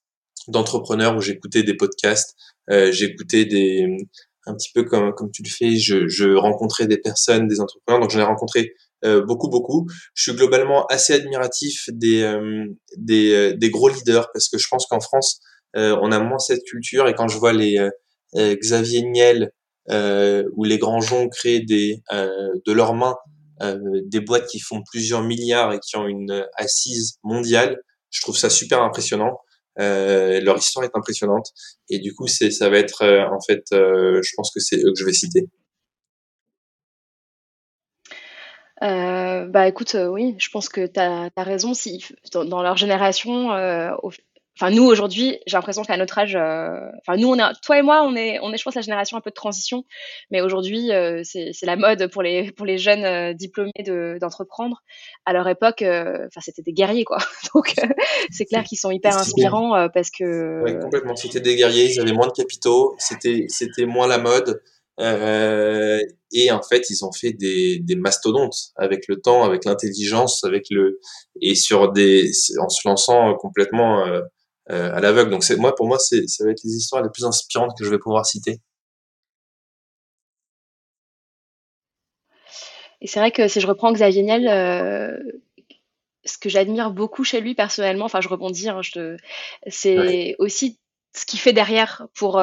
d'entrepreneurs 0.49 1.16
où 1.16 1.22
j'écoutais 1.22 1.64
des 1.64 1.76
podcasts, 1.76 2.36
euh, 2.70 2.91
j'écoutais 2.91 3.45
des 3.45 3.97
un 4.45 4.55
petit 4.55 4.72
peu 4.74 4.84
comme 4.84 5.14
comme 5.14 5.32
tu 5.32 5.41
le 5.41 5.49
fais, 5.49 5.78
je, 5.78 6.07
je 6.09 6.36
rencontrais 6.36 6.86
des 6.86 6.97
personnes, 6.97 7.47
des 7.47 7.61
entrepreneurs. 7.61 8.01
Donc 8.01 8.09
j'en 8.09 8.20
ai 8.20 8.24
rencontré 8.24 8.59
euh, 8.61 8.74
beaucoup, 9.03 9.49
beaucoup. 9.49 9.87
Je 10.13 10.23
suis 10.23 10.33
globalement 10.33 10.85
assez 10.87 11.13
admiratif 11.13 11.89
des, 11.89 12.21
euh, 12.23 12.65
des, 12.97 13.33
euh, 13.33 13.53
des, 13.55 13.69
gros 13.69 13.89
leaders 13.89 14.29
parce 14.33 14.49
que 14.49 14.57
je 14.57 14.67
pense 14.69 14.85
qu'en 14.87 14.99
France, 14.99 15.39
on 15.75 16.11
a 16.11 16.19
moins 16.19 16.37
cette 16.37 16.63
culture 16.65 17.07
et 17.07 17.15
quand 17.15 17.27
je 17.27 17.37
vois 17.39 17.51
les 17.51 17.79
Xavier 18.35 19.01
Niel 19.01 19.51
ou 19.89 20.63
les 20.63 20.77
grands 20.77 21.01
joncs 21.01 21.33
créer 21.33 21.61
des, 21.61 22.03
de 22.11 22.71
leurs 22.71 22.93
mains 22.93 23.15
des 24.05 24.19
boîtes 24.19 24.45
qui 24.45 24.59
font 24.59 24.83
plusieurs 24.85 25.23
milliards 25.23 25.73
et 25.73 25.79
qui 25.79 25.97
ont 25.97 26.05
une 26.05 26.45
assise 26.57 27.17
mondiale, 27.23 27.79
je 28.11 28.21
trouve 28.21 28.37
ça 28.37 28.51
super 28.51 28.83
impressionnant. 28.83 29.39
Euh, 29.79 30.39
leur 30.41 30.59
histoire 30.59 30.85
est 30.85 30.95
impressionnante 30.95 31.47
et 31.89 31.97
du 31.97 32.13
coup 32.13 32.27
c'est 32.27 32.51
ça 32.51 32.69
va 32.69 32.77
être 32.77 33.03
en 33.03 33.41
fait 33.41 33.63
je 33.71 34.29
pense 34.35 34.51
que 34.53 34.59
c'est 34.59 34.77
eux 34.77 34.93
que 34.93 34.99
je 34.99 35.05
vais 35.05 35.13
citer 35.13 35.49
Euh, 38.84 39.45
bah 39.45 39.67
écoute, 39.67 39.95
euh, 39.95 40.07
oui, 40.07 40.36
je 40.38 40.49
pense 40.49 40.67
que 40.67 40.86
tu 40.86 40.99
as, 40.99 41.29
raison. 41.38 41.73
Si, 41.73 42.03
dans, 42.34 42.61
leur 42.61 42.75
génération, 42.75 43.53
euh, 43.53 43.91
enfin 44.57 44.71
nous 44.71 44.84
aujourd'hui, 44.84 45.39
j'ai 45.47 45.55
l'impression 45.55 45.84
qu'à 45.84 45.95
notre 45.95 46.17
âge, 46.17 46.36
enfin 46.36 47.17
nous 47.17 47.29
on 47.29 47.39
a, 47.39 47.53
toi 47.53 47.77
et 47.77 47.81
moi, 47.81 48.03
on 48.03 48.13
est, 48.15 48.39
on 48.41 48.51
est, 48.51 48.57
je 48.57 48.63
pense, 48.63 48.75
la 48.75 48.81
génération 48.81 49.15
un 49.15 49.21
peu 49.21 49.29
de 49.29 49.36
transition. 49.36 49.86
Mais 50.31 50.41
aujourd'hui, 50.41 50.89
c'est 51.23 51.53
la 51.63 51.77
mode 51.77 52.07
pour 52.07 52.23
les 52.23 52.51
pour 52.51 52.65
les 52.65 52.77
jeunes 52.77 53.34
diplômés 53.34 53.71
d'entreprendre. 54.19 54.84
à 55.25 55.31
leur 55.31 55.47
époque, 55.47 55.81
enfin 55.81 56.41
c'était 56.41 56.63
des 56.63 56.73
guerriers 56.73 57.05
quoi. 57.05 57.19
Donc 57.53 57.75
c'est 58.31 58.45
clair 58.45 58.63
qu'ils 58.65 58.79
sont 58.79 58.91
hyper 58.91 59.17
inspirants 59.17 59.88
parce 59.93 60.11
que. 60.11 60.61
Ouais, 60.61 60.77
complètement. 60.77 61.15
C'était 61.15 61.39
des 61.41 61.55
guerriers. 61.55 61.93
Ils 61.93 62.01
avaient 62.01 62.11
moins 62.11 62.27
de 62.27 62.34
capitaux. 62.34 62.95
C'était 62.97 63.45
c'était 63.47 63.86
moins 63.86 64.07
la 64.07 64.17
mode. 64.17 64.61
Euh, 64.99 65.99
et 66.31 66.51
en 66.51 66.61
fait, 66.61 66.89
ils 66.89 67.03
ont 67.03 67.11
fait 67.11 67.33
des, 67.33 67.79
des 67.79 67.95
mastodontes 67.95 68.71
avec 68.75 69.07
le 69.07 69.19
temps, 69.19 69.43
avec 69.43 69.65
l'intelligence, 69.65 70.43
avec 70.43 70.65
le 70.69 70.99
et 71.41 71.55
sur 71.55 71.91
des 71.91 72.31
en 72.59 72.69
se 72.69 72.87
lançant 72.87 73.33
complètement 73.35 74.05
euh, 74.05 74.21
euh, 74.71 74.93
à 74.93 74.99
l'aveugle. 75.01 75.31
Donc 75.31 75.43
c'est 75.43 75.57
moi 75.57 75.75
pour 75.75 75.87
moi 75.87 75.99
c'est 75.99 76.27
ça 76.27 76.45
va 76.45 76.51
être 76.51 76.63
les 76.63 76.75
histoires 76.75 77.01
les 77.03 77.09
plus 77.09 77.25
inspirantes 77.25 77.71
que 77.77 77.85
je 77.85 77.89
vais 77.89 77.99
pouvoir 77.99 78.25
citer. 78.25 78.59
Et 83.01 83.07
c'est 83.07 83.19
vrai 83.19 83.31
que 83.31 83.47
si 83.47 83.59
je 83.59 83.67
reprends 83.67 83.91
Xavier 83.91 84.23
Niel, 84.23 84.47
ce 86.23 86.37
que 86.37 86.47
j'admire 86.49 86.91
beaucoup 86.91 87.23
chez 87.25 87.41
lui 87.41 87.53
personnellement, 87.53 88.05
enfin 88.05 88.21
je 88.21 88.29
rebondis, 88.29 88.69
hein, 88.69 88.81
je 88.81 89.17
c'est 89.67 90.35
aussi 90.39 90.79
ce 91.15 91.25
qu'il 91.25 91.39
fait 91.39 91.51
derrière 91.53 92.07
pour 92.15 92.39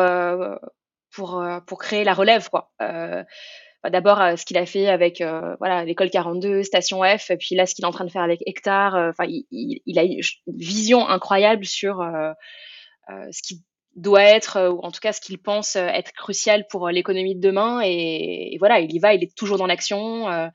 pour, 1.11 1.41
euh, 1.41 1.61
pour 1.61 1.79
créer 1.79 2.05
la 2.05 2.15
relève, 2.15 2.49
quoi. 2.49 2.71
Euh, 2.83 3.23
bah, 3.83 3.91
D'abord, 3.91 4.21
euh, 4.21 4.37
ce 4.37 4.45
qu'il 4.45 4.59
a 4.59 4.67
fait 4.67 4.89
avec 4.89 5.21
euh, 5.21 5.57
voilà 5.59 5.85
l'école 5.85 6.11
42, 6.11 6.63
Station 6.63 7.03
F, 7.03 7.31
et 7.31 7.37
puis 7.37 7.55
là, 7.55 7.67
ce 7.67 7.75
qu'il 7.75 7.85
est 7.85 7.89
en 7.89 7.93
train 7.93 8.05
de 8.05 8.11
faire 8.11 8.23
avec 8.23 8.43
Hectare. 8.47 8.95
Enfin, 8.95 9.25
il, 9.29 9.47
il, 9.87 9.99
a 9.99 10.03
une 10.03 10.21
vision 10.47 11.09
incroyable 11.09 11.65
sur 11.65 12.05
ce 13.09 13.43
qui 13.43 13.65
doit 13.97 14.23
être, 14.23 14.71
ou 14.71 14.79
en 14.85 14.93
tout 14.93 15.01
cas 15.01 15.13
ce 15.13 15.21
qu'il 15.21 15.37
pense 15.39 15.75
être 15.75 16.13
crucial 16.13 16.65
pour 16.69 16.89
l'économie 16.91 17.35
de 17.35 17.41
demain. 17.41 17.81
Et, 17.85 18.57
voilà, 18.61 18.81
il 18.81 18.93
y 18.95 18.99
va, 19.01 19.15
il 19.15 19.25
est 19.25 19.35
toujours 19.35 19.59
dans 19.59 19.67
l'action. 19.67 20.29
Euh, 20.31 20.49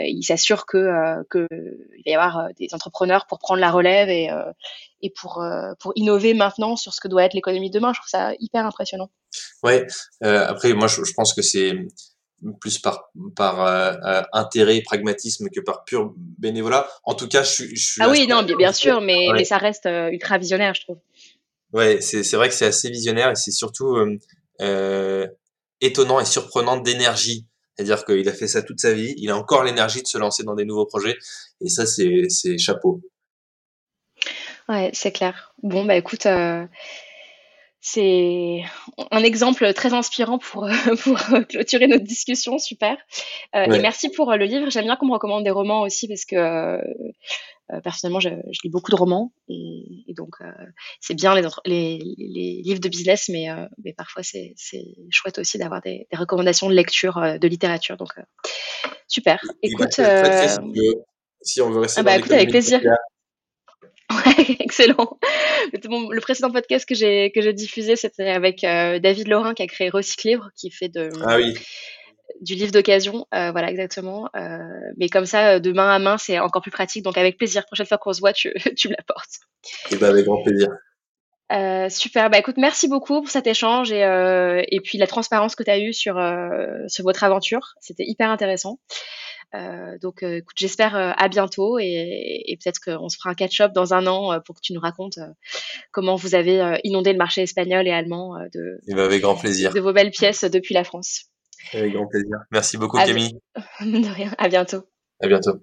il 0.00 0.22
s'assure 0.24 0.66
que, 0.66 1.22
que 1.30 1.46
il 1.50 2.02
va 2.06 2.10
y 2.10 2.14
avoir 2.14 2.48
des 2.54 2.68
entrepreneurs 2.72 3.26
pour 3.26 3.38
prendre 3.38 3.60
la 3.60 3.70
relève 3.70 4.08
et, 4.08 4.28
et 5.02 5.10
pour, 5.10 5.44
pour 5.78 5.92
innover 5.94 6.34
maintenant 6.34 6.76
sur 6.76 6.92
ce 6.94 7.00
que 7.00 7.08
doit 7.08 7.24
être 7.24 7.34
l'économie 7.34 7.70
de 7.70 7.78
demain. 7.78 7.92
Je 7.92 8.00
trouve 8.00 8.10
ça 8.10 8.32
hyper 8.40 8.66
impressionnant. 8.66 9.10
Ouais. 9.62 9.86
Euh, 10.24 10.46
après, 10.46 10.72
moi, 10.72 10.88
je, 10.88 11.04
je 11.04 11.12
pense 11.14 11.34
que 11.34 11.42
c'est 11.42 11.72
plus 12.60 12.78
par 12.78 13.10
par 13.34 13.66
euh, 13.66 13.94
euh, 14.04 14.22
intérêt 14.32 14.80
pragmatisme 14.82 15.48
que 15.50 15.60
par 15.60 15.84
pur 15.84 16.12
bénévolat. 16.16 16.88
En 17.04 17.14
tout 17.14 17.28
cas, 17.28 17.42
je 17.42 17.50
suis. 17.50 17.76
Je 17.76 17.92
suis 17.92 18.02
ah 18.02 18.08
oui, 18.08 18.26
non, 18.26 18.42
bien, 18.42 18.56
bien 18.56 18.72
sûr, 18.72 19.00
mais, 19.00 19.28
mais 19.32 19.44
ça 19.44 19.58
reste 19.58 19.86
ultra 19.86 20.38
visionnaire, 20.38 20.74
je 20.74 20.82
trouve. 20.82 20.98
Ouais, 21.72 22.00
c'est 22.00 22.22
c'est 22.22 22.36
vrai 22.36 22.48
que 22.48 22.54
c'est 22.54 22.66
assez 22.66 22.90
visionnaire 22.90 23.30
et 23.30 23.34
c'est 23.34 23.50
surtout 23.50 23.96
étonnant 25.80 26.20
et 26.20 26.24
surprenant 26.24 26.76
d'énergie. 26.76 27.46
C'est-à-dire 27.76 28.04
qu'il 28.04 28.28
a 28.28 28.32
fait 28.32 28.48
ça 28.48 28.62
toute 28.62 28.80
sa 28.80 28.92
vie, 28.92 29.14
il 29.18 29.30
a 29.30 29.36
encore 29.36 29.62
l'énergie 29.62 30.02
de 30.02 30.08
se 30.08 30.18
lancer 30.18 30.42
dans 30.42 30.56
des 30.56 30.64
nouveaux 30.64 30.86
projets 30.86 31.16
et 31.60 31.68
ça, 31.68 31.86
c'est 31.86 32.24
c'est 32.28 32.58
chapeau. 32.58 33.00
Ouais, 34.68 34.90
c'est 34.92 35.12
clair. 35.12 35.54
Bon, 35.62 35.84
bah 35.84 35.96
écoute. 35.96 36.26
Euh 36.26 36.66
c'est 37.92 38.62
un 39.10 39.22
exemple 39.22 39.72
très 39.72 39.94
inspirant 39.94 40.38
pour, 40.38 40.68
pour 41.04 41.18
clôturer 41.48 41.86
notre 41.86 42.04
discussion, 42.04 42.58
super. 42.58 42.96
Euh, 43.54 43.64
Et 43.64 43.80
merci 43.80 44.10
pour 44.10 44.30
le 44.32 44.44
livre. 44.44 44.70
J'aime 44.70 44.84
bien 44.84 44.96
qu'on 44.96 45.06
me 45.06 45.12
recommande 45.12 45.44
des 45.44 45.50
romans 45.50 45.82
aussi 45.82 46.06
parce 46.06 46.24
que 46.24 46.36
euh, 46.36 46.82
euh 47.72 47.80
personnellement, 47.80 48.20
je, 48.20 48.28
je, 48.28 48.60
lis 48.64 48.70
beaucoup 48.70 48.90
de 48.90 48.96
romans 48.96 49.32
et, 49.48 50.04
et 50.06 50.14
donc 50.14 50.36
euh, 50.40 50.50
c'est 51.00 51.14
bien 51.14 51.34
les, 51.34 51.42
les, 51.64 51.98
les, 52.18 52.62
livres 52.62 52.80
de 52.80 52.88
business, 52.88 53.28
mais, 53.30 53.50
euh, 53.50 53.66
mais 53.84 53.92
parfois 53.94 54.22
c'est 54.22 54.54
chouette 55.10 55.38
aussi 55.38 55.56
d'avoir 55.58 55.80
des, 55.80 56.06
des, 56.10 56.16
recommandations 56.16 56.68
de 56.68 56.74
lecture 56.74 57.38
de 57.40 57.48
littérature. 57.48 57.96
Donc 57.96 58.12
super. 59.06 59.40
Écoute, 59.62 60.00
si 61.42 61.60
on 61.60 61.70
veut 61.70 61.80
rester 61.80 62.00
ah 62.00 62.02
bah, 62.02 62.16
écoute, 62.16 62.32
avec 62.32 62.50
plaisir. 62.50 62.80
Ouais, 64.10 64.56
excellent. 64.60 65.18
Le 65.72 66.20
précédent 66.20 66.50
podcast 66.50 66.86
que 66.86 66.94
j'ai 66.94 67.30
que 67.30 67.40
j'ai 67.40 67.52
diffusé, 67.52 67.96
c'était 67.96 68.28
avec 68.28 68.64
euh, 68.64 68.98
David 68.98 69.28
Laurin 69.28 69.54
qui 69.54 69.62
a 69.62 69.66
créé 69.66 69.88
Recyclivre, 69.88 70.50
qui 70.56 70.70
fait 70.70 70.88
de 70.88 71.10
ah 71.24 71.36
oui. 71.36 71.54
du 72.40 72.54
livre 72.54 72.72
d'occasion, 72.72 73.26
euh, 73.34 73.50
voilà 73.52 73.70
exactement. 73.70 74.28
Euh, 74.36 74.58
mais 74.96 75.08
comme 75.08 75.26
ça, 75.26 75.60
de 75.60 75.72
main 75.72 75.90
à 75.90 75.98
main, 75.98 76.18
c'est 76.18 76.38
encore 76.38 76.62
plus 76.62 76.70
pratique. 76.70 77.04
Donc 77.04 77.18
avec 77.18 77.38
plaisir, 77.38 77.64
prochaine 77.66 77.86
fois 77.86 77.98
qu'on 77.98 78.12
se 78.12 78.20
voit, 78.20 78.32
tu, 78.32 78.52
tu 78.76 78.88
me 78.88 78.94
l'apportes. 78.94 79.40
Et 79.90 79.94
eh 79.94 79.96
ben 79.96 80.10
avec 80.10 80.24
grand 80.24 80.42
plaisir. 80.42 80.68
Euh, 81.50 81.88
super, 81.88 82.28
bah 82.28 82.38
écoute, 82.38 82.56
merci 82.58 82.88
beaucoup 82.88 83.22
pour 83.22 83.30
cet 83.30 83.46
échange 83.46 83.90
et, 83.90 84.04
euh, 84.04 84.62
et 84.68 84.80
puis 84.80 84.98
la 84.98 85.06
transparence 85.06 85.56
que 85.56 85.62
tu 85.62 85.70
as 85.70 85.78
eue 85.78 85.94
sur, 85.94 86.20
sur 86.88 87.04
votre 87.04 87.24
aventure. 87.24 87.74
C'était 87.80 88.04
hyper 88.06 88.30
intéressant. 88.30 88.78
Euh, 89.54 89.98
donc, 89.98 90.22
euh, 90.22 90.38
écoute, 90.38 90.56
j'espère 90.58 90.94
euh, 90.96 91.12
à 91.16 91.28
bientôt 91.28 91.78
et, 91.78 92.42
et 92.46 92.56
peut-être 92.56 92.80
qu'on 92.80 93.08
se 93.08 93.16
fera 93.16 93.30
un 93.30 93.34
catch-up 93.34 93.72
dans 93.72 93.94
un 93.94 94.06
an 94.06 94.40
pour 94.40 94.56
que 94.56 94.60
tu 94.62 94.72
nous 94.72 94.80
racontes 94.80 95.18
comment 95.90 96.16
vous 96.16 96.34
avez 96.34 96.78
inondé 96.84 97.12
le 97.12 97.18
marché 97.18 97.42
espagnol 97.42 97.86
et 97.86 97.92
allemand 97.92 98.34
de, 98.52 98.78
et 98.86 98.90
eh 98.90 98.94
ben, 98.94 99.04
avec 99.04 99.22
grand 99.22 99.36
plaisir. 99.36 99.72
de 99.72 99.80
vos 99.80 99.92
belles 99.92 100.10
pièces 100.10 100.44
depuis 100.44 100.74
la 100.74 100.84
France. 100.84 101.26
Avec 101.72 101.92
grand 101.92 102.06
plaisir. 102.06 102.36
Merci 102.50 102.76
beaucoup, 102.76 102.98
Camille. 102.98 103.38
De 103.80 104.14
rien. 104.14 104.32
À 104.38 104.48
bientôt. 104.48 104.84
À 105.20 105.28
bientôt. 105.28 105.60